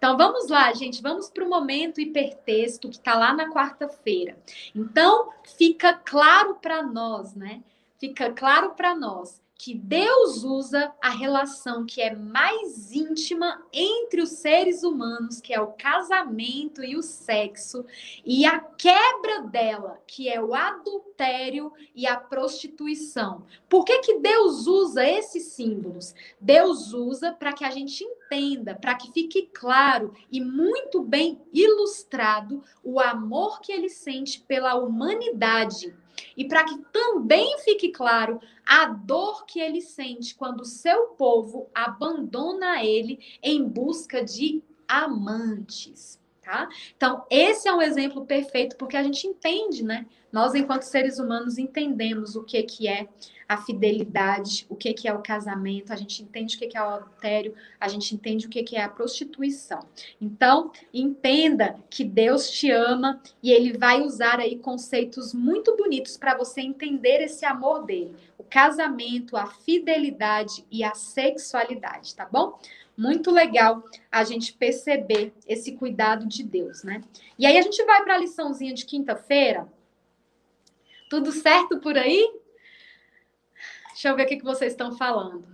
Então, 0.00 0.16
vamos 0.16 0.48
lá, 0.48 0.72
gente. 0.72 1.02
Vamos 1.02 1.28
para 1.28 1.44
o 1.44 1.48
momento 1.48 2.00
hipertexto 2.00 2.88
que 2.88 2.96
está 2.96 3.18
lá 3.18 3.34
na 3.34 3.50
quarta-feira. 3.50 4.34
Então, 4.74 5.28
fica 5.58 5.92
claro 5.92 6.54
para 6.54 6.82
nós, 6.82 7.34
né? 7.34 7.62
Fica 7.98 8.32
claro 8.32 8.70
para 8.70 8.94
nós 8.94 9.39
que 9.62 9.74
Deus 9.74 10.42
usa 10.42 10.90
a 11.02 11.10
relação 11.10 11.84
que 11.84 12.00
é 12.00 12.16
mais 12.16 12.92
íntima 12.92 13.62
entre 13.70 14.22
os 14.22 14.30
seres 14.30 14.82
humanos, 14.82 15.38
que 15.38 15.52
é 15.52 15.60
o 15.60 15.74
casamento 15.74 16.82
e 16.82 16.96
o 16.96 17.02
sexo, 17.02 17.84
e 18.24 18.46
a 18.46 18.58
quebra 18.58 19.42
dela, 19.42 20.00
que 20.06 20.30
é 20.30 20.42
o 20.42 20.54
adultério 20.54 21.70
e 21.94 22.06
a 22.06 22.16
prostituição. 22.16 23.44
Por 23.68 23.84
que, 23.84 23.98
que 23.98 24.18
Deus 24.20 24.66
usa 24.66 25.06
esses 25.06 25.52
símbolos? 25.52 26.14
Deus 26.40 26.94
usa 26.94 27.30
para 27.30 27.52
que 27.52 27.64
a 27.64 27.70
gente 27.70 28.02
entenda, 28.02 28.74
para 28.74 28.94
que 28.94 29.12
fique 29.12 29.50
claro 29.52 30.14
e 30.32 30.40
muito 30.40 31.02
bem 31.02 31.38
ilustrado 31.52 32.64
o 32.82 32.98
amor 32.98 33.60
que 33.60 33.72
ele 33.72 33.90
sente 33.90 34.40
pela 34.40 34.74
humanidade 34.76 35.94
e 36.40 36.48
para 36.48 36.64
que 36.64 36.78
também 36.90 37.58
fique 37.58 37.90
claro 37.90 38.40
a 38.64 38.86
dor 38.86 39.44
que 39.44 39.60
ele 39.60 39.82
sente 39.82 40.34
quando 40.34 40.64
seu 40.64 41.08
povo 41.08 41.68
abandona 41.74 42.82
ele 42.82 43.18
em 43.42 43.62
busca 43.62 44.24
de 44.24 44.62
amantes. 44.88 46.19
Tá? 46.50 46.68
Então, 46.96 47.24
esse 47.30 47.68
é 47.68 47.72
um 47.72 47.80
exemplo 47.80 48.26
perfeito 48.26 48.74
porque 48.74 48.96
a 48.96 49.04
gente 49.04 49.24
entende, 49.24 49.84
né? 49.84 50.04
Nós, 50.32 50.52
enquanto 50.52 50.82
seres 50.82 51.20
humanos, 51.20 51.58
entendemos 51.58 52.34
o 52.34 52.42
que, 52.42 52.60
que 52.64 52.88
é 52.88 53.06
a 53.48 53.56
fidelidade, 53.56 54.66
o 54.68 54.74
que, 54.74 54.92
que 54.92 55.06
é 55.06 55.14
o 55.14 55.22
casamento, 55.22 55.92
a 55.92 55.96
gente 55.96 56.24
entende 56.24 56.56
o 56.56 56.58
que, 56.58 56.66
que 56.66 56.76
é 56.76 56.82
o 56.82 56.88
adultério, 56.88 57.54
a 57.80 57.86
gente 57.86 58.14
entende 58.16 58.46
o 58.46 58.48
que, 58.48 58.64
que 58.64 58.76
é 58.76 58.82
a 58.82 58.88
prostituição. 58.88 59.80
Então, 60.20 60.72
entenda 60.92 61.76
que 61.88 62.02
Deus 62.02 62.50
te 62.50 62.68
ama 62.70 63.20
e 63.40 63.52
ele 63.52 63.76
vai 63.76 64.02
usar 64.02 64.40
aí 64.40 64.56
conceitos 64.56 65.32
muito 65.32 65.76
bonitos 65.76 66.16
para 66.16 66.36
você 66.36 66.60
entender 66.60 67.22
esse 67.22 67.44
amor 67.44 67.84
dele. 67.84 68.14
O 68.36 68.42
casamento, 68.42 69.36
a 69.36 69.46
fidelidade 69.46 70.64
e 70.70 70.82
a 70.82 70.94
sexualidade, 70.94 72.14
tá 72.16 72.28
bom? 72.30 72.58
Muito 73.00 73.30
legal 73.30 73.82
a 74.12 74.22
gente 74.24 74.52
perceber 74.52 75.32
esse 75.48 75.72
cuidado 75.72 76.28
de 76.28 76.42
Deus, 76.42 76.82
né? 76.82 77.00
E 77.38 77.46
aí 77.46 77.56
a 77.56 77.62
gente 77.62 77.82
vai 77.86 78.04
para 78.04 78.16
a 78.16 78.18
liçãozinha 78.18 78.74
de 78.74 78.84
quinta-feira. 78.84 79.66
Tudo 81.08 81.32
certo 81.32 81.80
por 81.80 81.96
aí? 81.96 82.30
Deixa 83.88 84.10
eu 84.10 84.16
ver 84.16 84.24
o 84.24 84.26
que, 84.26 84.36
que 84.36 84.44
vocês 84.44 84.74
estão 84.74 84.98
falando. 84.98 85.46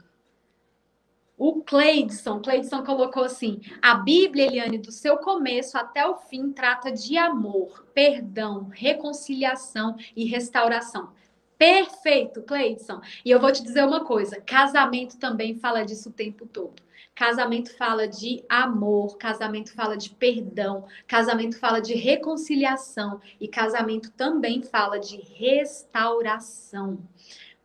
O 1.39 1.63
Cleidson, 1.63 2.41
Cleidson 2.41 2.83
colocou 2.83 3.23
assim: 3.23 3.61
a 3.81 3.95
Bíblia, 3.95 4.47
Eliane, 4.47 4.79
do 4.79 4.91
seu 4.91 5.17
começo 5.19 5.79
até 5.79 6.05
o 6.05 6.17
fim, 6.17 6.51
trata 6.51 6.91
de 6.91 7.17
amor, 7.17 7.87
perdão, 7.95 8.67
reconciliação 8.73 9.95
e 10.17 10.25
restauração. 10.25 11.13
Perfeito, 11.57 12.43
Cleidson. 12.43 13.01
E 13.25 13.31
eu 13.31 13.39
vou 13.39 13.53
te 13.53 13.63
dizer 13.63 13.85
uma 13.85 14.05
coisa: 14.05 14.41
casamento 14.41 15.17
também 15.17 15.55
fala 15.55 15.85
disso 15.85 16.09
o 16.09 16.13
tempo 16.13 16.45
todo. 16.45 16.85
Casamento 17.17 17.77
fala 17.77 18.07
de 18.07 18.45
amor, 18.49 19.17
casamento 19.17 19.73
fala 19.73 19.97
de 19.97 20.11
perdão, 20.11 20.85
casamento 21.09 21.59
fala 21.59 21.81
de 21.81 21.95
reconciliação 21.95 23.21
e 23.41 23.49
casamento 23.49 24.13
também 24.13 24.63
fala 24.63 25.01
de 25.01 25.17
restauração 25.17 26.99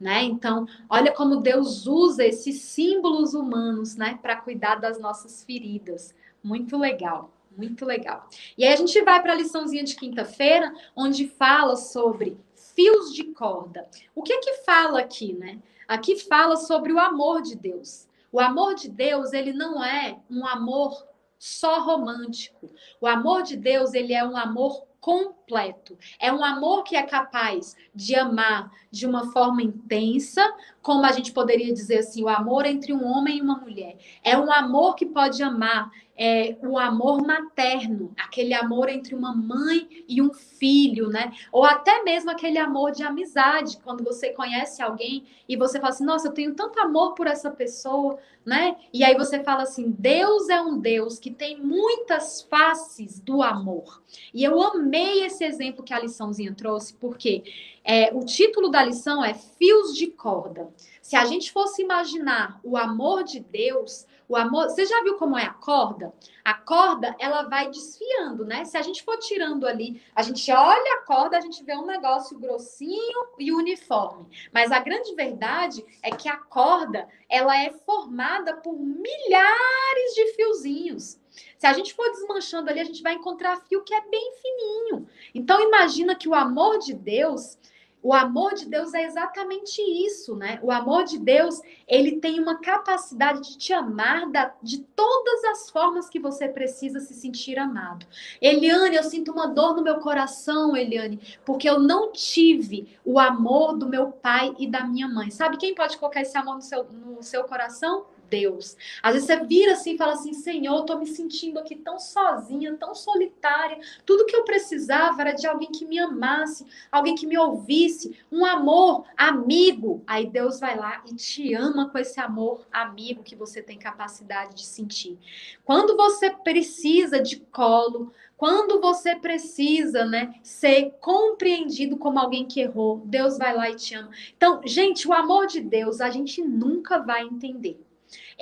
né? 0.01 0.23
Então, 0.23 0.65
olha 0.89 1.11
como 1.11 1.37
Deus 1.41 1.85
usa 1.85 2.25
esses 2.25 2.59
símbolos 2.59 3.35
humanos, 3.35 3.95
né, 3.95 4.17
para 4.19 4.35
cuidar 4.35 4.77
das 4.77 4.99
nossas 4.99 5.43
feridas. 5.43 6.15
Muito 6.43 6.75
legal, 6.75 7.31
muito 7.55 7.85
legal. 7.85 8.27
E 8.57 8.65
aí 8.65 8.73
a 8.73 8.75
gente 8.75 8.99
vai 9.03 9.21
para 9.21 9.33
a 9.33 9.35
liçãozinha 9.35 9.83
de 9.83 9.95
quinta-feira, 9.95 10.73
onde 10.95 11.27
fala 11.27 11.75
sobre 11.75 12.35
fios 12.55 13.13
de 13.13 13.25
corda. 13.25 13.87
O 14.15 14.23
que 14.23 14.39
que 14.39 14.63
fala 14.63 15.01
aqui, 15.01 15.33
né? 15.33 15.59
Aqui 15.87 16.17
fala 16.17 16.57
sobre 16.57 16.91
o 16.91 16.99
amor 16.99 17.43
de 17.43 17.55
Deus. 17.55 18.07
O 18.31 18.39
amor 18.39 18.75
de 18.75 18.89
Deus, 18.89 19.33
ele 19.33 19.53
não 19.53 19.83
é 19.83 20.17
um 20.29 20.45
amor 20.45 21.05
só 21.37 21.79
romântico. 21.81 22.71
O 22.99 23.07
amor 23.07 23.43
de 23.43 23.57
Deus, 23.57 23.93
ele 23.93 24.13
é 24.13 24.23
um 24.23 24.37
amor 24.37 24.85
completo. 25.01 25.97
É 26.19 26.31
um 26.31 26.43
amor 26.43 26.83
que 26.83 26.95
é 26.95 27.01
capaz 27.01 27.75
de 27.93 28.15
amar 28.15 28.71
de 28.91 29.07
uma 29.07 29.31
forma 29.31 29.63
intensa, 29.63 30.47
como 30.81 31.05
a 31.05 31.11
gente 31.11 31.31
poderia 31.31 31.73
dizer 31.73 31.99
assim, 31.99 32.23
o 32.23 32.29
amor 32.29 32.65
entre 32.65 32.91
um 32.93 33.05
homem 33.05 33.37
e 33.37 33.41
uma 33.41 33.57
mulher. 33.57 33.97
É 34.23 34.37
um 34.37 34.51
amor 34.51 34.95
que 34.95 35.05
pode 35.05 35.41
amar 35.43 35.91
é, 36.17 36.55
o 36.61 36.77
amor 36.77 37.25
materno, 37.25 38.13
aquele 38.15 38.53
amor 38.53 38.89
entre 38.89 39.15
uma 39.15 39.35
mãe 39.35 39.87
e 40.07 40.21
um 40.21 40.31
filho, 40.31 41.07
né? 41.09 41.31
Ou 41.51 41.65
até 41.65 42.03
mesmo 42.03 42.29
aquele 42.29 42.59
amor 42.59 42.91
de 42.91 43.01
amizade, 43.01 43.79
quando 43.83 44.03
você 44.03 44.29
conhece 44.29 44.83
alguém 44.83 45.25
e 45.49 45.57
você 45.57 45.79
fala 45.79 45.93
assim, 45.93 46.05
nossa, 46.05 46.27
eu 46.27 46.31
tenho 46.31 46.53
tanto 46.53 46.79
amor 46.79 47.15
por 47.15 47.25
essa 47.25 47.49
pessoa, 47.49 48.19
né? 48.45 48.75
E 48.93 49.03
aí 49.03 49.15
você 49.15 49.43
fala 49.43 49.63
assim, 49.63 49.95
Deus 49.97 50.49
é 50.49 50.61
um 50.61 50.77
Deus 50.77 51.17
que 51.17 51.31
tem 51.31 51.59
muitas 51.59 52.41
faces 52.43 53.19
do 53.19 53.41
amor. 53.41 54.01
E 54.33 54.43
eu 54.43 54.61
amei 54.61 55.23
esse 55.25 55.43
exemplo 55.43 55.83
que 55.83 55.93
a 55.93 55.99
liçãozinha 55.99 56.53
trouxe, 56.53 56.93
porque 56.93 57.43
é, 57.83 58.13
o 58.13 58.25
título 58.25 58.69
da 58.69 58.83
lição 58.83 59.23
é 59.23 59.33
Fios 59.33 59.95
de 59.95 60.07
Corda. 60.07 60.73
Se 61.01 61.15
a 61.15 61.25
gente 61.25 61.51
fosse 61.51 61.81
imaginar 61.81 62.59
o 62.63 62.77
amor 62.77 63.23
de 63.23 63.39
Deus, 63.39 64.05
o 64.31 64.35
amor, 64.37 64.69
você 64.69 64.85
já 64.85 65.03
viu 65.03 65.17
como 65.17 65.37
é 65.37 65.43
a 65.43 65.53
corda? 65.53 66.13
A 66.41 66.53
corda, 66.53 67.13
ela 67.19 67.43
vai 67.43 67.69
desfiando, 67.69 68.45
né? 68.45 68.63
Se 68.63 68.77
a 68.77 68.81
gente 68.81 69.03
for 69.03 69.17
tirando 69.17 69.67
ali, 69.67 70.01
a 70.15 70.21
gente 70.21 70.49
olha 70.49 70.93
a 70.93 71.05
corda, 71.05 71.37
a 71.37 71.41
gente 71.41 71.61
vê 71.65 71.75
um 71.75 71.85
negócio 71.85 72.39
grossinho 72.39 73.27
e 73.37 73.51
uniforme. 73.51 74.25
Mas 74.53 74.71
a 74.71 74.79
grande 74.79 75.13
verdade 75.15 75.85
é 76.01 76.11
que 76.11 76.29
a 76.29 76.37
corda, 76.37 77.09
ela 77.27 77.61
é 77.61 77.73
formada 77.85 78.55
por 78.55 78.79
milhares 78.79 80.15
de 80.15 80.33
fiozinhos. 80.33 81.19
Se 81.57 81.67
a 81.67 81.73
gente 81.73 81.93
for 81.93 82.09
desmanchando 82.11 82.69
ali, 82.69 82.79
a 82.79 82.85
gente 82.85 83.03
vai 83.03 83.15
encontrar 83.15 83.61
fio 83.67 83.83
que 83.83 83.93
é 83.93 84.01
bem 84.07 84.31
fininho. 84.41 85.09
Então 85.35 85.59
imagina 85.61 86.15
que 86.15 86.29
o 86.29 86.33
amor 86.33 86.79
de 86.79 86.93
Deus, 86.93 87.57
o 88.03 88.13
amor 88.13 88.53
de 88.55 88.65
Deus 88.65 88.93
é 88.93 89.03
exatamente 89.03 89.81
isso, 89.81 90.35
né? 90.35 90.59
O 90.63 90.71
amor 90.71 91.03
de 91.03 91.19
Deus, 91.19 91.61
ele 91.87 92.19
tem 92.19 92.39
uma 92.39 92.59
capacidade 92.59 93.41
de 93.41 93.57
te 93.57 93.73
amar 93.73 94.29
da, 94.31 94.53
de 94.61 94.79
todas 94.79 95.43
as 95.45 95.69
formas 95.69 96.09
que 96.09 96.19
você 96.19 96.47
precisa 96.47 96.99
se 96.99 97.13
sentir 97.13 97.59
amado. 97.59 98.05
Eliane, 98.41 98.95
eu 98.95 99.03
sinto 99.03 99.31
uma 99.31 99.47
dor 99.47 99.75
no 99.75 99.83
meu 99.83 99.99
coração, 99.99 100.75
Eliane, 100.75 101.19
porque 101.45 101.69
eu 101.69 101.79
não 101.79 102.11
tive 102.11 102.97
o 103.05 103.19
amor 103.19 103.77
do 103.77 103.87
meu 103.87 104.07
pai 104.07 104.55
e 104.57 104.67
da 104.67 104.83
minha 104.83 105.07
mãe. 105.07 105.29
Sabe 105.29 105.57
quem 105.57 105.75
pode 105.75 105.97
colocar 105.97 106.21
esse 106.21 106.37
amor 106.37 106.55
no 106.55 106.61
seu, 106.61 106.83
no 106.85 107.21
seu 107.21 107.43
coração? 107.43 108.05
Deus. 108.31 108.77
Às 109.03 109.13
vezes 109.13 109.27
você 109.27 109.45
vira 109.45 109.73
assim 109.73 109.93
e 109.93 109.97
fala 109.97 110.13
assim: 110.13 110.33
Senhor, 110.33 110.77
eu 110.77 110.85
tô 110.85 110.97
me 110.97 111.05
sentindo 111.05 111.59
aqui 111.59 111.75
tão 111.75 111.99
sozinha, 111.99 112.75
tão 112.77 112.95
solitária. 112.95 113.77
Tudo 114.05 114.25
que 114.25 114.35
eu 114.35 114.45
precisava 114.45 115.21
era 115.21 115.33
de 115.33 115.45
alguém 115.45 115.69
que 115.69 115.85
me 115.85 115.99
amasse, 115.99 116.65
alguém 116.89 117.13
que 117.13 117.27
me 117.27 117.37
ouvisse, 117.37 118.17
um 118.31 118.45
amor 118.45 119.03
amigo. 119.17 120.01
Aí 120.07 120.25
Deus 120.25 120.61
vai 120.61 120.77
lá 120.77 121.03
e 121.05 121.13
te 121.13 121.53
ama 121.53 121.89
com 121.89 121.97
esse 121.97 122.19
amor 122.21 122.65
amigo 122.71 123.21
que 123.21 123.35
você 123.35 123.61
tem 123.61 123.77
capacidade 123.77 124.55
de 124.55 124.65
sentir. 124.65 125.19
Quando 125.65 125.97
você 125.97 126.29
precisa 126.29 127.19
de 127.19 127.37
colo, 127.37 128.13
quando 128.37 128.81
você 128.81 129.15
precisa, 129.15 130.03
né, 130.03 130.33
ser 130.41 130.95
compreendido 130.99 131.95
como 131.97 132.17
alguém 132.17 132.43
que 132.43 132.61
errou, 132.61 132.99
Deus 133.05 133.37
vai 133.37 133.55
lá 133.55 133.69
e 133.69 133.75
te 133.75 133.93
ama. 133.93 134.09
Então, 134.35 134.61
gente, 134.65 135.07
o 135.07 135.13
amor 135.13 135.45
de 135.45 135.61
Deus 135.61 136.01
a 136.01 136.09
gente 136.09 136.41
nunca 136.41 136.97
vai 136.97 137.23
entender. 137.23 137.79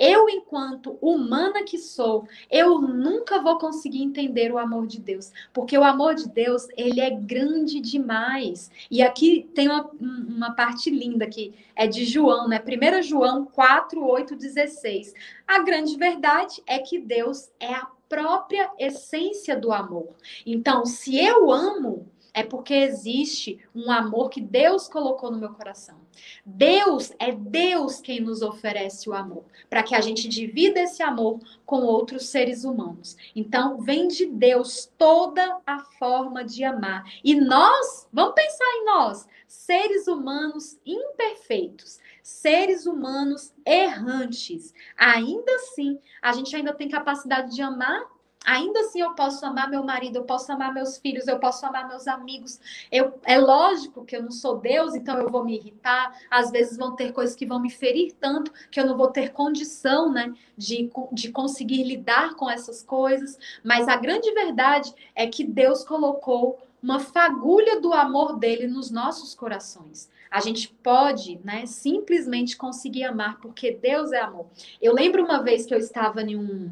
Eu, 0.00 0.30
enquanto 0.30 0.96
humana 1.02 1.62
que 1.62 1.76
sou, 1.76 2.26
eu 2.50 2.80
nunca 2.80 3.42
vou 3.42 3.58
conseguir 3.58 4.02
entender 4.02 4.50
o 4.50 4.56
amor 4.56 4.86
de 4.86 4.98
Deus, 4.98 5.30
porque 5.52 5.76
o 5.76 5.84
amor 5.84 6.14
de 6.14 6.26
Deus, 6.26 6.66
ele 6.74 7.02
é 7.02 7.10
grande 7.10 7.80
demais. 7.80 8.70
E 8.90 9.02
aqui 9.02 9.46
tem 9.54 9.68
uma, 9.68 9.90
uma 10.00 10.52
parte 10.52 10.88
linda 10.88 11.26
que 11.26 11.52
é 11.76 11.86
de 11.86 12.06
João, 12.06 12.48
né? 12.48 12.58
1 12.58 13.02
João 13.02 13.44
4, 13.44 14.02
8, 14.02 14.34
16. 14.34 15.12
A 15.46 15.62
grande 15.62 15.94
verdade 15.98 16.62
é 16.66 16.78
que 16.78 16.98
Deus 16.98 17.50
é 17.60 17.74
a 17.74 17.86
própria 18.08 18.70
essência 18.78 19.54
do 19.54 19.70
amor. 19.70 20.08
Então, 20.46 20.86
se 20.86 21.22
eu 21.22 21.52
amo, 21.52 22.08
é 22.32 22.42
porque 22.42 22.74
existe 22.74 23.58
um 23.74 23.90
amor 23.90 24.30
que 24.30 24.40
Deus 24.40 24.88
colocou 24.88 25.30
no 25.30 25.38
meu 25.38 25.50
coração. 25.50 25.98
Deus 26.44 27.12
é 27.18 27.32
Deus 27.32 28.00
quem 28.00 28.20
nos 28.20 28.42
oferece 28.42 29.08
o 29.08 29.14
amor, 29.14 29.44
para 29.68 29.82
que 29.82 29.94
a 29.94 30.00
gente 30.00 30.28
divida 30.28 30.80
esse 30.80 31.02
amor 31.02 31.40
com 31.64 31.82
outros 31.82 32.26
seres 32.26 32.64
humanos. 32.64 33.16
Então, 33.34 33.80
vem 33.80 34.08
de 34.08 34.26
Deus 34.26 34.90
toda 34.96 35.60
a 35.66 35.78
forma 35.80 36.44
de 36.44 36.64
amar. 36.64 37.04
E 37.24 37.34
nós, 37.34 38.08
vamos 38.12 38.34
pensar 38.34 38.66
em 38.76 38.84
nós, 38.84 39.26
seres 39.46 40.06
humanos 40.06 40.78
imperfeitos, 40.86 41.98
seres 42.22 42.86
humanos 42.86 43.52
errantes. 43.66 44.72
Ainda 44.96 45.52
assim, 45.56 45.98
a 46.22 46.32
gente 46.32 46.54
ainda 46.54 46.72
tem 46.72 46.88
capacidade 46.88 47.54
de 47.54 47.62
amar 47.62 48.08
Ainda 48.44 48.80
assim, 48.80 49.00
eu 49.00 49.14
posso 49.14 49.44
amar 49.44 49.68
meu 49.68 49.84
marido, 49.84 50.16
eu 50.16 50.24
posso 50.24 50.50
amar 50.50 50.72
meus 50.72 50.96
filhos, 50.96 51.28
eu 51.28 51.38
posso 51.38 51.64
amar 51.66 51.86
meus 51.86 52.08
amigos. 52.08 52.58
Eu, 52.90 53.20
é 53.24 53.38
lógico 53.38 54.04
que 54.04 54.16
eu 54.16 54.22
não 54.22 54.30
sou 54.30 54.56
Deus, 54.56 54.94
então 54.94 55.18
eu 55.18 55.28
vou 55.28 55.44
me 55.44 55.56
irritar. 55.56 56.18
Às 56.30 56.50
vezes 56.50 56.78
vão 56.78 56.96
ter 56.96 57.12
coisas 57.12 57.36
que 57.36 57.44
vão 57.44 57.60
me 57.60 57.70
ferir 57.70 58.12
tanto 58.18 58.50
que 58.70 58.80
eu 58.80 58.86
não 58.86 58.96
vou 58.96 59.08
ter 59.08 59.32
condição 59.32 60.10
né, 60.10 60.32
de, 60.56 60.90
de 61.12 61.30
conseguir 61.30 61.84
lidar 61.84 62.34
com 62.34 62.50
essas 62.50 62.82
coisas. 62.82 63.38
Mas 63.62 63.88
a 63.88 63.96
grande 63.96 64.32
verdade 64.32 64.92
é 65.14 65.26
que 65.26 65.44
Deus 65.44 65.84
colocou 65.84 66.58
uma 66.82 66.98
fagulha 66.98 67.78
do 67.78 67.92
amor 67.92 68.38
dele 68.38 68.66
nos 68.66 68.90
nossos 68.90 69.34
corações. 69.34 70.08
A 70.30 70.40
gente 70.40 70.68
pode, 70.82 71.38
né, 71.44 71.66
simplesmente 71.66 72.56
conseguir 72.56 73.04
amar, 73.04 73.38
porque 73.40 73.72
Deus 73.72 74.12
é 74.12 74.20
amor. 74.20 74.46
Eu 74.80 74.94
lembro 74.94 75.22
uma 75.22 75.42
vez 75.42 75.66
que 75.66 75.74
eu 75.74 75.78
estava 75.78 76.22
em 76.22 76.36
um 76.36 76.70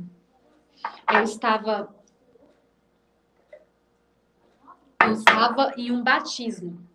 eu 1.12 1.22
estava 1.22 1.94
eu 5.00 5.12
estava 5.12 5.72
em 5.76 5.90
um 5.90 6.02
batismo. 6.02 6.86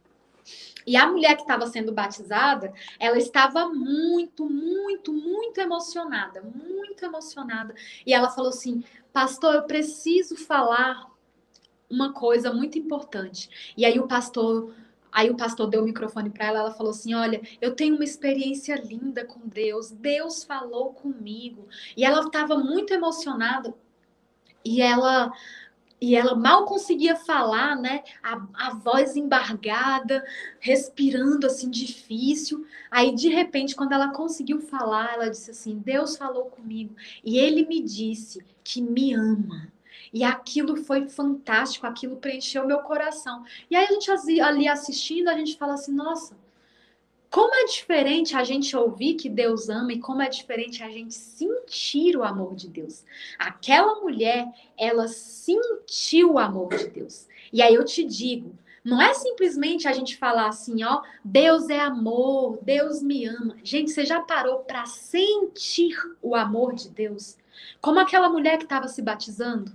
E 0.86 0.98
a 0.98 1.08
mulher 1.08 1.36
que 1.36 1.44
estava 1.44 1.66
sendo 1.68 1.94
batizada, 1.94 2.74
ela 3.00 3.18
estava 3.18 3.70
muito, 3.70 4.46
muito, 4.50 5.14
muito 5.14 5.58
emocionada, 5.60 6.42
muito 6.42 7.06
emocionada. 7.06 7.74
E 8.06 8.14
ela 8.14 8.30
falou 8.30 8.50
assim: 8.50 8.84
"Pastor, 9.12 9.56
eu 9.56 9.64
preciso 9.64 10.36
falar 10.36 11.10
uma 11.90 12.14
coisa 12.14 12.52
muito 12.52 12.78
importante". 12.78 13.74
E 13.78 13.86
aí 13.86 14.00
o 14.00 14.08
pastor 14.08 14.74
Aí 15.14 15.30
o 15.30 15.38
pastor 15.38 15.68
deu 15.70 15.82
o 15.82 15.86
microfone 15.86 16.30
para 16.30 16.48
ela, 16.48 16.60
ela 16.60 16.74
falou 16.74 16.92
assim: 16.92 17.14
"Olha, 17.14 17.42
eu 17.62 17.76
tenho 17.76 17.96
uma 17.96 18.04
experiência 18.04 18.76
linda 18.76 19.24
com 19.26 19.48
Deus. 19.48 19.92
Deus 19.92 20.44
falou 20.44 20.94
comigo". 20.94 21.68
E 21.96 22.04
ela 22.04 22.22
estava 22.22 22.58
muito 22.58 22.94
emocionada 22.94 23.74
e 24.66 24.82
ela 24.82 25.32
e 26.02 26.16
ela 26.18 26.36
mal 26.36 26.66
conseguia 26.66 27.16
falar, 27.16 27.78
né? 27.78 28.04
A, 28.22 28.46
a 28.56 28.74
voz 28.74 29.16
embargada, 29.16 30.22
respirando 30.60 31.48
assim 31.48 31.70
difícil. 31.70 32.66
Aí 32.92 33.16
de 33.16 33.30
repente, 33.30 33.74
quando 33.76 33.94
ela 33.94 34.10
conseguiu 34.10 34.60
falar, 34.60 35.14
ela 35.14 35.30
disse 35.30 35.52
assim: 35.52 35.80
"Deus 35.80 36.18
falou 36.18 36.46
comigo 36.46 36.96
e 37.24 37.38
ele 37.38 37.66
me 37.66 37.82
disse 37.82 38.46
que 38.64 38.82
me 38.82 39.14
ama". 39.14 39.73
E 40.14 40.24
aquilo 40.24 40.76
foi 40.76 41.08
fantástico, 41.10 41.88
aquilo 41.88 42.18
preencheu 42.18 42.68
meu 42.68 42.80
coração. 42.80 43.44
E 43.70 43.76
aí 43.76 43.86
a 43.86 43.92
gente 43.92 44.10
ali 44.42 44.68
assistindo, 44.68 45.28
a 45.28 45.38
gente 45.38 45.58
fala 45.58 45.74
assim: 45.74 45.94
"Nossa, 45.94 46.38
como 47.34 47.56
é 47.56 47.66
diferente 47.66 48.36
a 48.36 48.44
gente 48.44 48.78
ouvir 48.78 49.16
que 49.16 49.28
Deus 49.28 49.68
ama 49.68 49.92
e 49.92 50.00
como 50.00 50.22
é 50.22 50.30
diferente 50.30 50.84
a 50.84 50.90
gente 50.92 51.16
sentir 51.16 52.16
o 52.16 52.24
amor 52.24 52.54
de 52.54 52.70
Deus. 52.70 53.04
Aquela 53.40 54.00
mulher, 54.02 54.48
ela 54.78 55.08
sentiu 55.08 56.34
o 56.34 56.38
amor 56.38 56.78
de 56.78 56.90
Deus. 56.90 57.28
E 57.52 57.60
aí 57.60 57.74
eu 57.74 57.84
te 57.84 58.04
digo, 58.04 58.56
não 58.84 59.02
é 59.02 59.16
simplesmente 59.16 59.88
a 59.88 59.94
gente 59.94 60.16
falar 60.16 60.48
assim, 60.48 60.84
ó, 60.84 61.02
Deus 61.26 61.70
é 61.70 61.80
amor, 61.80 62.60
Deus 62.62 63.02
me 63.02 63.26
ama. 63.26 63.58
Gente, 63.64 63.90
você 63.90 64.06
já 64.06 64.22
parou 64.22 64.60
para 64.60 64.86
sentir 64.86 65.98
o 66.22 66.36
amor 66.36 66.76
de 66.76 66.88
Deus? 66.90 67.36
Como 67.82 68.00
aquela 68.00 68.30
mulher 68.30 68.58
que 68.58 68.66
estava 68.66 68.88
se 68.88 69.02
batizando? 69.02 69.72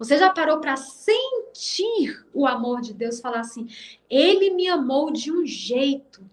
Você 0.00 0.16
já 0.16 0.30
parou 0.30 0.60
para 0.60 0.78
sentir 0.78 2.24
o 2.32 2.46
amor 2.46 2.80
de 2.80 2.94
Deus? 2.94 3.20
Falar 3.20 3.40
assim, 3.40 3.68
ele 4.08 4.48
me 4.48 4.66
amou 4.66 5.12
de 5.12 5.30
um 5.30 5.44
jeito 5.44 6.24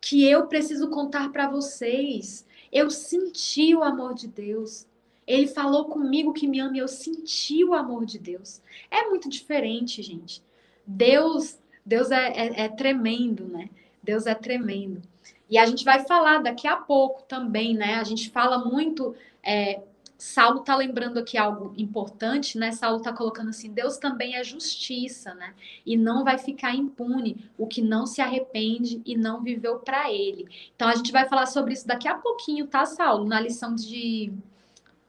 que 0.00 0.28
eu 0.28 0.48
preciso 0.48 0.90
contar 0.90 1.30
para 1.30 1.48
vocês. 1.48 2.44
Eu 2.72 2.90
senti 2.90 3.76
o 3.76 3.84
amor 3.84 4.14
de 4.14 4.26
Deus. 4.26 4.88
Ele 5.24 5.46
falou 5.46 5.84
comigo 5.84 6.32
que 6.32 6.48
me 6.48 6.58
ama 6.58 6.76
e 6.76 6.80
eu 6.80 6.88
senti 6.88 7.62
o 7.62 7.74
amor 7.74 8.04
de 8.04 8.18
Deus. 8.18 8.60
É 8.90 9.08
muito 9.08 9.28
diferente, 9.28 10.02
gente. 10.02 10.42
Deus, 10.84 11.60
Deus 11.86 12.10
é, 12.10 12.26
é, 12.26 12.60
é 12.64 12.68
tremendo, 12.70 13.46
né? 13.46 13.70
Deus 14.02 14.26
é 14.26 14.34
tremendo. 14.34 15.00
E 15.48 15.56
a 15.58 15.64
gente 15.64 15.84
vai 15.84 16.04
falar 16.04 16.42
daqui 16.42 16.66
a 16.66 16.74
pouco 16.74 17.22
também, 17.22 17.72
né? 17.72 17.94
A 17.94 18.04
gente 18.04 18.30
fala 18.30 18.64
muito 18.64 19.14
é, 19.44 19.80
Saulo 20.22 20.60
está 20.60 20.76
lembrando 20.76 21.18
aqui 21.18 21.36
algo 21.36 21.74
importante, 21.76 22.56
né? 22.56 22.70
Saulo 22.70 22.98
está 22.98 23.12
colocando 23.12 23.48
assim: 23.48 23.72
Deus 23.72 23.96
também 23.96 24.36
é 24.36 24.44
justiça, 24.44 25.34
né? 25.34 25.52
E 25.84 25.96
não 25.96 26.22
vai 26.22 26.38
ficar 26.38 26.72
impune 26.76 27.50
o 27.58 27.66
que 27.66 27.82
não 27.82 28.06
se 28.06 28.20
arrepende 28.20 29.02
e 29.04 29.16
não 29.16 29.42
viveu 29.42 29.80
para 29.80 30.12
ele. 30.12 30.48
Então 30.76 30.88
a 30.88 30.94
gente 30.94 31.10
vai 31.10 31.28
falar 31.28 31.46
sobre 31.46 31.74
isso 31.74 31.88
daqui 31.88 32.06
a 32.06 32.14
pouquinho, 32.14 32.68
tá, 32.68 32.86
Saulo? 32.86 33.24
Na 33.24 33.40
lição 33.40 33.74
de. 33.74 34.32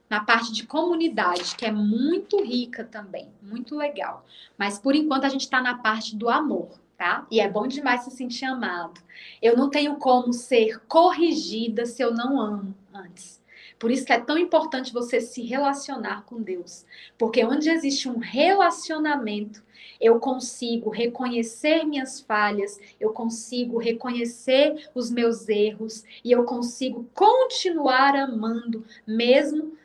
Na 0.09 0.24
parte 0.24 0.51
de 0.51 0.66
comunidade, 0.66 1.55
que 1.55 1.66
é 1.66 1.72
muito 1.72 2.43
rica 2.43 2.84
também, 2.84 3.30
muito 3.39 3.76
legal. 3.76 4.26
Mas 4.57 4.80
por 4.80 4.95
enquanto 4.95 5.26
a 5.26 5.30
gente 5.30 5.41
está 5.41 5.61
na 5.61 5.78
parte 5.78 6.16
do 6.16 6.28
amor, 6.28 6.72
tá? 6.97 7.28
E 7.30 7.39
é 7.39 7.47
bom 7.47 7.68
demais 7.68 8.01
se 8.01 8.09
sentir 8.09 8.45
amado. 8.45 8.99
Eu 9.39 9.55
não 9.55 9.70
tenho 9.70 9.95
como 9.97 10.34
ser 10.34 10.80
corrigida 10.88 11.86
se 11.86 12.01
eu 12.01 12.11
não 12.11 12.41
amo 12.41 12.74
antes. 12.91 13.43
Por 13.84 13.92
isso 13.92 14.06
que 14.06 14.14
é 14.14 14.18
tão 14.18 14.38
importante 14.38 14.94
você 14.94 15.20
se 15.20 15.42
relacionar 15.42 16.24
com 16.24 16.42
Deus. 16.42 16.86
Porque 17.18 17.44
onde 17.44 17.70
existe 17.70 18.08
um 18.08 18.18
relacionamento, 18.18 19.62
eu 20.00 20.22
consigo 20.22 20.90
reconhecer 20.90 21.84
minhas 21.84 22.22
falhas, 22.22 22.80
eu 22.98 23.12
consigo 23.12 23.78
reconhecer 23.78 24.90
os 24.96 25.12
meus 25.12 25.50
erros 25.50 26.06
e 26.24 26.32
eu 26.32 26.46
consigo 26.46 27.06
continuar 27.14 28.16
amando, 28.16 28.86
mesmo, 29.06 29.78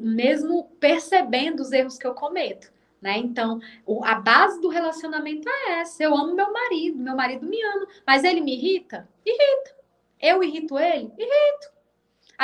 mesmo 0.00 0.64
percebendo 0.80 1.60
os 1.60 1.70
erros 1.70 1.96
que 1.96 2.08
eu 2.08 2.14
cometo. 2.14 2.72
Né? 3.00 3.18
Então, 3.18 3.60
a 4.02 4.16
base 4.16 4.60
do 4.60 4.66
relacionamento 4.66 5.48
é 5.48 5.78
essa. 5.78 6.02
Eu 6.02 6.12
amo 6.16 6.34
meu 6.34 6.52
marido, 6.52 6.98
meu 6.98 7.14
marido 7.14 7.46
me 7.46 7.62
ama, 7.62 7.86
mas 8.04 8.24
ele 8.24 8.40
me 8.40 8.56
irrita? 8.56 9.08
Irrita. 9.24 9.76
Eu 10.20 10.42
irrito 10.42 10.76
ele? 10.76 11.12
Irrito. 11.16 11.73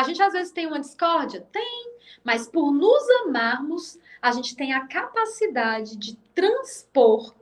A 0.00 0.02
gente 0.02 0.22
às 0.22 0.32
vezes 0.32 0.50
tem 0.50 0.66
uma 0.66 0.80
discórdia? 0.80 1.46
Tem. 1.52 1.92
Mas 2.24 2.48
por 2.48 2.72
nos 2.72 3.06
amarmos, 3.22 3.98
a 4.22 4.32
gente 4.32 4.56
tem 4.56 4.72
a 4.72 4.86
capacidade 4.86 5.94
de 5.94 6.16
transpor 6.34 7.34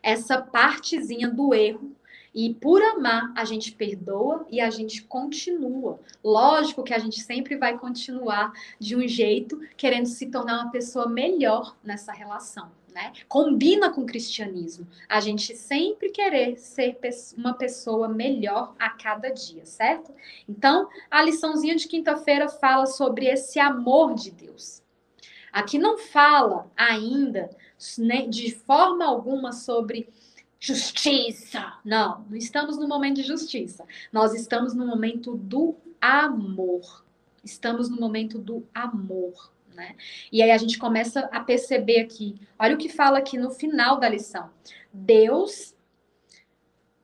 essa 0.00 0.40
partezinha 0.40 1.28
do 1.28 1.52
erro 1.52 1.90
e 2.32 2.54
por 2.54 2.80
amar, 2.80 3.32
a 3.34 3.44
gente 3.44 3.72
perdoa 3.72 4.46
e 4.48 4.60
a 4.60 4.70
gente 4.70 5.02
continua. 5.02 5.98
Lógico 6.22 6.84
que 6.84 6.94
a 6.94 7.00
gente 7.00 7.20
sempre 7.20 7.56
vai 7.56 7.76
continuar 7.76 8.52
de 8.78 8.94
um 8.94 9.08
jeito 9.08 9.60
querendo 9.76 10.06
se 10.06 10.26
tornar 10.26 10.62
uma 10.62 10.70
pessoa 10.70 11.08
melhor 11.08 11.76
nessa 11.82 12.12
relação. 12.12 12.70
Né? 12.94 13.12
Combina 13.28 13.90
com 13.90 14.02
o 14.02 14.06
cristianismo. 14.06 14.86
A 15.08 15.20
gente 15.20 15.54
sempre 15.54 16.10
querer 16.10 16.56
ser 16.58 16.98
uma 17.36 17.54
pessoa 17.54 18.08
melhor 18.08 18.74
a 18.78 18.90
cada 18.90 19.30
dia, 19.30 19.64
certo? 19.64 20.12
Então, 20.48 20.88
a 21.10 21.22
liçãozinha 21.22 21.76
de 21.76 21.86
quinta-feira 21.86 22.48
fala 22.48 22.86
sobre 22.86 23.26
esse 23.26 23.60
amor 23.60 24.14
de 24.14 24.30
Deus. 24.30 24.82
Aqui 25.52 25.78
não 25.78 25.98
fala 25.98 26.70
ainda 26.76 27.50
né, 27.98 28.26
de 28.26 28.54
forma 28.54 29.04
alguma 29.04 29.52
sobre 29.52 30.08
justiça. 30.58 31.74
Não, 31.84 32.24
não 32.28 32.36
estamos 32.36 32.76
no 32.76 32.88
momento 32.88 33.16
de 33.16 33.22
justiça. 33.22 33.84
Nós 34.12 34.34
estamos 34.34 34.74
no 34.74 34.86
momento 34.86 35.36
do 35.36 35.76
amor. 36.00 37.04
Estamos 37.44 37.88
no 37.88 37.98
momento 37.98 38.38
do 38.38 38.66
amor. 38.74 39.50
Né? 39.78 39.94
E 40.32 40.42
aí 40.42 40.50
a 40.50 40.58
gente 40.58 40.76
começa 40.76 41.20
a 41.32 41.38
perceber 41.38 42.00
aqui, 42.00 42.34
olha 42.58 42.74
o 42.74 42.78
que 42.78 42.88
fala 42.88 43.18
aqui 43.18 43.38
no 43.38 43.52
final 43.52 44.00
da 44.00 44.08
lição. 44.08 44.50
Deus, 44.92 45.72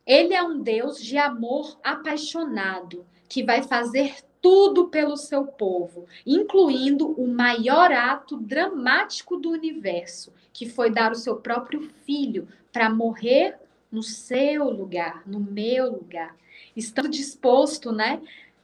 ele 0.05 0.35
é 0.35 0.43
um 0.43 0.61
Deus 0.61 1.01
de 1.01 1.17
amor 1.17 1.79
apaixonado, 1.85 3.07
que 3.29 3.45
vai 3.45 3.63
fazer 3.63 4.17
tudo 4.43 4.89
pelo 4.89 5.17
seu 5.17 5.47
povo, 5.47 6.07
incluindo 6.27 7.13
o 7.13 7.29
maior 7.29 7.93
ato 7.93 8.37
dramático 8.37 9.37
do 9.37 9.51
universo, 9.51 10.33
que 10.53 10.69
foi 10.69 10.91
dar 10.91 11.13
o 11.13 11.17
seu 11.17 11.37
próprio 11.37 11.81
filho 12.05 12.49
para 12.73 12.91
morrer 12.91 13.57
no 13.91 14.03
seu 14.03 14.69
lugar, 14.69 15.23
no 15.25 15.39
meu 15.39 15.93
lugar. 15.93 16.37
Estando 16.75 17.09
disposto, 17.09 17.93
né, 17.93 18.21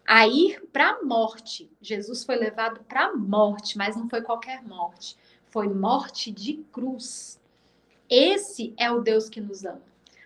a 0.06 0.26
ir 0.26 0.62
para 0.72 0.90
a 0.90 1.02
morte. 1.02 1.70
Jesus 1.80 2.24
foi 2.24 2.36
levado 2.36 2.80
para 2.88 3.06
a 3.06 3.16
morte, 3.16 3.78
mas 3.78 3.96
não 3.96 4.08
foi 4.08 4.22
qualquer 4.22 4.62
morte. 4.62 5.16
Foi 5.50 5.68
morte 5.68 6.30
de 6.30 6.64
cruz. 6.72 7.40
Esse 8.08 8.74
é 8.76 8.90
o 8.90 9.00
Deus 9.00 9.28
que 9.28 9.40
nos 9.40 9.64
ama, 9.64 9.82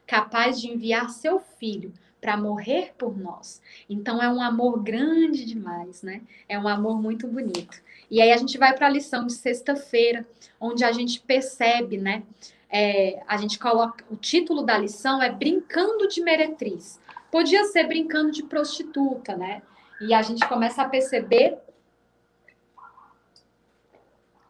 capaz 0.06 0.60
de 0.60 0.68
enviar 0.68 1.10
seu 1.10 1.38
filho 1.38 1.92
para 2.24 2.38
morrer 2.38 2.94
por 2.96 3.18
nós. 3.18 3.60
Então 3.88 4.22
é 4.22 4.30
um 4.30 4.40
amor 4.40 4.82
grande 4.82 5.44
demais, 5.44 6.02
né? 6.02 6.22
É 6.48 6.58
um 6.58 6.66
amor 6.66 6.98
muito 6.98 7.28
bonito. 7.28 7.82
E 8.10 8.22
aí 8.22 8.32
a 8.32 8.36
gente 8.38 8.56
vai 8.56 8.74
para 8.74 8.86
a 8.86 8.90
lição 8.90 9.26
de 9.26 9.34
sexta-feira, 9.34 10.26
onde 10.58 10.82
a 10.84 10.92
gente 10.92 11.20
percebe, 11.20 11.98
né? 11.98 12.22
É, 12.70 13.22
a 13.28 13.36
gente 13.36 13.58
coloca 13.58 14.02
o 14.10 14.16
título 14.16 14.62
da 14.62 14.78
lição 14.78 15.22
é 15.22 15.30
Brincando 15.30 16.08
de 16.08 16.22
Meretriz. 16.22 16.98
Podia 17.34 17.64
ser 17.64 17.88
brincando 17.88 18.30
de 18.30 18.44
prostituta, 18.44 19.36
né? 19.36 19.60
E 20.00 20.14
a 20.14 20.22
gente 20.22 20.46
começa 20.48 20.82
a 20.82 20.88
perceber, 20.88 21.58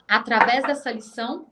através 0.06 0.62
dessa 0.64 0.92
lição, 0.92 1.46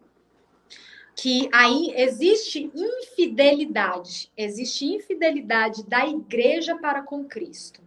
que 1.17 1.49
aí 1.51 1.91
existe 1.97 2.71
infidelidade, 2.75 4.31
existe 4.37 4.85
infidelidade 4.85 5.89
da 5.89 6.07
igreja 6.07 6.77
para 6.77 7.01
com 7.01 7.25
Cristo. 7.25 7.81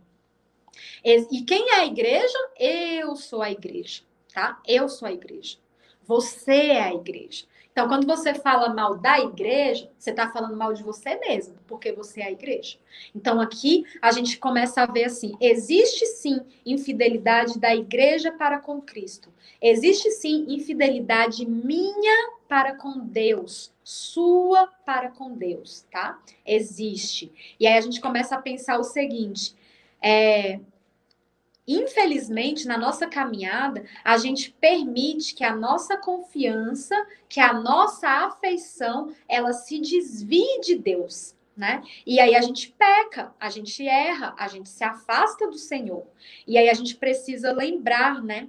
E 1.04 1.43
quem 1.43 1.70
é 1.70 1.82
a 1.82 1.86
igreja? 1.86 2.50
Eu 2.60 3.16
sou 3.16 3.43
a 3.43 3.52
igreja, 3.52 4.02
tá? 4.34 4.60
Eu 4.66 4.89
sou 4.89 5.08
a 5.08 5.14
igreja. 5.14 5.60
Você 6.02 6.72
é 6.72 6.82
a 6.82 6.96
igreja. 6.96 7.46
Então, 7.76 7.90
quando 7.90 8.08
você 8.08 8.34
fala 8.34 8.74
mal 8.74 8.96
da 8.96 9.20
igreja, 9.20 9.92
você 10.00 10.12
está 10.12 10.32
falando 10.32 10.56
mal 10.56 10.74
de 10.74 10.82
você 10.82 11.18
mesmo, 11.18 11.56
porque 11.68 11.92
você 11.92 12.22
é 12.22 12.28
a 12.28 12.32
igreja. 12.32 12.78
Então, 13.14 13.42
aqui 13.42 13.84
a 14.02 14.14
gente 14.14 14.40
começa 14.40 14.82
a 14.82 14.86
ver 14.86 15.04
assim: 15.04 15.36
existe 15.42 16.06
sim 16.06 16.40
infidelidade 16.66 17.60
da 17.60 17.76
igreja 17.76 18.32
para 18.32 18.60
com 18.60 18.80
Cristo. 18.80 19.30
Existe 19.62 20.10
sim 20.12 20.46
infidelidade 20.48 21.46
minha 21.46 22.32
para 22.48 22.76
com 22.76 22.98
Deus, 22.98 23.74
sua 23.84 24.68
para 24.86 25.10
com 25.10 25.34
Deus, 25.34 25.86
tá? 25.92 26.18
Existe. 26.46 27.30
E 27.60 27.68
aí 27.68 27.78
a 27.78 27.82
gente 27.82 28.00
começa 28.00 28.36
a 28.38 28.42
pensar 28.42 28.80
o 28.80 28.86
seguinte: 28.86 29.54
é, 30.02 30.62
Infelizmente, 31.68 32.68
na 32.68 32.78
nossa 32.78 33.07
caminhada, 33.07 33.86
a 34.03 34.18
gente 34.18 34.51
permite 34.51 35.34
que 35.34 35.43
a 35.43 35.55
nossa 35.55 35.97
confiança, 35.97 36.95
que 37.28 37.39
a 37.39 37.53
nossa 37.53 38.07
afeição, 38.07 39.11
ela 39.28 39.51
se 39.51 39.80
desvie 39.80 40.61
de 40.61 40.76
Deus, 40.76 41.36
né? 41.57 41.82
E 42.05 42.20
aí 42.20 42.36
a 42.36 42.41
gente 42.41 42.72
peca, 42.72 43.34
a 43.39 43.49
gente 43.49 43.88
erra, 43.88 44.36
a 44.38 44.47
gente 44.47 44.70
se 44.70 44.84
afasta 44.84 45.47
do 45.47 45.57
Senhor. 45.57 46.05
E 46.45 46.55
aí 46.57 46.70
a 46.70 46.74
gente 46.74 46.95
precisa 46.95 47.51
lembrar, 47.51 48.22
né? 48.24 48.47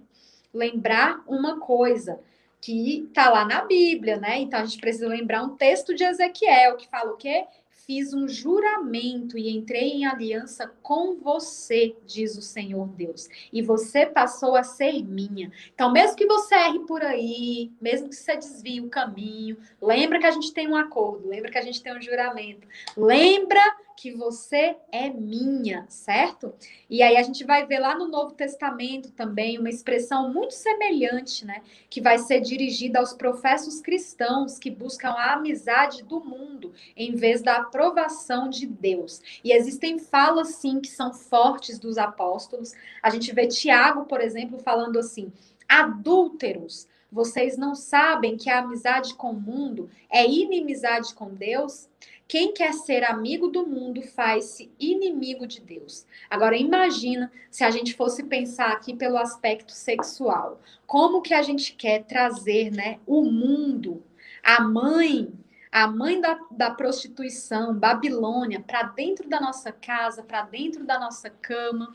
Lembrar 0.53 1.23
uma 1.27 1.59
coisa 1.59 2.21
que 2.61 3.09
tá 3.15 3.31
lá 3.31 3.45
na 3.45 3.65
Bíblia, 3.65 4.19
né? 4.19 4.41
Então 4.41 4.61
a 4.61 4.65
gente 4.65 4.81
precisa 4.81 5.09
lembrar 5.09 5.43
um 5.43 5.57
texto 5.57 5.95
de 5.95 6.05
Ezequiel 6.05 6.77
que 6.77 6.89
fala 6.89 7.13
o 7.13 7.17
quê? 7.17 7.47
Fiz 7.87 8.13
um 8.13 8.29
juramento 8.29 9.39
e 9.39 9.49
entrei 9.49 9.93
em 9.93 10.07
aliança 10.07 10.73
com 10.83 11.15
você, 11.15 11.95
diz 12.05 12.37
o 12.37 12.43
Senhor 12.43 12.89
Deus, 12.89 13.29
e 13.53 13.63
você 13.63 14.05
passou 14.05 14.57
a 14.57 14.65
ser 14.65 15.05
minha. 15.05 15.53
Então, 15.73 15.93
mesmo 15.93 16.17
que 16.17 16.27
você 16.27 16.57
erre 16.57 16.81
por 16.81 17.03
aí, 17.03 17.71
mesmo 17.81 18.09
que 18.09 18.17
você 18.17 18.37
desvie 18.37 18.81
o 18.81 18.91
caminho, 18.91 19.57
lembra 19.81 20.19
que 20.19 20.27
a 20.27 20.31
gente 20.33 20.53
tem 20.53 20.69
um 20.69 20.77
acordo, 20.77 21.29
lembra 21.29 21.51
que 21.51 21.59
a 21.59 21.63
gente 21.63 21.83
tem 21.83 21.97
um 21.97 22.03
juramento, 22.03 22.67
lembra 22.97 23.63
que 23.97 24.13
você 24.13 24.77
é 24.93 25.09
minha, 25.09 25.87
certo? 25.89 26.55
E 26.89 27.03
aí 27.03 27.17
a 27.17 27.23
gente 27.23 27.45
vai 27.45 27.67
ver 27.67 27.79
lá 27.79 27.97
no 27.97 28.07
Novo 28.07 28.35
Testamento 28.35 29.11
também 29.11 29.59
uma 29.59 29.71
expressão 29.71 30.33
muito 30.33 30.53
semelhante, 30.53 31.47
né? 31.47 31.63
Que 31.89 32.01
vai 32.01 32.19
ser 32.19 32.41
dirigida 32.41 32.99
aos 32.99 33.15
professos 33.15 33.81
cristãos 33.81 34.59
que 34.59 34.71
buscam 34.71 35.11
a 35.11 35.33
amizade 35.33 36.03
do 36.03 36.21
mundo 36.21 36.75
em 36.97 37.15
vez 37.15 37.41
da 37.41 37.57
aprovação 37.57 38.51
de 38.51 38.67
Deus. 38.67 39.23
E 39.43 39.51
existem 39.53 39.99
falas, 39.99 40.49
sim, 40.49 40.79
que 40.79 40.91
são 40.91 41.13
fortes 41.13 41.79
dos 41.79 41.97
apóstolos. 41.97 42.75
A 43.03 43.09
gente 43.09 43.33
vê 43.33 43.47
Tiago, 43.47 44.05
por 44.05 44.21
exemplo, 44.21 44.59
falando 44.59 44.99
assim: 44.99 45.33
adúlteros. 45.69 46.87
Vocês 47.11 47.57
não 47.57 47.75
sabem 47.75 48.37
que 48.37 48.51
a 48.51 48.59
amizade 48.59 49.15
com 49.15 49.31
o 49.31 49.41
mundo 49.41 49.89
é 50.11 50.29
inimizade 50.29 51.15
com 51.15 51.33
Deus? 51.33 51.89
Quem 52.29 52.53
quer 52.53 52.73
ser 52.73 53.05
amigo 53.05 53.49
do 53.49 53.65
mundo 53.65 54.03
faz-se 54.03 54.71
inimigo 54.81 55.47
de 55.47 55.61
Deus. 55.61 56.05
Agora 56.29 56.57
imagina 56.57 57.31
se 57.51 57.63
a 57.63 57.71
gente 57.71 57.95
fosse 57.95 58.25
pensar 58.25 58.73
aqui 58.73 58.95
pelo 58.95 59.17
aspecto 59.17 59.71
sexual. 59.71 60.61
Como 60.87 61.23
que 61.23 61.33
a 61.33 61.43
gente 61.43 61.73
quer 61.75 62.05
trazer, 62.05 62.73
né, 62.73 62.99
o 63.07 63.23
mundo, 63.23 64.03
a 64.43 64.61
mãe, 64.61 65.33
a 65.71 65.87
mãe 65.87 66.21
da, 66.21 66.37
da 66.51 66.71
prostituição, 66.71 67.73
Babilônia, 67.73 68.61
para 68.61 68.83
dentro 68.83 69.29
da 69.29 69.41
nossa 69.41 69.71
casa, 69.71 70.25
para 70.25 70.43
dentro 70.43 70.85
da 70.85 70.99
nossa 70.99 71.31
cama, 71.31 71.93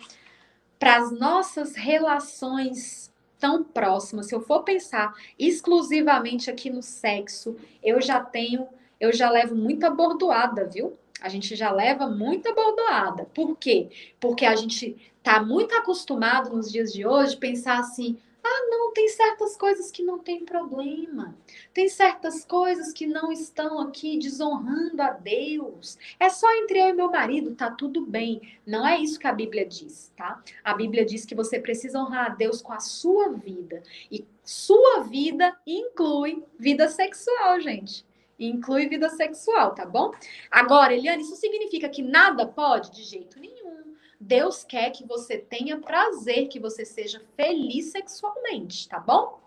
para 0.79 0.95
as 0.95 1.11
nossas 1.11 1.75
relações 1.75 3.11
tão 3.37 3.63
próximas. 3.63 4.27
Se 4.27 4.35
eu 4.35 4.39
for 4.39 4.63
pensar 4.63 5.13
exclusivamente 5.37 6.49
aqui 6.49 6.69
no 6.69 6.81
sexo, 6.81 7.57
eu 7.83 7.99
já 7.99 8.21
tenho 8.21 8.67
eu 9.01 9.11
já 9.11 9.31
levo 9.31 9.55
muita 9.55 9.89
bordoada, 9.89 10.65
viu? 10.65 10.95
A 11.19 11.27
gente 11.27 11.55
já 11.55 11.71
leva 11.71 12.07
muita 12.07 12.53
bordoada. 12.53 13.25
Por 13.33 13.57
quê? 13.57 13.89
Porque 14.19 14.45
a 14.45 14.55
gente 14.55 14.95
está 15.17 15.41
muito 15.43 15.73
acostumado 15.75 16.55
nos 16.55 16.71
dias 16.71 16.93
de 16.93 17.05
hoje 17.05 17.35
pensar 17.35 17.79
assim: 17.79 18.15
Ah, 18.43 18.67
não, 18.69 18.93
tem 18.93 19.07
certas 19.07 19.57
coisas 19.57 19.89
que 19.89 20.03
não 20.03 20.19
tem 20.19 20.45
problema. 20.45 21.35
Tem 21.73 21.89
certas 21.89 22.45
coisas 22.45 22.93
que 22.93 23.07
não 23.07 23.31
estão 23.31 23.79
aqui 23.79 24.19
desonrando 24.19 25.01
a 25.01 25.09
Deus. 25.09 25.97
É 26.19 26.29
só 26.29 26.51
entre 26.57 26.79
eu 26.79 26.89
e 26.89 26.93
meu 26.93 27.09
marido, 27.09 27.55
tá 27.55 27.71
tudo 27.71 28.05
bem. 28.05 28.39
Não 28.65 28.87
é 28.87 28.99
isso 28.99 29.19
que 29.19 29.27
a 29.27 29.33
Bíblia 29.33 29.65
diz, 29.65 30.11
tá? 30.15 30.43
A 30.63 30.75
Bíblia 30.75 31.03
diz 31.03 31.25
que 31.25 31.33
você 31.33 31.59
precisa 31.59 31.99
honrar 31.99 32.27
a 32.27 32.35
Deus 32.35 32.61
com 32.61 32.73
a 32.73 32.79
sua 32.79 33.29
vida. 33.29 33.81
E 34.11 34.25
sua 34.43 35.01
vida 35.01 35.57
inclui 35.65 36.43
vida 36.59 36.87
sexual, 36.87 37.59
gente. 37.59 38.05
Inclui 38.45 38.87
vida 38.87 39.09
sexual, 39.09 39.75
tá 39.75 39.85
bom? 39.85 40.11
Agora, 40.49 40.93
Eliane, 40.93 41.21
isso 41.21 41.35
significa 41.35 41.87
que 41.87 42.01
nada 42.01 42.45
pode? 42.45 42.91
De 42.91 43.03
jeito 43.03 43.39
nenhum. 43.39 43.95
Deus 44.19 44.63
quer 44.63 44.91
que 44.91 45.05
você 45.05 45.37
tenha 45.37 45.79
prazer, 45.79 46.47
que 46.47 46.59
você 46.59 46.85
seja 46.85 47.21
feliz 47.35 47.91
sexualmente, 47.91 48.87
tá 48.87 48.99
bom? 48.99 49.39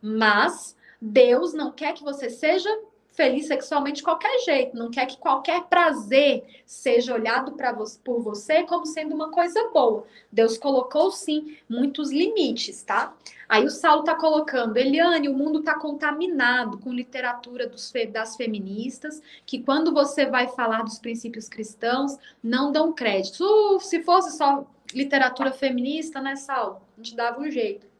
Mas 0.00 0.76
Deus 1.00 1.52
não 1.52 1.72
quer 1.72 1.94
que 1.94 2.02
você 2.02 2.30
seja 2.30 2.68
feliz 3.14 3.46
sexualmente 3.46 3.96
de 3.96 4.02
qualquer 4.02 4.40
jeito, 4.44 4.76
não 4.76 4.90
quer 4.90 5.06
que 5.06 5.16
qualquer 5.16 5.64
prazer 5.64 6.44
seja 6.66 7.14
olhado 7.14 7.54
você, 7.76 7.98
por 8.02 8.20
você 8.20 8.62
como 8.64 8.84
sendo 8.84 9.14
uma 9.14 9.30
coisa 9.30 9.70
boa. 9.72 10.04
Deus 10.30 10.58
colocou 10.58 11.10
sim 11.10 11.56
muitos 11.68 12.10
limites, 12.10 12.82
tá? 12.82 13.14
Aí 13.48 13.64
o 13.64 13.70
Saulo 13.70 14.04
tá 14.04 14.14
colocando, 14.14 14.76
Eliane, 14.76 15.28
o 15.28 15.34
mundo 15.34 15.62
tá 15.62 15.78
contaminado 15.78 16.78
com 16.78 16.92
literatura 16.92 17.68
dos, 17.68 17.92
das 18.10 18.36
feministas, 18.36 19.22
que 19.46 19.62
quando 19.62 19.92
você 19.92 20.26
vai 20.26 20.48
falar 20.48 20.82
dos 20.82 20.98
princípios 20.98 21.48
cristãos, 21.48 22.16
não 22.42 22.72
dão 22.72 22.92
crédito. 22.92 23.44
Uh, 23.44 23.80
se 23.80 24.02
fosse 24.02 24.36
só 24.36 24.66
literatura 24.92 25.52
feminista, 25.52 26.20
né, 26.20 26.36
Saulo? 26.36 26.80
A 26.96 27.02
gente 27.02 27.14
dava 27.14 27.40
um 27.40 27.50
jeito. 27.50 27.93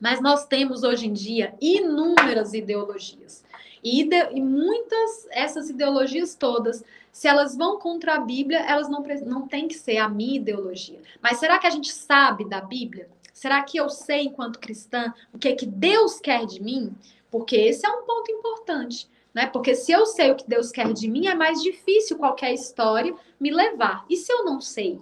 Mas 0.00 0.20
nós 0.20 0.46
temos 0.46 0.82
hoje 0.82 1.06
em 1.06 1.12
dia 1.12 1.54
inúmeras 1.60 2.54
ideologias. 2.54 3.44
E, 3.82 4.00
ide 4.00 4.16
e 4.32 4.40
muitas, 4.40 5.28
essas 5.30 5.68
ideologias 5.68 6.34
todas, 6.34 6.84
se 7.12 7.28
elas 7.28 7.56
vão 7.56 7.78
contra 7.78 8.14
a 8.14 8.20
Bíblia, 8.20 8.60
elas 8.60 8.88
não, 8.88 9.02
não 9.26 9.46
têm 9.46 9.68
que 9.68 9.74
ser 9.74 9.98
a 9.98 10.08
minha 10.08 10.36
ideologia. 10.36 11.00
Mas 11.20 11.38
será 11.38 11.58
que 11.58 11.66
a 11.66 11.70
gente 11.70 11.92
sabe 11.92 12.48
da 12.48 12.60
Bíblia? 12.60 13.08
Será 13.32 13.62
que 13.62 13.78
eu 13.78 13.88
sei, 13.88 14.24
enquanto 14.24 14.58
cristã, 14.58 15.12
o 15.32 15.38
que 15.38 15.48
é 15.48 15.54
que 15.54 15.66
Deus 15.66 16.20
quer 16.20 16.46
de 16.46 16.62
mim? 16.62 16.94
Porque 17.30 17.56
esse 17.56 17.86
é 17.86 17.90
um 17.90 18.02
ponto 18.04 18.30
importante. 18.30 19.08
Né? 19.32 19.46
Porque 19.46 19.74
se 19.74 19.92
eu 19.92 20.06
sei 20.06 20.30
o 20.30 20.36
que 20.36 20.48
Deus 20.48 20.70
quer 20.70 20.92
de 20.92 21.08
mim, 21.08 21.26
é 21.26 21.34
mais 21.34 21.62
difícil 21.62 22.18
qualquer 22.18 22.52
história 22.52 23.14
me 23.38 23.50
levar. 23.50 24.04
E 24.10 24.16
se 24.16 24.32
eu 24.32 24.44
não 24.44 24.60
sei? 24.60 25.00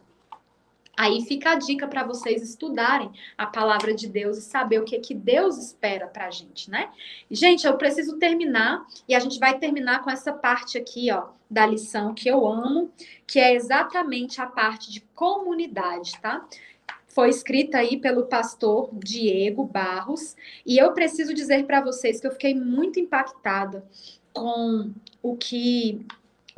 Aí 0.99 1.23
fica 1.23 1.53
a 1.53 1.55
dica 1.55 1.87
para 1.87 2.03
vocês 2.03 2.43
estudarem 2.43 3.13
a 3.39 3.47
palavra 3.47 3.95
de 3.95 4.09
Deus 4.09 4.37
e 4.37 4.43
saber 4.43 4.81
o 4.81 4.85
que 4.85 4.97
é 4.97 4.99
que 4.99 5.15
Deus 5.15 5.57
espera 5.57 6.09
para 6.09 6.27
a 6.27 6.31
gente, 6.33 6.69
né? 6.69 6.91
Gente, 7.31 7.69
eu 7.69 7.77
preciso 7.77 8.19
terminar 8.19 8.85
e 9.07 9.15
a 9.15 9.21
gente 9.21 9.39
vai 9.39 9.57
terminar 9.61 10.03
com 10.03 10.11
essa 10.11 10.33
parte 10.33 10.77
aqui, 10.77 11.09
ó, 11.13 11.29
da 11.49 11.65
lição 11.65 12.13
que 12.13 12.29
eu 12.29 12.45
amo, 12.45 12.91
que 13.29 13.39
é 13.39 13.55
exatamente 13.55 14.41
a 14.41 14.47
parte 14.47 14.91
de 14.91 15.01
comunidade, 15.15 16.19
tá? 16.21 16.45
Foi 17.07 17.29
escrita 17.29 17.79
aí 17.79 17.97
pelo 17.97 18.27
pastor 18.27 18.91
Diego 18.93 19.63
Barros 19.63 20.35
e 20.67 20.79
eu 20.79 20.93
preciso 20.95 21.33
dizer 21.33 21.65
para 21.65 21.81
vocês 21.81 22.21
que 22.21 22.27
eu 22.27 22.33
fiquei 22.33 22.57
muito 22.57 22.99
impactada 22.99 23.87
com 24.33 24.93
o 25.23 25.37
que 25.37 26.05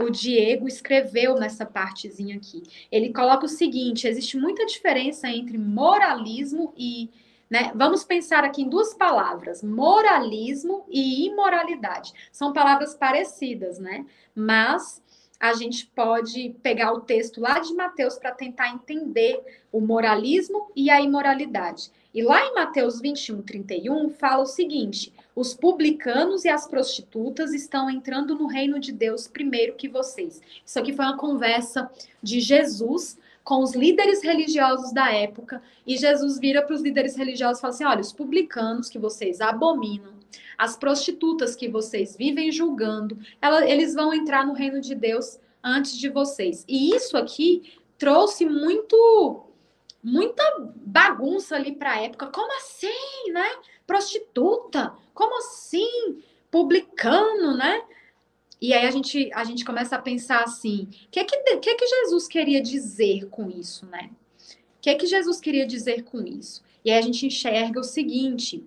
o 0.03 0.11
Diego 0.11 0.67
escreveu 0.67 1.35
nessa 1.35 1.65
partezinha 1.67 2.37
aqui. 2.37 2.63
Ele 2.91 3.13
coloca 3.13 3.47
o 3.47 3.49
seguinte: 3.49 4.07
existe 4.07 4.37
muita 4.37 4.67
diferença 4.67 5.29
entre 5.29 5.59
moralismo 5.59 6.73
e. 6.77 7.11
Né? 7.49 7.73
Vamos 7.75 8.05
pensar 8.05 8.45
aqui 8.45 8.63
em 8.63 8.69
duas 8.69 8.95
palavras: 8.95 9.63
moralismo 9.63 10.85
e 10.89 11.27
imoralidade. 11.27 12.13
São 12.33 12.53
palavras 12.53 12.95
parecidas, 12.95 13.79
né? 13.79 14.07
Mas 14.35 15.03
a 15.41 15.55
gente 15.55 15.87
pode 15.87 16.55
pegar 16.63 16.93
o 16.93 17.01
texto 17.01 17.41
lá 17.41 17.59
de 17.59 17.75
Mateus 17.75 18.19
para 18.19 18.31
tentar 18.31 18.69
entender 18.69 19.41
o 19.73 19.81
moralismo 19.81 20.71
e 20.77 20.91
a 20.91 21.01
imoralidade. 21.01 21.91
E 22.13 22.23
lá 22.23 22.45
em 22.45 22.55
Mateus 22.55 23.01
21, 23.01 23.41
31, 23.43 24.11
fala 24.11 24.43
o 24.43 24.47
seguinte: 24.47 25.13
os 25.35 25.55
publicanos 25.55 26.45
e 26.45 26.49
as 26.49 26.67
prostitutas 26.67 27.53
estão 27.53 27.89
entrando 27.89 28.35
no 28.35 28.47
reino 28.47 28.79
de 28.79 28.93
Deus 28.93 29.27
primeiro 29.27 29.75
que 29.75 29.89
vocês. 29.89 30.41
Isso 30.65 30.79
aqui 30.79 30.93
foi 30.93 31.05
uma 31.05 31.17
conversa 31.17 31.91
de 32.23 32.41
Jesus 32.41 33.19
com 33.43 33.63
os 33.63 33.75
líderes 33.75 34.23
religiosos 34.23 34.93
da 34.93 35.13
época, 35.13 35.63
e 35.87 35.97
Jesus 35.97 36.39
vira 36.39 36.63
para 36.63 36.75
os 36.75 36.83
líderes 36.83 37.17
religiosos 37.17 37.59
e 37.59 37.61
fala 37.61 37.75
assim: 37.75 37.85
olha, 37.85 38.01
os 38.01 38.13
publicanos 38.13 38.89
que 38.89 38.99
vocês 38.99 39.41
abominam, 39.41 40.13
as 40.57 40.77
prostitutas 40.77 41.57
que 41.57 41.69
vocês 41.69 42.17
vivem 42.17 42.53
julgando, 42.53 43.19
ela, 43.41 43.69
eles 43.69 43.95
vão 43.95 44.13
entrar 44.13 44.47
no 44.47 44.53
reino 44.53 44.81
de 44.81 44.95
Deus 44.95 45.39
antes 45.63 45.99
de 45.99 46.09
vocês. 46.09 46.65
E 46.69 46.95
isso 46.95 47.17
aqui 47.17 47.75
trouxe 47.99 48.45
muito 48.45 49.47
muita 50.03 50.43
bagunça 50.77 51.57
ali 51.57 51.73
para 51.73 51.93
a 51.93 52.03
época. 52.03 52.27
Como 52.29 52.51
assim, 52.57 53.33
né? 53.33 53.47
Prostituta? 53.87 54.93
Como 55.21 55.37
assim? 55.37 56.23
Publicano, 56.51 57.55
né? 57.55 57.83
E 58.59 58.73
aí 58.73 58.87
a 58.87 58.91
gente, 58.91 59.31
a 59.35 59.45
gente 59.45 59.67
começa 59.67 59.95
a 59.95 60.01
pensar 60.01 60.43
assim: 60.43 60.85
o 60.85 61.11
que, 61.11 61.21
é 61.21 61.25
que, 61.25 61.37
que, 61.59 61.69
é 61.69 61.75
que 61.75 61.87
Jesus 61.87 62.27
queria 62.27 62.63
dizer 62.63 63.29
com 63.29 63.51
isso, 63.51 63.85
né? 63.85 64.09
O 64.79 64.81
que 64.81 64.89
é 64.89 64.95
que 64.95 65.07
Jesus 65.07 65.39
queria 65.39 65.67
dizer 65.67 66.05
com 66.05 66.27
isso? 66.27 66.63
E 66.83 66.91
aí 66.91 66.99
a 66.99 67.03
gente 67.03 67.27
enxerga 67.27 67.79
o 67.79 67.85
seguinte: 67.85 68.65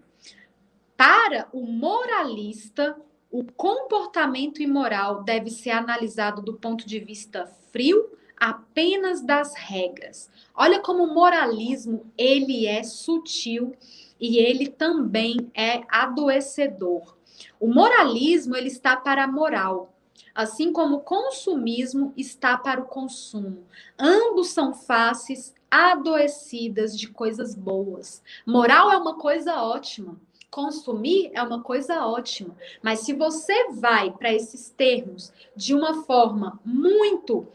para 0.96 1.50
o 1.52 1.66
moralista, 1.66 3.02
o 3.32 3.44
comportamento 3.44 4.62
imoral 4.62 5.24
deve 5.24 5.50
ser 5.50 5.72
analisado 5.72 6.40
do 6.40 6.54
ponto 6.54 6.86
de 6.86 7.00
vista 7.00 7.48
frio, 7.72 8.12
apenas 8.38 9.24
das 9.26 9.56
regras. 9.56 10.30
Olha 10.54 10.80
como 10.80 11.04
o 11.04 11.16
moralismo 11.16 12.06
ele 12.16 12.68
é 12.68 12.84
sutil 12.84 13.76
e 14.20 14.38
ele 14.38 14.68
também 14.68 15.52
é 15.54 15.84
adoecedor. 15.90 17.16
O 17.60 17.68
moralismo 17.68 18.56
ele 18.56 18.68
está 18.68 18.96
para 18.96 19.24
a 19.24 19.28
moral, 19.28 19.94
assim 20.34 20.72
como 20.72 20.98
o 20.98 21.02
consumismo 21.02 22.14
está 22.16 22.58
para 22.58 22.82
o 22.82 22.86
consumo. 22.86 23.66
Ambos 23.98 24.50
são 24.50 24.74
faces 24.74 25.54
adoecidas 25.70 26.98
de 26.98 27.08
coisas 27.08 27.56
boas. 27.56 28.22
Moral 28.46 28.92
é 28.92 28.98
uma 28.98 29.16
coisa 29.16 29.62
ótima. 29.62 30.20
Consumir 30.52 31.32
é 31.34 31.42
uma 31.42 31.64
coisa 31.64 32.06
ótima, 32.06 32.56
mas 32.80 33.00
se 33.00 33.12
você 33.12 33.72
vai 33.72 34.12
para 34.12 34.32
esses 34.32 34.70
termos 34.70 35.34
de 35.56 35.74
uma 35.74 36.04
forma 36.04 36.60
muito 36.64 37.48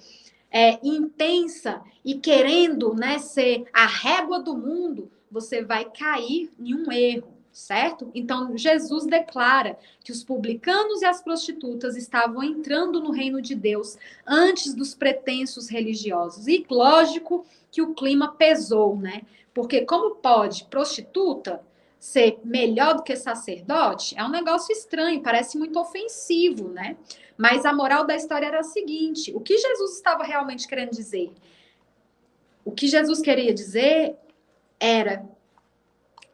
é, 0.51 0.81
intensa 0.85 1.81
e 2.05 2.17
querendo 2.17 2.95
né, 2.95 3.21
ser 3.21 3.67
a 3.73 3.87
régua 3.87 4.41
do 4.41 4.57
mundo, 4.57 5.13
você 5.31 5.63
vai 5.63 5.85
cair 5.85 6.51
em 6.59 6.75
um 6.75 6.91
erro, 6.91 7.33
certo? 7.53 8.11
Então, 8.15 8.57
Jesus 8.57 9.07
declara 9.07 9.79
que 10.03 10.13
os 10.13 10.23
publicanos 10.23 11.03
e 11.03 11.05
as 11.05 11.23
prostitutas 11.23 11.97
estavam 11.97 12.43
entrando 12.43 13.01
no 13.01 13.11
reino 13.11 13.43
de 13.43 13.55
Deus 13.55 13.97
antes 14.27 14.75
dos 14.75 14.95
pretensos 14.95 15.69
religiosos. 15.69 16.47
E 16.47 16.65
lógico 16.71 17.45
que 17.71 17.83
o 17.83 17.95
clima 17.95 18.33
pesou, 18.33 18.97
né? 18.97 19.23
Porque 19.53 19.83
como 19.83 20.17
pode 20.17 20.65
prostituta 20.65 21.61
ser 21.99 22.39
melhor 22.45 22.95
do 22.95 23.03
que 23.03 23.17
sacerdote? 23.17 24.17
É 24.17 24.23
um 24.23 24.31
negócio 24.31 24.73
estranho, 24.73 25.21
parece 25.21 25.59
muito 25.59 25.79
ofensivo, 25.79 26.69
né? 26.69 26.97
Mas 27.37 27.65
a 27.65 27.73
moral 27.73 28.07
da 28.07 28.17
história 28.17 28.47
era 28.47 28.61
a 28.61 28.65
seguinte: 28.65 29.33
o 29.35 29.41
que 29.41 29.59
Jesus 29.59 29.97
estava 29.97 30.23
realmente 30.23 30.67
querendo 30.67 30.91
dizer? 30.91 31.33
O 32.65 32.71
que 32.71 32.87
Jesus 32.87 33.21
queria 33.21 33.53
dizer 33.53 34.17
era 34.79 35.27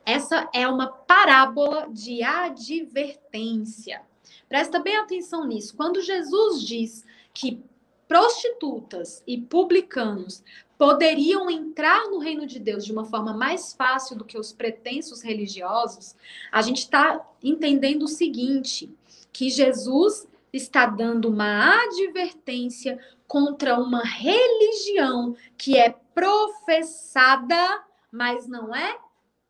essa 0.04 0.48
é 0.52 0.68
uma 0.68 0.88
parábola 0.88 1.88
de 1.90 2.22
advertência. 2.22 4.02
Presta 4.48 4.78
bem 4.78 4.96
atenção 4.96 5.46
nisso. 5.46 5.74
Quando 5.74 6.02
Jesus 6.02 6.62
diz 6.62 7.04
que 7.32 7.62
prostitutas 8.06 9.22
e 9.26 9.40
publicanos 9.40 10.44
poderiam 10.76 11.50
entrar 11.50 12.10
no 12.10 12.18
reino 12.18 12.46
de 12.46 12.58
Deus 12.58 12.84
de 12.84 12.92
uma 12.92 13.04
forma 13.04 13.32
mais 13.32 13.72
fácil 13.72 14.16
do 14.16 14.24
que 14.24 14.38
os 14.38 14.52
pretensos 14.52 15.22
religiosos, 15.22 16.14
a 16.52 16.60
gente 16.60 16.78
está 16.78 17.26
entendendo 17.42 18.02
o 18.02 18.08
seguinte: 18.08 18.92
que 19.32 19.48
Jesus 19.48 20.28
está 20.52 20.86
dando 20.86 21.28
uma 21.28 21.82
advertência 21.84 22.98
contra 23.26 23.78
uma 23.78 24.04
religião 24.04 25.34
que 25.56 25.76
é 25.78 25.94
professada, 26.14 27.82
mas 28.14 28.46
não 28.46 28.72
é 28.72 28.96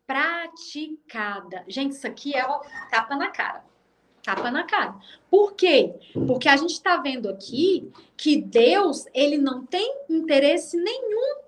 praticada. 0.07 1.63
Gente, 1.67 1.91
isso 1.91 2.07
aqui 2.07 2.35
é 2.35 2.43
o 2.47 2.61
tapa 2.89 3.15
na 3.15 3.29
cara. 3.29 3.63
Tapa 4.23 4.49
na 4.49 4.63
cara. 4.63 4.95
Por 5.29 5.53
quê? 5.53 5.93
Porque 6.25 6.49
a 6.49 6.57
gente 6.57 6.71
está 6.71 6.97
vendo 6.97 7.29
aqui 7.29 7.91
que 8.17 8.41
Deus, 8.41 9.05
ele 9.13 9.37
não 9.37 9.63
tem 9.63 10.01
interesse 10.09 10.75
nenhum 10.77 11.45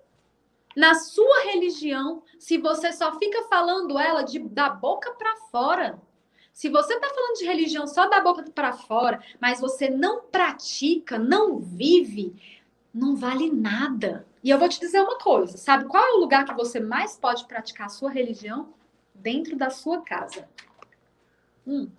Na 0.75 0.93
sua 0.93 1.45
religião, 1.45 2.21
se 2.37 2.59
você 2.59 2.93
só 2.93 3.17
fica 3.17 3.47
falando 3.49 3.97
ela 3.97 4.21
de, 4.21 4.37
da 4.37 4.69
boca 4.69 5.11
para 5.13 5.35
fora, 5.49 5.99
se 6.53 6.69
você 6.69 6.93
está 6.93 7.09
falando 7.09 7.37
de 7.37 7.45
religião 7.45 7.87
só 7.87 8.07
da 8.07 8.21
boca 8.21 8.43
para 8.53 8.73
fora, 8.73 9.19
mas 9.41 9.59
você 9.59 9.89
não 9.89 10.21
pratica, 10.21 11.17
não 11.17 11.57
vive, 11.57 12.35
não 12.93 13.15
vale 13.15 13.51
nada. 13.51 14.27
E 14.47 14.49
eu 14.49 14.57
vou 14.57 14.69
te 14.69 14.79
dizer 14.79 15.01
uma 15.01 15.17
coisa: 15.17 15.57
sabe 15.57 15.83
qual 15.89 16.01
é 16.01 16.11
o 16.13 16.19
lugar 16.21 16.45
que 16.45 16.53
você 16.53 16.79
mais 16.79 17.17
pode 17.17 17.43
praticar 17.43 17.87
a 17.87 17.89
sua 17.89 18.09
religião? 18.09 18.73
Dentro 19.13 19.57
da 19.57 19.69
sua 19.69 20.01
casa. 20.01 20.47
Hum. 21.67 21.89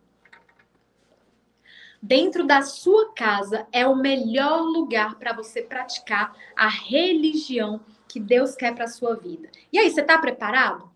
Dentro 2.01 2.47
da 2.47 2.63
sua 2.63 3.13
casa 3.13 3.67
é 3.71 3.87
o 3.87 3.95
melhor 3.95 4.63
lugar 4.63 5.17
para 5.17 5.35
você 5.35 5.61
praticar 5.61 6.35
a 6.57 6.69
religião 6.69 7.83
que 8.09 8.19
Deus 8.19 8.55
quer 8.55 8.75
para 8.75 8.87
sua 8.87 9.15
vida. 9.15 9.51
E 9.71 9.79
aí, 9.79 9.91
você 9.91 10.01
está 10.01 10.17
preparado? 10.17 10.91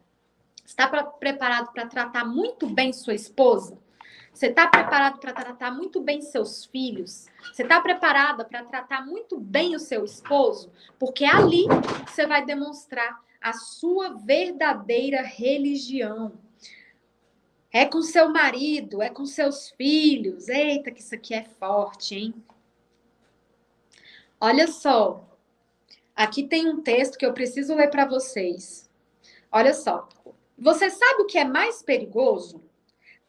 Está 0.64 0.88
preparado 1.02 1.70
para 1.70 1.86
tratar 1.86 2.24
muito 2.24 2.66
bem 2.66 2.94
sua 2.94 3.12
esposa? 3.12 3.78
Você 4.32 4.46
está 4.46 4.66
preparado 4.66 5.18
para 5.18 5.32
tratar 5.32 5.70
muito 5.70 6.00
bem 6.00 6.22
seus 6.22 6.64
filhos? 6.64 7.26
Você 7.52 7.62
está 7.62 7.80
preparada 7.80 8.44
para 8.44 8.64
tratar 8.64 9.06
muito 9.06 9.38
bem 9.38 9.76
o 9.76 9.78
seu 9.78 10.04
esposo? 10.04 10.72
Porque 10.98 11.24
ali 11.24 11.66
você 12.06 12.26
vai 12.26 12.44
demonstrar 12.44 13.20
a 13.40 13.52
sua 13.52 14.14
verdadeira 14.14 15.20
religião. 15.22 16.32
É 17.70 17.84
com 17.84 18.02
seu 18.02 18.30
marido, 18.30 19.02
é 19.02 19.10
com 19.10 19.26
seus 19.26 19.70
filhos. 19.70 20.48
Eita, 20.48 20.90
que 20.90 21.00
isso 21.00 21.14
aqui 21.14 21.34
é 21.34 21.44
forte, 21.44 22.14
hein? 22.14 22.34
Olha 24.40 24.66
só. 24.66 25.24
Aqui 26.16 26.42
tem 26.42 26.68
um 26.68 26.82
texto 26.82 27.18
que 27.18 27.24
eu 27.24 27.32
preciso 27.32 27.74
ler 27.74 27.90
para 27.90 28.06
vocês. 28.06 28.90
Olha 29.50 29.74
só. 29.74 30.08
Você 30.58 30.90
sabe 30.90 31.22
o 31.22 31.26
que 31.26 31.38
é 31.38 31.44
mais 31.44 31.82
perigoso? 31.82 32.62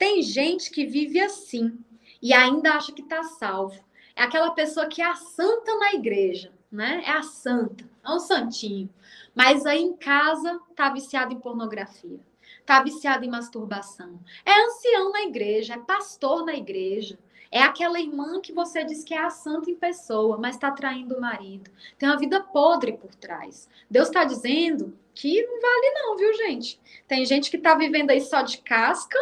Tem 0.04 0.22
gente 0.22 0.70
que 0.70 0.86
vive 0.86 1.18
assim 1.22 1.80
e 2.22 2.34
ainda 2.34 2.74
acha 2.74 2.92
que 2.92 3.02
está 3.02 3.24
salvo. 3.24 3.82
É 4.14 4.24
aquela 4.24 4.52
pessoa 4.52 4.86
que 4.86 5.02
é 5.02 5.06
a 5.06 5.16
santa 5.16 5.74
na 5.78 5.94
igreja, 5.94 6.52
né? 6.70 7.02
É 7.06 7.12
a 7.12 7.24
santa, 7.24 7.90
é 8.06 8.10
um 8.10 8.20
santinho. 8.20 8.90
Mas 9.34 9.66
aí 9.66 9.82
em 9.82 9.96
casa 9.96 10.60
tá 10.76 10.90
viciado 10.90 11.34
em 11.34 11.40
pornografia, 11.40 12.20
tá 12.66 12.84
viciado 12.84 13.24
em 13.24 13.30
masturbação. 13.30 14.20
É 14.46 14.52
ancião 14.66 15.10
na 15.10 15.22
igreja, 15.22 15.76
é 15.76 15.78
pastor 15.78 16.46
na 16.46 16.54
igreja. 16.54 17.18
É 17.50 17.62
aquela 17.62 17.98
irmã 17.98 18.42
que 18.42 18.52
você 18.52 18.84
diz 18.84 19.06
que 19.06 19.14
é 19.14 19.24
a 19.24 19.30
santa 19.30 19.72
em 19.72 19.76
pessoa, 19.76 20.38
mas 20.38 20.56
está 20.56 20.70
traindo 20.70 21.16
o 21.16 21.22
marido. 21.22 21.72
Tem 21.98 22.10
uma 22.10 22.20
vida 22.20 22.42
podre 22.42 22.92
por 22.92 23.16
trás. 23.16 23.70
Deus 23.90 24.10
está 24.10 24.26
dizendo 24.26 25.00
que 25.16 25.42
não 25.44 25.62
vale 25.62 25.92
não, 25.94 26.18
viu, 26.18 26.34
gente? 26.34 26.78
Tem 27.08 27.26
gente 27.26 27.50
que 27.50 27.56
está 27.56 27.74
vivendo 27.74 28.12
aí 28.12 28.20
só 28.20 28.42
de 28.42 28.58
casca, 28.58 29.18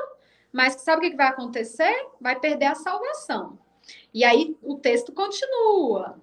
mas 0.51 0.81
sabe 0.81 1.07
o 1.07 1.09
que 1.11 1.17
vai 1.17 1.27
acontecer? 1.27 2.07
Vai 2.19 2.39
perder 2.39 2.65
a 2.65 2.75
salvação. 2.75 3.57
E 4.13 4.23
aí 4.23 4.55
o 4.61 4.75
texto 4.75 5.11
continua. 5.11 6.19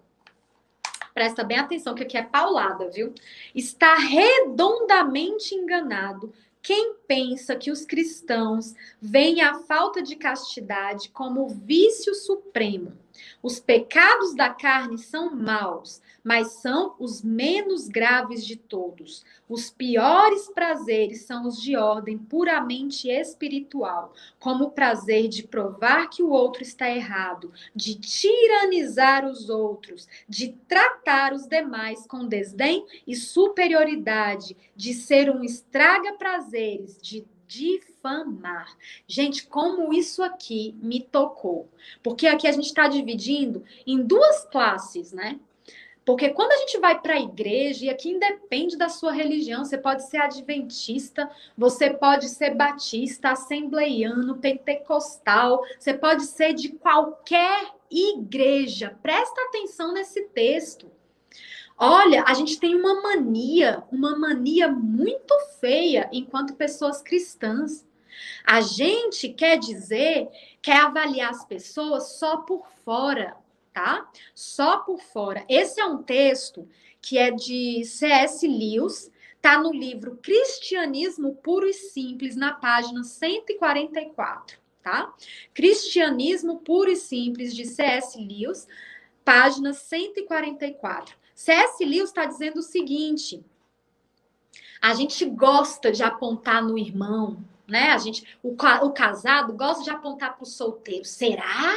Presta 1.14 1.42
bem 1.42 1.58
atenção 1.58 1.94
que 1.94 2.02
aqui 2.02 2.16
é 2.16 2.22
paulada, 2.22 2.88
viu? 2.90 3.12
Está 3.54 3.96
redondamente 3.96 5.54
enganado 5.54 6.32
quem 6.62 6.94
pensa 7.06 7.56
que 7.56 7.70
os 7.70 7.84
cristãos 7.84 8.74
veem 9.00 9.40
a 9.40 9.54
falta 9.60 10.02
de 10.02 10.16
castidade 10.16 11.08
como 11.08 11.48
vício 11.48 12.14
supremo. 12.14 12.92
Os 13.42 13.58
pecados 13.58 14.34
da 14.34 14.50
carne 14.50 14.98
são 14.98 15.34
maus, 15.34 16.02
mas 16.28 16.60
são 16.60 16.94
os 16.98 17.22
menos 17.22 17.88
graves 17.88 18.46
de 18.46 18.54
todos. 18.54 19.24
Os 19.48 19.70
piores 19.70 20.46
prazeres 20.50 21.22
são 21.22 21.46
os 21.46 21.58
de 21.58 21.74
ordem 21.74 22.18
puramente 22.18 23.08
espiritual, 23.08 24.12
como 24.38 24.64
o 24.64 24.70
prazer 24.70 25.26
de 25.28 25.42
provar 25.42 26.10
que 26.10 26.22
o 26.22 26.28
outro 26.28 26.62
está 26.62 26.90
errado, 26.90 27.50
de 27.74 27.94
tiranizar 27.94 29.24
os 29.24 29.48
outros, 29.48 30.06
de 30.28 30.48
tratar 30.68 31.32
os 31.32 31.46
demais 31.46 32.06
com 32.06 32.28
desdém 32.28 32.84
e 33.06 33.16
superioridade, 33.16 34.54
de 34.76 34.92
ser 34.92 35.30
um 35.30 35.42
estraga-prazeres, 35.42 37.00
de 37.00 37.26
difamar. 37.46 38.76
Gente, 39.06 39.46
como 39.46 39.94
isso 39.94 40.22
aqui 40.22 40.76
me 40.82 41.00
tocou. 41.00 41.70
Porque 42.02 42.26
aqui 42.26 42.46
a 42.46 42.52
gente 42.52 42.66
está 42.66 42.86
dividindo 42.86 43.64
em 43.86 44.02
duas 44.02 44.44
classes, 44.44 45.10
né? 45.10 45.40
Porque 46.08 46.30
quando 46.30 46.52
a 46.52 46.56
gente 46.56 46.78
vai 46.78 46.98
para 46.98 47.12
a 47.12 47.20
igreja, 47.20 47.84
e 47.84 47.90
aqui 47.90 48.08
independe 48.08 48.78
da 48.78 48.88
sua 48.88 49.12
religião, 49.12 49.62
você 49.62 49.76
pode 49.76 50.08
ser 50.08 50.16
adventista, 50.16 51.30
você 51.54 51.90
pode 51.90 52.30
ser 52.30 52.54
batista, 52.54 53.32
assembleiano, 53.32 54.38
pentecostal, 54.38 55.62
você 55.78 55.92
pode 55.92 56.24
ser 56.24 56.54
de 56.54 56.70
qualquer 56.70 57.74
igreja. 57.90 58.96
Presta 59.02 59.38
atenção 59.48 59.92
nesse 59.92 60.22
texto. 60.28 60.90
Olha, 61.76 62.24
a 62.26 62.32
gente 62.32 62.58
tem 62.58 62.74
uma 62.74 63.02
mania, 63.02 63.84
uma 63.92 64.18
mania 64.18 64.66
muito 64.66 65.34
feia 65.60 66.08
enquanto 66.10 66.56
pessoas 66.56 67.02
cristãs. 67.02 67.86
A 68.46 68.62
gente 68.62 69.28
quer 69.28 69.58
dizer, 69.58 70.26
quer 70.62 70.78
avaliar 70.78 71.28
as 71.28 71.44
pessoas 71.44 72.12
só 72.18 72.38
por 72.38 72.66
fora 72.82 73.36
tá? 73.78 74.10
Só 74.34 74.78
por 74.78 75.00
fora. 75.00 75.44
Esse 75.48 75.80
é 75.80 75.86
um 75.86 76.02
texto 76.02 76.68
que 77.00 77.16
é 77.16 77.30
de 77.30 77.84
C.S. 77.84 78.44
Lewis, 78.44 79.08
tá 79.40 79.56
no 79.62 79.72
livro 79.72 80.18
Cristianismo 80.20 81.36
Puro 81.36 81.64
e 81.64 81.72
Simples, 81.72 82.34
na 82.34 82.52
página 82.52 83.04
144, 83.04 84.58
tá? 84.82 85.14
Cristianismo 85.54 86.58
Puro 86.58 86.90
e 86.90 86.96
Simples, 86.96 87.54
de 87.54 87.64
C.S. 87.66 88.18
Lewis, 88.18 88.66
página 89.24 89.72
144. 89.72 91.16
C.S. 91.32 91.84
Lewis 91.84 92.08
está 92.08 92.24
dizendo 92.24 92.58
o 92.58 92.62
seguinte: 92.62 93.44
a 94.82 94.92
gente 94.92 95.24
gosta 95.24 95.92
de 95.92 96.02
apontar 96.02 96.64
no 96.64 96.76
irmão, 96.76 97.44
né? 97.64 97.92
A 97.92 97.98
gente, 97.98 98.26
o, 98.42 98.56
o 98.56 98.90
casado 98.90 99.52
gosta 99.52 99.84
de 99.84 99.90
apontar 99.90 100.34
para 100.34 100.42
o 100.42 100.46
solteiro. 100.46 101.04
Será? 101.04 101.76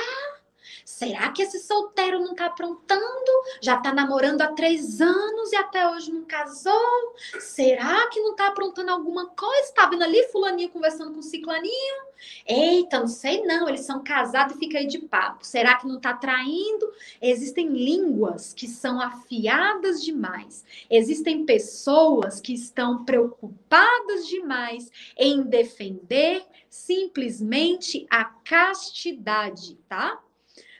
Será 0.85 1.31
que 1.31 1.41
esse 1.41 1.59
solteiro 1.59 2.19
não 2.19 2.35
tá 2.35 2.47
aprontando? 2.47 3.31
Já 3.61 3.77
tá 3.77 3.93
namorando 3.93 4.41
há 4.41 4.47
três 4.53 5.01
anos 5.01 5.51
e 5.51 5.55
até 5.55 5.87
hoje 5.87 6.11
não 6.11 6.23
casou? 6.25 7.15
Será 7.39 8.07
que 8.09 8.19
não 8.19 8.35
tá 8.35 8.47
aprontando 8.47 8.91
alguma 8.91 9.27
coisa? 9.27 9.73
Tá 9.73 9.87
vendo 9.87 10.03
ali 10.03 10.23
fulaninho 10.31 10.69
conversando 10.69 11.13
com 11.13 11.21
ciclaninho? 11.21 12.11
Eita, 12.45 12.99
não 12.99 13.07
sei 13.07 13.41
não, 13.43 13.67
eles 13.67 13.81
são 13.81 14.03
casados 14.03 14.55
e 14.55 14.59
fica 14.59 14.77
aí 14.77 14.87
de 14.87 14.99
papo. 14.99 15.45
Será 15.45 15.75
que 15.75 15.87
não 15.87 15.99
tá 15.99 16.13
traindo? 16.13 16.91
Existem 17.21 17.67
línguas 17.69 18.53
que 18.53 18.67
são 18.67 19.01
afiadas 19.01 20.03
demais. 20.03 20.63
Existem 20.89 21.45
pessoas 21.45 22.39
que 22.39 22.53
estão 22.53 23.03
preocupadas 23.03 24.27
demais 24.27 24.89
em 25.17 25.41
defender 25.43 26.45
simplesmente 26.69 28.05
a 28.09 28.23
castidade, 28.25 29.75
tá? 29.89 30.21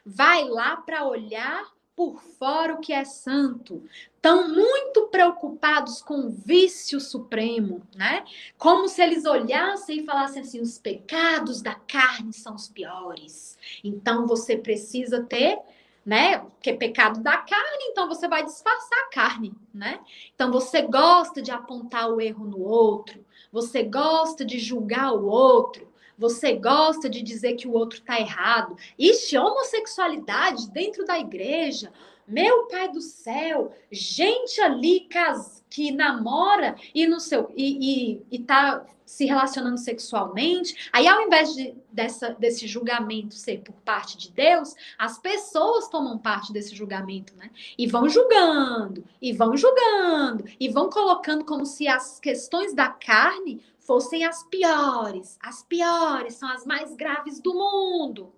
Vai 0.06 0.48
lá 0.48 0.78
para 0.78 1.06
olhar 1.06 1.72
por 1.96 2.22
fora 2.22 2.74
o 2.74 2.80
que 2.80 2.94
é 2.94 3.04
santo. 3.04 3.84
Estão 4.16 4.48
muito 4.50 5.08
preocupados 5.08 6.02
com 6.02 6.28
o 6.28 6.30
vício 6.30 7.00
supremo, 7.00 7.82
né? 7.96 8.24
Como 8.58 8.88
se 8.88 9.02
eles 9.02 9.26
olhassem 9.26 10.00
e 10.00 10.06
falassem 10.06 10.42
assim: 10.42 10.62
os 10.62 10.78
pecados 10.78 11.62
da 11.62 11.76
carne 11.76 12.34
são 12.34 12.56
os 12.56 12.68
piores. 12.68 13.58
Então 13.84 14.26
você 14.26 14.58
precisa 14.58 15.24
ter 15.24 15.60
né? 16.06 16.40
Porque 16.40 16.74
pecado 16.74 17.20
da 17.22 17.38
carne, 17.38 17.84
então 17.92 18.08
você 18.08 18.28
vai 18.28 18.44
disfarçar 18.44 19.00
a 19.00 19.10
carne, 19.10 19.54
né? 19.74 20.00
Então 20.34 20.52
você 20.52 20.82
gosta 20.82 21.42
de 21.42 21.52
apontar 21.52 22.10
o 22.10 22.20
erro 22.20 22.46
no 22.46 22.60
outro, 22.60 23.24
você 23.52 23.84
gosta 23.84 24.44
de 24.44 24.58
julgar 24.58 25.14
o 25.14 25.28
outro, 25.28 25.91
você 26.22 26.54
gosta 26.54 27.10
de 27.10 27.24
dizer 27.24 27.56
que 27.56 27.68
o 27.68 27.74
outro 27.74 27.98
está 27.98 28.20
errado. 28.20 28.78
Ixi, 28.98 29.36
homossexualidade 29.36 30.70
dentro 30.70 31.04
da 31.04 31.18
igreja. 31.18 31.92
Meu 32.28 32.68
pai 32.68 32.92
do 32.92 33.02
céu, 33.02 33.74
gente 33.92 34.62
ali 34.62 35.10
que 35.68 35.92
namora 35.92 36.76
e 36.94 37.08
no 37.08 37.20
seu 37.20 37.52
e, 37.58 38.20
e, 38.22 38.26
e 38.32 38.40
tá 38.40 38.86
se 39.04 39.26
relacionando 39.26 39.78
sexualmente. 39.78 40.90
Aí, 40.94 41.08
ao 41.08 41.24
invés 41.24 41.54
de, 41.54 41.74
dessa, 41.92 42.30
desse 42.30 42.68
julgamento 42.68 43.34
ser 43.34 43.62
por 43.62 43.74
parte 43.82 44.18
de 44.18 44.32
Deus, 44.32 44.74
as 44.98 45.18
pessoas 45.18 45.90
tomam 45.90 46.18
parte 46.18 46.54
desse 46.54 46.74
julgamento, 46.76 47.36
né? 47.36 47.50
E 47.78 47.88
vão 47.88 48.08
julgando, 48.08 49.04
e 49.22 49.34
vão 49.34 49.58
julgando, 49.58 50.46
e 50.58 50.70
vão 50.70 50.90
colocando 50.90 51.44
como 51.44 51.66
se 51.66 51.88
as 51.88 52.20
questões 52.22 52.74
da 52.74 52.88
carne 52.88 53.62
fossem 53.82 54.24
as 54.24 54.44
piores. 54.44 55.38
As 55.42 55.64
piores 55.64 56.36
são 56.36 56.50
as 56.50 56.66
mais 56.66 56.96
graves 56.96 57.40
do 57.40 57.54
mundo, 57.54 58.32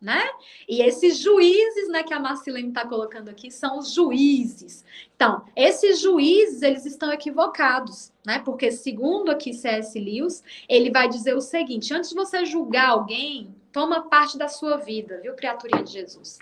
né? 0.00 0.22
E 0.68 0.82
esses 0.82 1.18
juízes, 1.18 1.88
né, 1.88 2.02
que 2.02 2.14
a 2.14 2.20
Marcelene 2.20 2.68
está 2.68 2.86
colocando 2.86 3.28
aqui, 3.28 3.50
são 3.50 3.78
os 3.78 3.92
juízes. 3.92 4.84
Então, 5.16 5.44
esses 5.56 6.00
juízes, 6.00 6.62
eles 6.62 6.86
estão 6.86 7.12
equivocados, 7.12 8.12
né? 8.24 8.38
Porque 8.40 8.70
segundo 8.70 9.30
aqui 9.30 9.52
C.S. 9.52 9.98
Lewis, 9.98 10.42
ele 10.68 10.90
vai 10.90 11.08
dizer 11.08 11.34
o 11.34 11.40
seguinte: 11.40 11.94
antes 11.94 12.10
de 12.10 12.16
você 12.16 12.44
julgar 12.44 12.90
alguém, 12.90 13.54
toma 13.72 14.08
parte 14.08 14.36
da 14.36 14.48
sua 14.48 14.76
vida, 14.76 15.20
viu, 15.22 15.34
criaturinha 15.34 15.82
de 15.82 15.92
Jesus? 15.92 16.38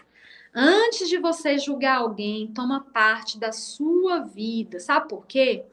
Antes 0.59 1.09
de 1.11 1.19
você 1.19 1.59
julgar 1.59 1.99
alguém, 1.99 2.47
toma 2.49 2.81
parte 2.81 3.39
da 3.39 3.53
sua 3.53 4.20
vida. 4.20 4.81
Sabe 4.81 5.07
por 5.07 5.27
quê? 5.27 5.66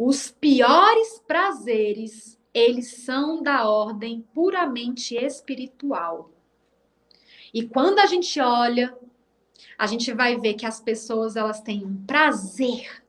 Os 0.00 0.30
piores 0.30 1.20
prazeres, 1.26 2.38
eles 2.54 3.02
são 3.02 3.42
da 3.42 3.68
ordem 3.68 4.24
puramente 4.32 5.16
espiritual. 5.16 6.30
E 7.52 7.66
quando 7.66 7.98
a 7.98 8.06
gente 8.06 8.38
olha, 8.38 8.96
a 9.76 9.88
gente 9.88 10.12
vai 10.12 10.36
ver 10.36 10.54
que 10.54 10.64
as 10.64 10.80
pessoas 10.80 11.34
elas 11.34 11.60
têm 11.60 11.84
um 11.84 11.96
prazer 12.06 13.02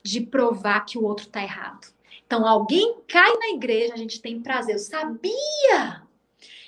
de 0.00 0.20
provar 0.20 0.84
que 0.84 0.96
o 0.96 1.02
outro 1.02 1.26
está 1.26 1.42
errado. 1.42 1.88
Então, 2.24 2.46
alguém 2.46 3.00
cai 3.08 3.36
na 3.38 3.48
igreja, 3.48 3.94
a 3.94 3.96
gente 3.96 4.22
tem 4.22 4.40
prazer. 4.40 4.76
Eu 4.76 4.78
sabia! 4.78 6.05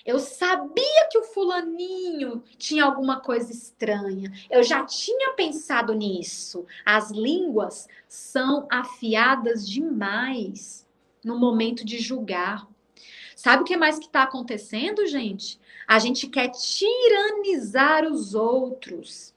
Eu 0.08 0.18
sabia 0.18 1.06
que 1.10 1.18
o 1.18 1.22
fulaninho 1.22 2.42
tinha 2.56 2.82
alguma 2.82 3.20
coisa 3.20 3.52
estranha. 3.52 4.32
Eu 4.48 4.62
já 4.62 4.82
tinha 4.82 5.34
pensado 5.34 5.92
nisso. 5.92 6.64
As 6.82 7.10
línguas 7.10 7.86
são 8.08 8.66
afiadas 8.70 9.68
demais 9.68 10.86
no 11.22 11.38
momento 11.38 11.84
de 11.84 11.98
julgar. 11.98 12.66
Sabe 13.36 13.60
o 13.60 13.66
que 13.66 13.76
mais 13.76 13.98
que 13.98 14.06
está 14.06 14.22
acontecendo, 14.22 15.06
gente? 15.06 15.60
A 15.86 15.98
gente 15.98 16.26
quer 16.26 16.52
tiranizar 16.52 18.10
os 18.10 18.34
outros. 18.34 19.34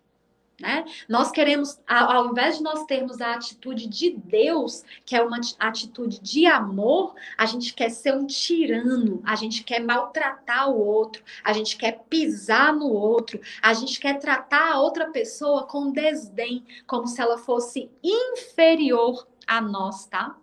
Né? 0.61 0.85
Nós 1.09 1.31
queremos, 1.31 1.79
ao 1.87 2.29
invés 2.29 2.57
de 2.57 2.63
nós 2.63 2.85
termos 2.85 3.19
a 3.19 3.33
atitude 3.33 3.87
de 3.87 4.11
Deus, 4.11 4.83
que 5.03 5.15
é 5.15 5.21
uma 5.21 5.39
atitude 5.59 6.19
de 6.19 6.45
amor, 6.45 7.15
a 7.37 7.45
gente 7.45 7.73
quer 7.73 7.89
ser 7.89 8.13
um 8.13 8.27
tirano, 8.27 9.21
a 9.25 9.35
gente 9.35 9.63
quer 9.63 9.79
maltratar 9.79 10.69
o 10.69 10.79
outro, 10.79 11.23
a 11.43 11.51
gente 11.51 11.75
quer 11.77 12.03
pisar 12.09 12.73
no 12.73 12.87
outro, 12.87 13.41
a 13.61 13.73
gente 13.73 13.99
quer 13.99 14.19
tratar 14.19 14.73
a 14.73 14.79
outra 14.79 15.09
pessoa 15.09 15.65
com 15.65 15.91
desdém, 15.91 16.63
como 16.85 17.07
se 17.07 17.19
ela 17.19 17.37
fosse 17.37 17.89
inferior 18.03 19.27
a 19.47 19.59
nós, 19.59 20.05
tá? 20.05 20.37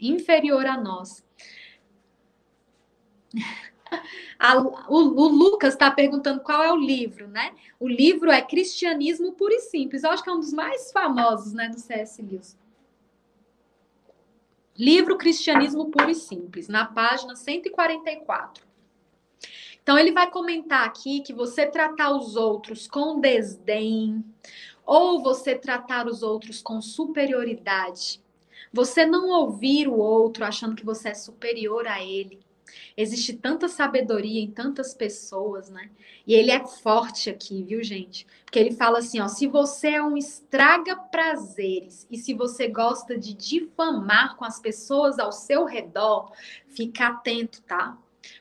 Inferior 0.00 0.64
a 0.64 0.76
nós. 0.76 1.22
A, 4.38 4.56
o, 4.58 4.96
o, 4.96 5.28
Lucas 5.28 5.74
está 5.74 5.90
perguntando 5.90 6.40
qual 6.40 6.62
é 6.62 6.72
o 6.72 6.76
livro, 6.76 7.26
né? 7.26 7.54
O 7.80 7.88
livro 7.88 8.30
é 8.30 8.40
Cristianismo 8.40 9.32
Puro 9.32 9.52
e 9.52 9.60
Simples. 9.60 10.04
Eu 10.04 10.10
acho 10.10 10.22
que 10.22 10.30
é 10.30 10.32
um 10.32 10.38
dos 10.38 10.52
mais 10.52 10.92
famosos, 10.92 11.52
né, 11.52 11.68
do 11.68 11.80
C.S. 11.80 12.22
Lewis. 12.22 12.56
Livro 14.76 15.18
Cristianismo 15.18 15.90
Puro 15.90 16.08
e 16.08 16.14
Simples, 16.14 16.68
na 16.68 16.84
página 16.84 17.34
144. 17.34 18.64
Então, 19.82 19.98
ele 19.98 20.12
vai 20.12 20.30
comentar 20.30 20.86
aqui 20.86 21.20
que 21.20 21.32
você 21.32 21.66
tratar 21.66 22.12
os 22.12 22.36
outros 22.36 22.86
com 22.86 23.18
desdém, 23.18 24.24
ou 24.86 25.22
você 25.22 25.54
tratar 25.54 26.06
os 26.06 26.22
outros 26.22 26.62
com 26.62 26.80
superioridade, 26.80 28.22
você 28.72 29.04
não 29.04 29.30
ouvir 29.30 29.88
o 29.88 29.98
outro 29.98 30.44
achando 30.44 30.76
que 30.76 30.84
você 30.84 31.08
é 31.08 31.14
superior 31.14 31.86
a 31.86 32.02
ele, 32.02 32.38
Existe 32.96 33.34
tanta 33.34 33.68
sabedoria 33.68 34.40
em 34.40 34.50
tantas 34.50 34.94
pessoas, 34.94 35.70
né? 35.70 35.90
E 36.26 36.34
ele 36.34 36.50
é 36.50 36.66
forte 36.66 37.30
aqui, 37.30 37.62
viu, 37.62 37.82
gente? 37.82 38.26
Porque 38.44 38.58
ele 38.58 38.72
fala 38.72 38.98
assim, 38.98 39.20
ó, 39.20 39.28
se 39.28 39.46
você 39.46 39.90
é 39.90 40.02
um 40.02 40.16
estraga 40.16 40.96
prazeres 40.96 42.06
e 42.10 42.16
se 42.16 42.34
você 42.34 42.68
gosta 42.68 43.18
de 43.18 43.34
difamar 43.34 44.36
com 44.36 44.44
as 44.44 44.58
pessoas 44.58 45.18
ao 45.18 45.32
seu 45.32 45.64
redor, 45.64 46.32
fica 46.68 47.08
atento, 47.08 47.62
tá? 47.62 47.96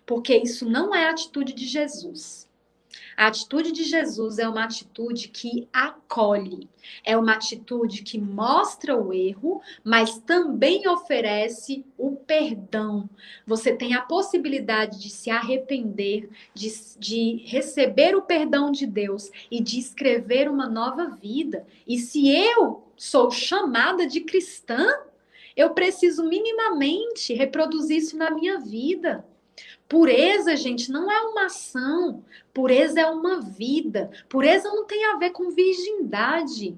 Porque 0.05 0.35
isso 0.35 0.67
não 0.67 0.93
é 0.93 1.07
a 1.07 1.11
atitude 1.11 1.53
de 1.53 1.65
Jesus. 1.65 2.46
A 3.17 3.25
atitude 3.25 3.71
de 3.71 3.83
Jesus 3.83 4.37
é 4.37 4.47
uma 4.47 4.63
atitude 4.63 5.29
que 5.29 5.67
acolhe, 5.73 6.69
é 7.03 7.17
uma 7.17 7.33
atitude 7.33 8.03
que 8.03 8.19
mostra 8.19 8.95
o 8.95 9.11
erro, 9.11 9.59
mas 9.83 10.19
também 10.19 10.87
oferece 10.87 11.83
o 11.97 12.11
perdão. 12.15 13.09
Você 13.43 13.75
tem 13.75 13.95
a 13.95 14.03
possibilidade 14.03 15.01
de 15.01 15.09
se 15.09 15.31
arrepender, 15.31 16.29
de, 16.53 16.71
de 16.99 17.43
receber 17.47 18.15
o 18.15 18.21
perdão 18.21 18.71
de 18.71 18.85
Deus 18.85 19.31
e 19.49 19.63
de 19.63 19.79
escrever 19.79 20.47
uma 20.47 20.69
nova 20.69 21.09
vida. 21.09 21.65
E 21.87 21.97
se 21.97 22.29
eu 22.29 22.83
sou 22.95 23.31
chamada 23.31 24.05
de 24.05 24.21
cristã, 24.21 24.85
eu 25.55 25.71
preciso 25.71 26.23
minimamente 26.23 27.33
reproduzir 27.33 27.97
isso 27.97 28.15
na 28.15 28.29
minha 28.29 28.59
vida. 28.59 29.25
Pureza, 29.87 30.55
gente, 30.55 30.91
não 30.91 31.11
é 31.11 31.21
uma 31.21 31.45
ação. 31.45 32.23
Pureza 32.53 32.99
é 32.99 33.05
uma 33.05 33.39
vida. 33.41 34.11
Pureza 34.27 34.69
não 34.69 34.85
tem 34.85 35.05
a 35.05 35.17
ver 35.17 35.31
com 35.31 35.49
virgindade. 35.49 36.77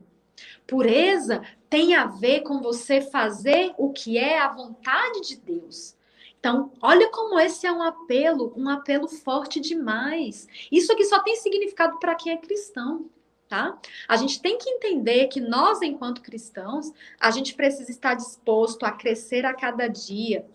Pureza 0.67 1.41
tem 1.69 1.95
a 1.95 2.05
ver 2.05 2.41
com 2.41 2.61
você 2.61 3.01
fazer 3.01 3.73
o 3.77 3.91
que 3.91 4.17
é 4.17 4.39
a 4.39 4.53
vontade 4.53 5.21
de 5.21 5.37
Deus. 5.37 5.97
Então, 6.39 6.71
olha 6.81 7.09
como 7.09 7.37
esse 7.39 7.67
é 7.67 7.71
um 7.71 7.81
apelo, 7.81 8.53
um 8.55 8.69
apelo 8.69 9.07
forte 9.07 9.59
demais. 9.59 10.47
Isso 10.71 10.91
aqui 10.91 11.03
só 11.03 11.21
tem 11.21 11.35
significado 11.35 11.99
para 11.99 12.15
quem 12.15 12.31
é 12.31 12.37
cristão, 12.37 13.09
tá? 13.47 13.77
A 14.07 14.15
gente 14.15 14.41
tem 14.41 14.57
que 14.57 14.69
entender 14.69 15.27
que 15.27 15.41
nós, 15.41 15.81
enquanto 15.81 16.21
cristãos, 16.21 16.93
a 17.19 17.29
gente 17.29 17.55
precisa 17.55 17.91
estar 17.91 18.13
disposto 18.13 18.85
a 18.85 18.91
crescer 18.91 19.45
a 19.45 19.53
cada 19.53 19.87
dia, 19.87 20.45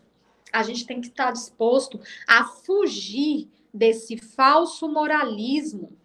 a 0.54 0.62
gente 0.62 0.86
tem 0.86 1.00
que 1.00 1.08
estar 1.08 1.32
disposto 1.32 2.00
a 2.28 2.44
fugir 2.44 3.50
desse 3.72 4.16
falso 4.16 4.88
moralismo. 4.88 5.98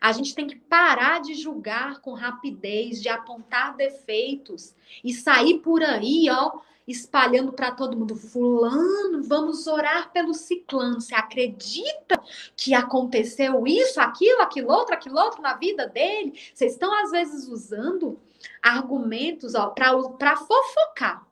A 0.00 0.10
gente 0.10 0.34
tem 0.34 0.46
que 0.46 0.56
parar 0.56 1.20
de 1.20 1.34
julgar 1.34 2.00
com 2.00 2.14
rapidez, 2.14 3.02
de 3.02 3.10
apontar 3.10 3.76
defeitos 3.76 4.74
e 5.04 5.12
sair 5.12 5.58
por 5.58 5.82
aí, 5.82 6.28
ó, 6.30 6.60
espalhando 6.88 7.52
para 7.52 7.72
todo 7.72 7.96
mundo. 7.96 8.16
Fulano, 8.16 9.22
vamos 9.22 9.66
orar 9.66 10.10
pelo 10.12 10.32
ciclano. 10.32 11.00
Você 11.00 11.14
acredita 11.14 12.22
que 12.56 12.72
aconteceu 12.72 13.66
isso, 13.66 14.00
aquilo, 14.00 14.40
aquilo 14.40 14.72
outro, 14.72 14.94
aquilo 14.94 15.18
outro 15.18 15.42
na 15.42 15.54
vida 15.54 15.86
dele? 15.86 16.38
Vocês 16.54 16.72
estão, 16.72 16.92
às 17.02 17.10
vezes, 17.10 17.48
usando 17.48 18.18
argumentos 18.62 19.52
para 20.18 20.36
fofocar 20.36 21.26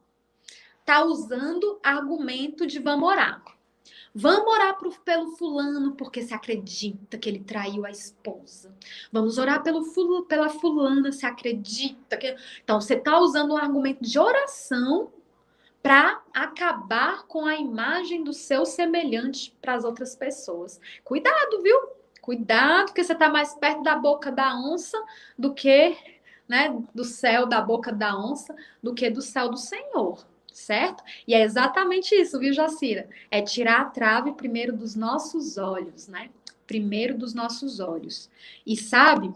tá 0.84 1.04
usando 1.04 1.78
argumento 1.82 2.66
de 2.66 2.78
vamos 2.78 3.08
orar. 3.08 3.42
Vamos 4.14 4.52
orar 4.52 4.76
pro, 4.76 4.92
pelo 5.00 5.36
fulano 5.36 5.92
porque 5.92 6.22
se 6.22 6.34
acredita 6.34 7.16
que 7.16 7.28
ele 7.28 7.40
traiu 7.40 7.86
a 7.86 7.90
esposa. 7.90 8.74
Vamos 9.10 9.38
orar 9.38 9.62
pelo 9.62 9.82
pela 10.24 10.50
fulana 10.50 11.10
se 11.12 11.24
acredita 11.24 12.16
que. 12.18 12.36
Então, 12.62 12.80
você 12.80 12.94
está 12.94 13.18
usando 13.18 13.54
um 13.54 13.56
argumento 13.56 14.02
de 14.02 14.18
oração 14.18 15.10
para 15.82 16.20
acabar 16.32 17.24
com 17.26 17.46
a 17.46 17.56
imagem 17.56 18.22
do 18.22 18.32
seu 18.34 18.66
semelhante 18.66 19.56
para 19.62 19.74
as 19.74 19.84
outras 19.84 20.14
pessoas. 20.14 20.78
Cuidado, 21.02 21.62
viu? 21.62 21.76
Cuidado, 22.20 22.86
porque 22.86 23.02
você 23.02 23.14
está 23.14 23.30
mais 23.30 23.54
perto 23.54 23.82
da 23.82 23.96
boca 23.96 24.30
da 24.30 24.54
onça 24.54 25.02
do 25.36 25.54
que, 25.54 25.96
né, 26.46 26.78
do 26.94 27.04
céu 27.04 27.46
da 27.46 27.60
boca 27.60 27.90
da 27.90 28.16
onça, 28.16 28.54
do 28.80 28.94
que 28.94 29.10
do 29.10 29.22
céu 29.22 29.48
do 29.48 29.56
Senhor 29.56 30.24
certo? 30.52 31.02
E 31.26 31.34
é 31.34 31.42
exatamente 31.42 32.14
isso, 32.14 32.38
viu, 32.38 32.52
Jacira? 32.52 33.08
É 33.30 33.42
tirar 33.42 33.80
a 33.80 33.84
trave 33.86 34.32
primeiro 34.32 34.76
dos 34.76 34.94
nossos 34.94 35.58
olhos, 35.58 36.08
né? 36.08 36.30
Primeiro 36.66 37.16
dos 37.16 37.34
nossos 37.34 37.80
olhos. 37.80 38.30
E 38.66 38.76
sabe, 38.76 39.32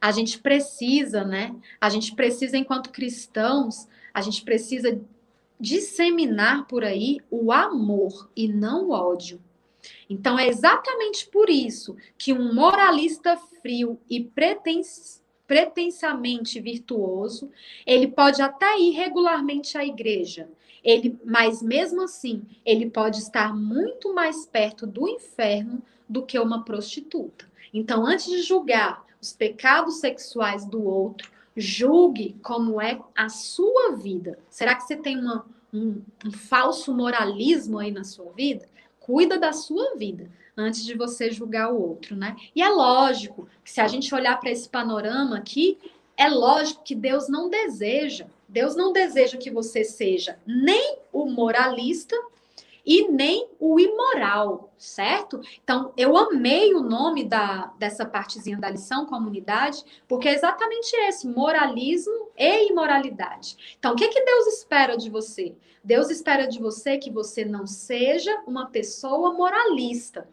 a 0.00 0.10
gente 0.12 0.38
precisa, 0.38 1.24
né? 1.24 1.54
A 1.80 1.88
gente 1.88 2.14
precisa, 2.14 2.56
enquanto 2.56 2.90
cristãos, 2.90 3.88
a 4.14 4.20
gente 4.20 4.42
precisa 4.42 5.00
disseminar 5.58 6.66
por 6.66 6.84
aí 6.84 7.18
o 7.30 7.50
amor 7.50 8.30
e 8.36 8.46
não 8.46 8.88
o 8.88 8.90
ódio. 8.90 9.42
Então, 10.08 10.38
é 10.38 10.46
exatamente 10.46 11.26
por 11.26 11.50
isso 11.50 11.96
que 12.18 12.32
um 12.32 12.54
moralista 12.54 13.36
frio 13.36 13.98
e 14.08 14.22
pretensioso 14.22 15.25
pretensamente 15.46 16.60
virtuoso, 16.60 17.50
ele 17.86 18.08
pode 18.08 18.42
até 18.42 18.78
ir 18.78 18.90
regularmente 18.90 19.78
à 19.78 19.84
igreja, 19.84 20.48
ele, 20.82 21.18
mas 21.24 21.62
mesmo 21.62 22.02
assim, 22.02 22.42
ele 22.64 22.88
pode 22.88 23.18
estar 23.18 23.54
muito 23.54 24.14
mais 24.14 24.46
perto 24.46 24.86
do 24.86 25.08
inferno 25.08 25.82
do 26.08 26.22
que 26.22 26.38
uma 26.38 26.64
prostituta. 26.64 27.44
Então, 27.74 28.06
antes 28.06 28.26
de 28.26 28.42
julgar 28.42 29.04
os 29.20 29.32
pecados 29.32 29.96
sexuais 29.96 30.64
do 30.64 30.82
outro, 30.84 31.30
julgue 31.56 32.36
como 32.42 32.80
é 32.80 33.00
a 33.16 33.28
sua 33.28 33.96
vida. 33.96 34.38
Será 34.48 34.74
que 34.74 34.84
você 34.84 34.96
tem 34.96 35.18
uma, 35.18 35.46
um, 35.72 36.02
um 36.24 36.30
falso 36.30 36.94
moralismo 36.94 37.78
aí 37.78 37.90
na 37.90 38.04
sua 38.04 38.30
vida? 38.32 38.68
Cuida 39.00 39.38
da 39.38 39.52
sua 39.52 39.96
vida. 39.96 40.30
Antes 40.56 40.84
de 40.84 40.94
você 40.94 41.30
julgar 41.30 41.72
o 41.72 41.80
outro, 41.80 42.16
né? 42.16 42.36
E 42.54 42.62
é 42.62 42.68
lógico 42.68 43.48
que 43.62 43.70
se 43.70 43.80
a 43.80 43.88
gente 43.88 44.14
olhar 44.14 44.40
para 44.40 44.50
esse 44.50 44.68
panorama 44.68 45.36
aqui, 45.36 45.78
é 46.16 46.28
lógico 46.28 46.82
que 46.82 46.94
Deus 46.94 47.28
não 47.28 47.50
deseja, 47.50 48.26
Deus 48.48 48.74
não 48.74 48.92
deseja 48.92 49.36
que 49.36 49.50
você 49.50 49.84
seja 49.84 50.38
nem 50.46 50.98
o 51.12 51.26
moralista 51.26 52.16
e 52.86 53.08
nem 53.08 53.48
o 53.58 53.80
imoral, 53.80 54.72
certo? 54.78 55.40
Então, 55.62 55.92
eu 55.96 56.16
amei 56.16 56.72
o 56.72 56.80
nome 56.80 57.24
da, 57.24 57.72
dessa 57.78 58.06
partezinha 58.06 58.56
da 58.56 58.70
lição, 58.70 59.04
comunidade, 59.04 59.82
porque 60.06 60.28
é 60.28 60.34
exatamente 60.34 60.94
esse, 61.08 61.26
moralismo 61.26 62.30
e 62.38 62.70
imoralidade. 62.70 63.76
Então, 63.76 63.92
o 63.92 63.96
que, 63.96 64.06
que 64.06 64.24
Deus 64.24 64.46
espera 64.46 64.96
de 64.96 65.10
você? 65.10 65.56
Deus 65.82 66.10
espera 66.10 66.46
de 66.46 66.60
você 66.60 66.96
que 66.96 67.10
você 67.10 67.44
não 67.44 67.66
seja 67.66 68.40
uma 68.46 68.66
pessoa 68.66 69.34
moralista, 69.34 70.28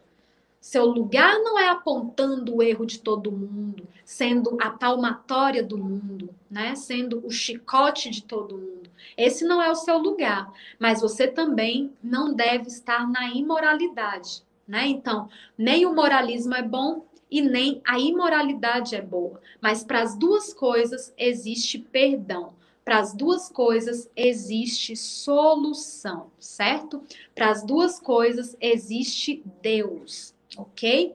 seu 0.64 0.86
lugar 0.86 1.40
não 1.40 1.58
é 1.58 1.68
apontando 1.68 2.56
o 2.56 2.62
erro 2.62 2.86
de 2.86 2.98
todo 2.98 3.30
mundo, 3.30 3.86
sendo 4.02 4.56
a 4.58 4.70
palmatória 4.70 5.62
do 5.62 5.76
mundo, 5.76 6.34
né? 6.50 6.74
Sendo 6.74 7.22
o 7.22 7.30
chicote 7.30 8.08
de 8.08 8.22
todo 8.22 8.56
mundo. 8.56 8.88
Esse 9.14 9.44
não 9.44 9.62
é 9.62 9.70
o 9.70 9.74
seu 9.74 9.98
lugar, 9.98 10.50
mas 10.78 11.02
você 11.02 11.28
também 11.28 11.92
não 12.02 12.32
deve 12.32 12.68
estar 12.68 13.06
na 13.06 13.28
imoralidade, 13.28 14.42
né? 14.66 14.86
Então, 14.86 15.28
nem 15.56 15.84
o 15.84 15.94
moralismo 15.94 16.54
é 16.54 16.62
bom 16.62 17.04
e 17.30 17.42
nem 17.42 17.82
a 17.86 17.98
imoralidade 17.98 18.96
é 18.96 19.02
boa, 19.02 19.42
mas 19.60 19.84
para 19.84 20.00
as 20.00 20.16
duas 20.16 20.54
coisas 20.54 21.12
existe 21.18 21.78
perdão. 21.78 22.54
Para 22.82 23.00
as 23.00 23.12
duas 23.12 23.50
coisas 23.50 24.10
existe 24.16 24.96
solução, 24.96 26.30
certo? 26.38 27.02
Para 27.34 27.50
as 27.50 27.62
duas 27.62 28.00
coisas 28.00 28.56
existe 28.58 29.42
Deus 29.60 30.33
ok? 30.56 31.14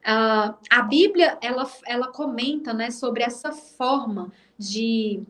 Uh, 0.00 0.56
a 0.70 0.82
Bíblia 0.82 1.38
ela, 1.42 1.70
ela 1.86 2.08
comenta 2.08 2.72
né, 2.72 2.90
sobre 2.90 3.22
essa 3.22 3.52
forma 3.52 4.32
de, 4.58 5.22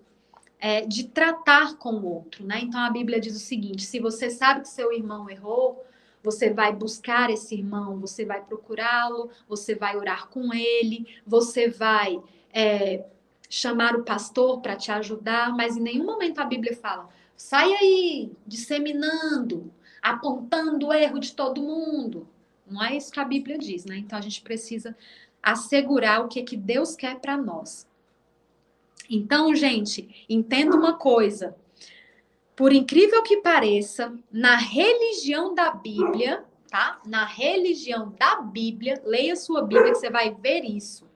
é, 0.61 0.83
de 0.83 1.05
tratar 1.05 1.77
com 1.77 1.95
o 1.95 2.07
outro. 2.07 2.45
Né? 2.45 2.61
Então 2.63 2.81
a 2.81 2.91
Bíblia 2.91 3.21
diz 3.21 3.35
o 3.35 3.41
seguinte: 3.41 3.83
se 3.83 3.99
você 3.99 4.31
sabe 4.31 4.63
que 4.63 4.69
seu 4.69 4.93
irmão 4.93 5.29
errou, 5.29 5.85
você 6.23 6.51
vai 6.51 6.73
buscar 6.73 7.31
esse 7.31 7.55
irmão, 7.55 7.99
você 7.99 8.25
vai 8.25 8.43
procurá-lo, 8.43 9.31
você 9.49 9.75
vai 9.75 9.97
orar 9.97 10.29
com 10.29 10.53
ele, 10.55 11.07
você 11.27 11.69
vai 11.69 12.21
é, 12.53 13.05
chamar 13.49 13.97
o 13.97 14.05
pastor 14.05 14.61
para 14.61 14.77
te 14.77 14.93
ajudar, 14.93 15.55
mas 15.57 15.77
em 15.77 15.81
nenhum 15.81 16.05
momento 16.05 16.39
a 16.39 16.45
Bíblia 16.45 16.77
fala, 16.77 17.09
sai 17.37 17.73
aí 17.75 18.33
disseminando, 18.47 19.73
apontando 20.01 20.89
o 20.89 20.93
erro 20.93 21.19
de 21.19 21.35
todo 21.35 21.63
mundo. 21.63 22.29
Não 22.71 22.83
é 22.83 22.97
isso 22.97 23.13
que 23.13 23.21
a 23.21 23.25
Bíblia 23.25 23.59
diz, 23.59 23.85
né? 23.85 23.99
Então 23.99 24.19
a 24.19 24.23
gente 24.23 24.41
precisa 24.43 24.97
assegurar 25.43 26.25
o 26.25 26.29
que, 26.29 26.43
que 26.43 26.57
Deus 26.57 26.95
quer 26.95 27.19
para 27.19 27.37
nós. 27.37 27.89
Então, 29.09 29.55
gente, 29.55 30.25
entenda 30.29 30.77
uma 30.77 30.95
coisa. 30.95 31.57
Por 32.55 32.73
incrível 32.73 33.23
que 33.23 33.39
pareça, 33.39 34.15
na 34.31 34.57
religião 34.57 35.55
da 35.55 35.73
Bíblia, 35.73 36.45
tá? 36.69 37.01
Na 37.05 37.25
religião 37.25 38.15
da 38.19 38.37
Bíblia, 38.37 39.03
leia 39.05 39.35
sua 39.35 39.63
Bíblia 39.63 39.93
que 39.93 39.99
você 39.99 40.11
vai 40.11 40.33
ver 40.33 40.65
isso. 40.65 41.11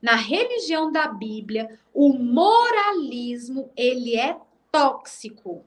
Na 0.00 0.14
religião 0.14 0.90
da 0.90 1.08
Bíblia, 1.08 1.78
o 1.92 2.12
moralismo, 2.12 3.70
ele 3.76 4.16
é 4.16 4.38
tóxico. 4.70 5.64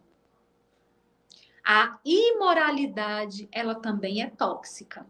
A 1.63 1.99
imoralidade, 2.05 3.49
ela 3.51 3.75
também 3.75 4.21
é 4.21 4.29
tóxica. 4.29 5.05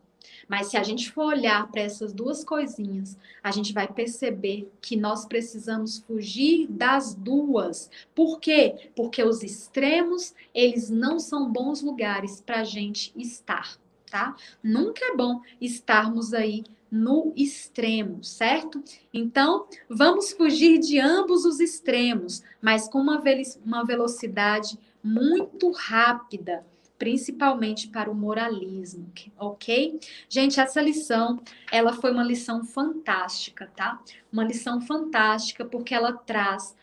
Mas 0.47 0.67
se 0.67 0.77
a 0.77 0.83
gente 0.83 1.11
for 1.11 1.25
olhar 1.25 1.69
para 1.71 1.81
essas 1.81 2.13
duas 2.13 2.43
coisinhas, 2.43 3.17
a 3.43 3.51
gente 3.51 3.73
vai 3.73 3.87
perceber 3.87 4.71
que 4.81 4.95
nós 4.95 5.25
precisamos 5.25 5.99
fugir 5.99 6.67
das 6.67 7.13
duas. 7.13 7.89
Por 8.15 8.39
quê? 8.39 8.91
Porque 8.95 9.23
os 9.23 9.43
extremos, 9.43 10.33
eles 10.53 10.89
não 10.89 11.19
são 11.19 11.51
bons 11.51 11.81
lugares 11.81 12.41
para 12.41 12.61
a 12.61 12.63
gente 12.63 13.11
estar, 13.15 13.77
tá? 14.09 14.35
Nunca 14.63 15.05
é 15.05 15.15
bom 15.15 15.41
estarmos 15.59 16.33
aí 16.33 16.63
no 16.89 17.33
extremo, 17.35 18.23
certo? 18.23 18.81
Então, 19.13 19.67
vamos 19.89 20.31
fugir 20.31 20.79
de 20.79 20.99
ambos 20.99 21.43
os 21.45 21.59
extremos, 21.59 22.41
mas 22.61 22.87
com 22.87 22.99
uma, 22.99 23.21
uma 23.65 23.83
velocidade 23.83 24.79
muito 25.03 25.69
rápida 25.71 26.65
principalmente 26.97 27.87
para 27.87 28.09
o 28.09 28.15
moralismo, 28.15 29.11
ok? 29.37 29.99
Gente, 30.27 30.59
essa 30.59 30.81
lição, 30.81 31.39
ela 31.71 31.93
foi 31.93 32.11
uma 32.11 32.23
lição 32.23 32.63
fantástica, 32.63 33.71
tá? 33.75 34.01
Uma 34.31 34.43
lição 34.43 34.81
fantástica 34.81 35.63
porque 35.65 35.93
ela 35.93 36.13
traz 36.13 36.75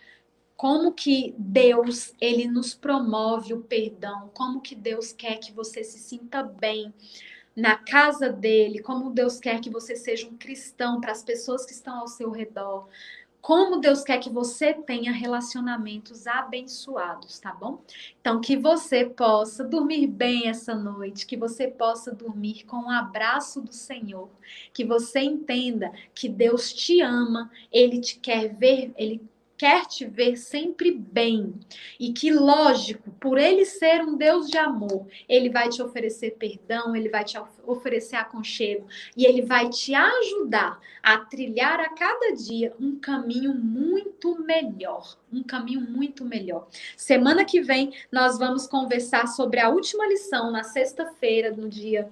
como 0.57 0.93
que 0.93 1.35
Deus, 1.36 2.15
ele 2.20 2.47
nos 2.47 2.74
promove 2.74 3.53
o 3.53 3.61
perdão, 3.61 4.31
como 4.32 4.61
que 4.61 4.74
Deus 4.74 5.12
quer 5.12 5.39
que 5.39 5.53
você 5.53 5.82
se 5.82 5.99
sinta 5.99 6.43
bem 6.43 6.95
na 7.57 7.77
casa 7.77 8.31
dele, 8.31 8.81
como 8.81 9.11
Deus 9.11 9.39
quer 9.39 9.61
que 9.61 9.70
você 9.70 9.95
seja 9.95 10.27
um 10.27 10.36
cristão 10.36 11.01
para 11.01 11.12
as 11.12 11.23
pessoas 11.23 11.65
que 11.65 11.73
estão 11.73 12.01
ao 12.01 12.09
seu 12.09 12.31
redor 12.31 12.89
como 13.45 13.79
Deus 13.79 14.03
quer 14.03 14.16
que 14.21 14.31
você 14.31 14.73
tenha 14.73 15.12
relacionamentos 15.12 16.27
abençoados, 16.27 17.39
tá 17.39 17.53
bom? 17.53 17.79
Então, 18.19 18.41
que 18.41 18.57
você 18.57 19.05
possa 19.05 19.62
dormir 19.62 20.07
bem 20.07 20.49
essa 20.49 20.75
noite, 20.75 21.27
que 21.27 21.37
você 21.37 21.69
possa 21.69 22.11
dormir 22.11 22.65
com 22.65 22.79
o 22.79 22.85
um 22.85 22.91
abraço 22.91 23.61
do 23.61 23.71
Senhor, 23.71 24.31
que 24.73 24.83
você 24.83 25.21
entenda 25.21 25.93
que 26.15 26.27
Deus 26.27 26.73
te 26.73 27.03
ama, 27.03 27.51
ele 27.71 28.01
te 28.01 28.19
quer 28.19 28.49
ver, 28.49 28.95
ele 28.97 29.21
quer 29.57 29.87
te 29.87 30.05
ver 30.05 30.37
sempre 30.37 30.91
bem. 30.91 31.55
E 31.99 32.13
que, 32.13 32.31
lógico, 32.33 33.11
por 33.13 33.39
ele 33.39 33.65
ser 33.65 34.03
um 34.03 34.17
Deus 34.17 34.49
de 34.49 34.59
amor, 34.59 35.07
ele 35.29 35.49
vai 35.49 35.69
te 35.69 35.83
oferecer 35.83 36.33
perdão, 36.33 36.95
ele 36.95 37.09
vai 37.09 37.25
te 37.25 37.39
oferecer 37.67 38.17
aconchego 38.17 38.87
e 39.17 39.25
ele 39.25 39.43
vai 39.43 39.69
te 39.71 39.95
ajudar 39.95 40.81
a 41.03 41.19
trilhar 41.19 41.81
a 41.81 41.91
cada 41.91 42.35
dia 42.35 42.75
um 42.81 42.97
caminho 42.99 43.55
muito 43.55 44.39
melhor. 44.43 45.17
Um 45.33 45.43
caminho 45.43 45.81
muito 45.81 46.25
melhor. 46.25 46.69
Semana 46.97 47.45
que 47.45 47.61
vem 47.61 47.93
nós 48.11 48.39
vamos 48.39 48.67
conversar 48.67 49.27
sobre 49.29 49.61
a 49.61 49.69
última 49.69 50.07
lição 50.07 50.51
na 50.51 50.63
sexta-feira, 50.63 51.51
no 51.51 51.69
dia 51.69 52.11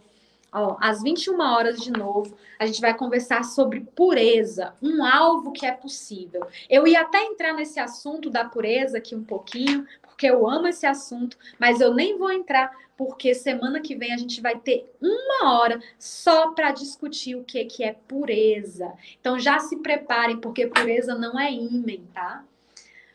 Ó, 0.52 0.76
às 0.80 1.02
21 1.02 1.40
horas 1.40 1.80
de 1.80 1.90
novo, 1.90 2.36
a 2.58 2.66
gente 2.66 2.80
vai 2.80 2.94
conversar 2.94 3.42
sobre 3.42 3.80
pureza, 3.96 4.74
um 4.82 5.02
alvo 5.02 5.50
que 5.50 5.64
é 5.64 5.72
possível. 5.72 6.46
Eu 6.68 6.86
ia 6.86 7.00
até 7.00 7.24
entrar 7.24 7.54
nesse 7.54 7.80
assunto 7.80 8.28
da 8.28 8.44
pureza 8.44 8.98
aqui 8.98 9.14
um 9.14 9.24
pouquinho, 9.24 9.86
porque 10.02 10.26
eu 10.26 10.46
amo 10.46 10.68
esse 10.68 10.84
assunto, 10.84 11.38
mas 11.58 11.80
eu 11.80 11.94
nem 11.94 12.18
vou 12.18 12.30
entrar 12.30 12.70
porque 12.96 13.34
semana 13.34 13.80
que 13.80 13.96
vem 13.96 14.12
a 14.12 14.16
gente 14.16 14.40
vai 14.40 14.58
ter 14.58 14.88
uma 15.00 15.58
hora 15.58 15.80
só 15.98 16.52
para 16.52 16.70
discutir 16.70 17.34
o 17.34 17.42
que, 17.42 17.64
que 17.64 17.82
é 17.82 17.96
pureza. 18.06 18.92
Então 19.20 19.38
já 19.38 19.58
se 19.58 19.76
preparem, 19.78 20.36
porque 20.36 20.66
pureza 20.66 21.14
não 21.14 21.40
é 21.40 21.50
ímen, 21.50 22.06
tá? 22.12 22.44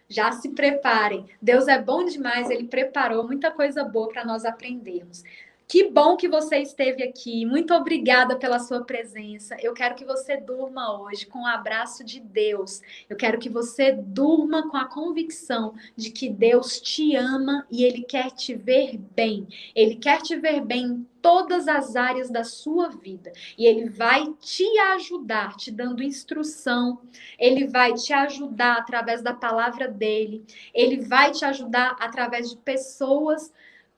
Já 0.10 0.32
se 0.32 0.50
preparem. 0.50 1.26
Deus 1.42 1.68
é 1.68 1.80
bom 1.80 2.04
demais, 2.04 2.50
ele 2.50 2.66
preparou 2.66 3.26
muita 3.26 3.52
coisa 3.52 3.84
boa 3.84 4.10
para 4.10 4.26
nós 4.26 4.44
aprendermos. 4.44 5.24
Que 5.68 5.90
bom 5.90 6.16
que 6.16 6.30
você 6.30 6.60
esteve 6.60 7.04
aqui. 7.04 7.46
Muito 7.46 7.74
obrigada 7.74 8.38
pela 8.38 8.58
sua 8.58 8.86
presença. 8.86 9.58
Eu 9.60 9.74
quero 9.74 9.96
que 9.96 10.06
você 10.06 10.38
durma 10.38 10.98
hoje 11.02 11.26
com 11.26 11.40
o 11.40 11.42
um 11.42 11.46
abraço 11.46 12.06
de 12.06 12.22
Deus. 12.22 12.82
Eu 13.10 13.18
quero 13.18 13.38
que 13.38 13.50
você 13.50 13.92
durma 13.92 14.70
com 14.70 14.78
a 14.78 14.86
convicção 14.86 15.76
de 15.94 16.10
que 16.10 16.30
Deus 16.30 16.80
te 16.80 17.18
ama 17.18 17.68
e 17.70 17.84
ele 17.84 18.04
quer 18.04 18.32
te 18.32 18.56
ver 18.56 18.98
bem. 19.14 19.46
Ele 19.76 19.96
quer 19.96 20.22
te 20.22 20.38
ver 20.38 20.62
bem 20.62 20.86
em 20.86 21.08
todas 21.22 21.68
as 21.68 21.98
áreas 21.98 22.30
da 22.30 22.46
sua 22.46 22.88
vida. 22.88 23.34
E 23.58 23.66
ele 23.66 23.90
vai 23.90 24.34
te 24.40 24.64
ajudar, 24.80 25.58
te 25.58 25.70
dando 25.70 26.02
instrução. 26.02 27.02
Ele 27.38 27.68
vai 27.68 27.94
te 27.94 28.14
ajudar 28.14 28.78
através 28.78 29.22
da 29.22 29.34
palavra 29.34 29.86
dele. 29.86 30.46
Ele 30.74 31.02
vai 31.02 31.32
te 31.32 31.44
ajudar 31.44 31.98
através 32.00 32.52
de 32.52 32.56
pessoas 32.56 33.52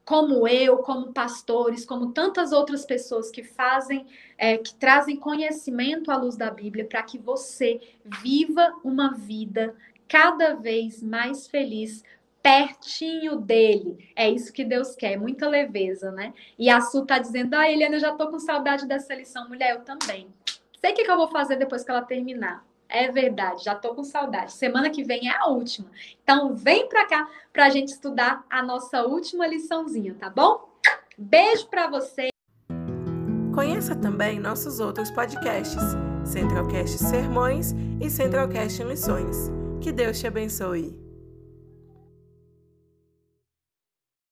como 0.09 0.47
eu, 0.47 0.79
como 0.79 1.13
pastores, 1.13 1.85
como 1.85 2.11
tantas 2.11 2.51
outras 2.51 2.83
pessoas 2.83 3.29
que 3.29 3.43
fazem, 3.43 4.07
é, 4.39 4.57
que 4.57 4.73
trazem 4.73 5.15
conhecimento 5.15 6.09
à 6.09 6.17
luz 6.17 6.35
da 6.35 6.49
Bíblia, 6.49 6.83
para 6.83 7.03
que 7.03 7.19
você 7.19 7.79
viva 8.03 8.73
uma 8.83 9.13
vida 9.13 9.75
cada 10.07 10.55
vez 10.55 11.03
mais 11.03 11.45
feliz, 11.45 12.03
pertinho 12.41 13.35
dele. 13.35 14.11
É 14.15 14.27
isso 14.27 14.51
que 14.51 14.63
Deus 14.63 14.95
quer, 14.95 15.15
muita 15.15 15.47
leveza, 15.47 16.11
né? 16.11 16.33
E 16.57 16.71
a 16.71 16.81
Su 16.81 17.05
tá 17.05 17.19
dizendo: 17.19 17.53
Ah, 17.53 17.69
Eliana, 17.71 17.97
eu 17.97 17.99
já 17.99 18.11
tô 18.11 18.31
com 18.31 18.39
saudade 18.39 18.87
dessa 18.87 19.13
lição. 19.13 19.47
Mulher, 19.47 19.75
eu 19.75 19.81
também. 19.81 20.27
Sei 20.81 20.91
o 20.91 20.95
que, 20.95 21.03
que 21.03 21.11
eu 21.11 21.17
vou 21.17 21.27
fazer 21.27 21.55
depois 21.55 21.83
que 21.83 21.91
ela 21.91 22.01
terminar. 22.01 22.65
É 22.89 23.11
verdade, 23.11 23.63
já 23.63 23.75
tô 23.75 23.93
com 23.93 24.03
saudade. 24.03 24.51
Semana 24.53 24.89
que 24.89 25.03
vem 25.03 25.29
é 25.29 25.37
a 25.37 25.45
última. 25.45 25.89
Então 26.23 26.55
vem 26.55 26.89
para 26.89 27.05
cá 27.05 27.29
para 27.53 27.67
a 27.67 27.69
gente 27.69 27.89
estudar 27.89 28.43
a 28.49 28.63
nossa 28.63 29.03
última 29.03 29.45
liçãozinha, 29.45 30.15
tá 30.19 30.29
bom? 30.29 30.67
Beijo 31.15 31.67
para 31.67 31.87
você. 31.87 32.29
Conheça 33.53 33.95
também 33.95 34.39
nossos 34.39 34.79
outros 34.79 35.11
podcasts, 35.11 35.83
Centralcast 36.25 36.97
Sermões 36.97 37.75
e 38.01 38.09
Centralcast 38.09 38.83
Missões. 38.83 39.51
Que 39.81 39.91
Deus 39.91 40.19
te 40.19 40.27
abençoe. 40.27 41.08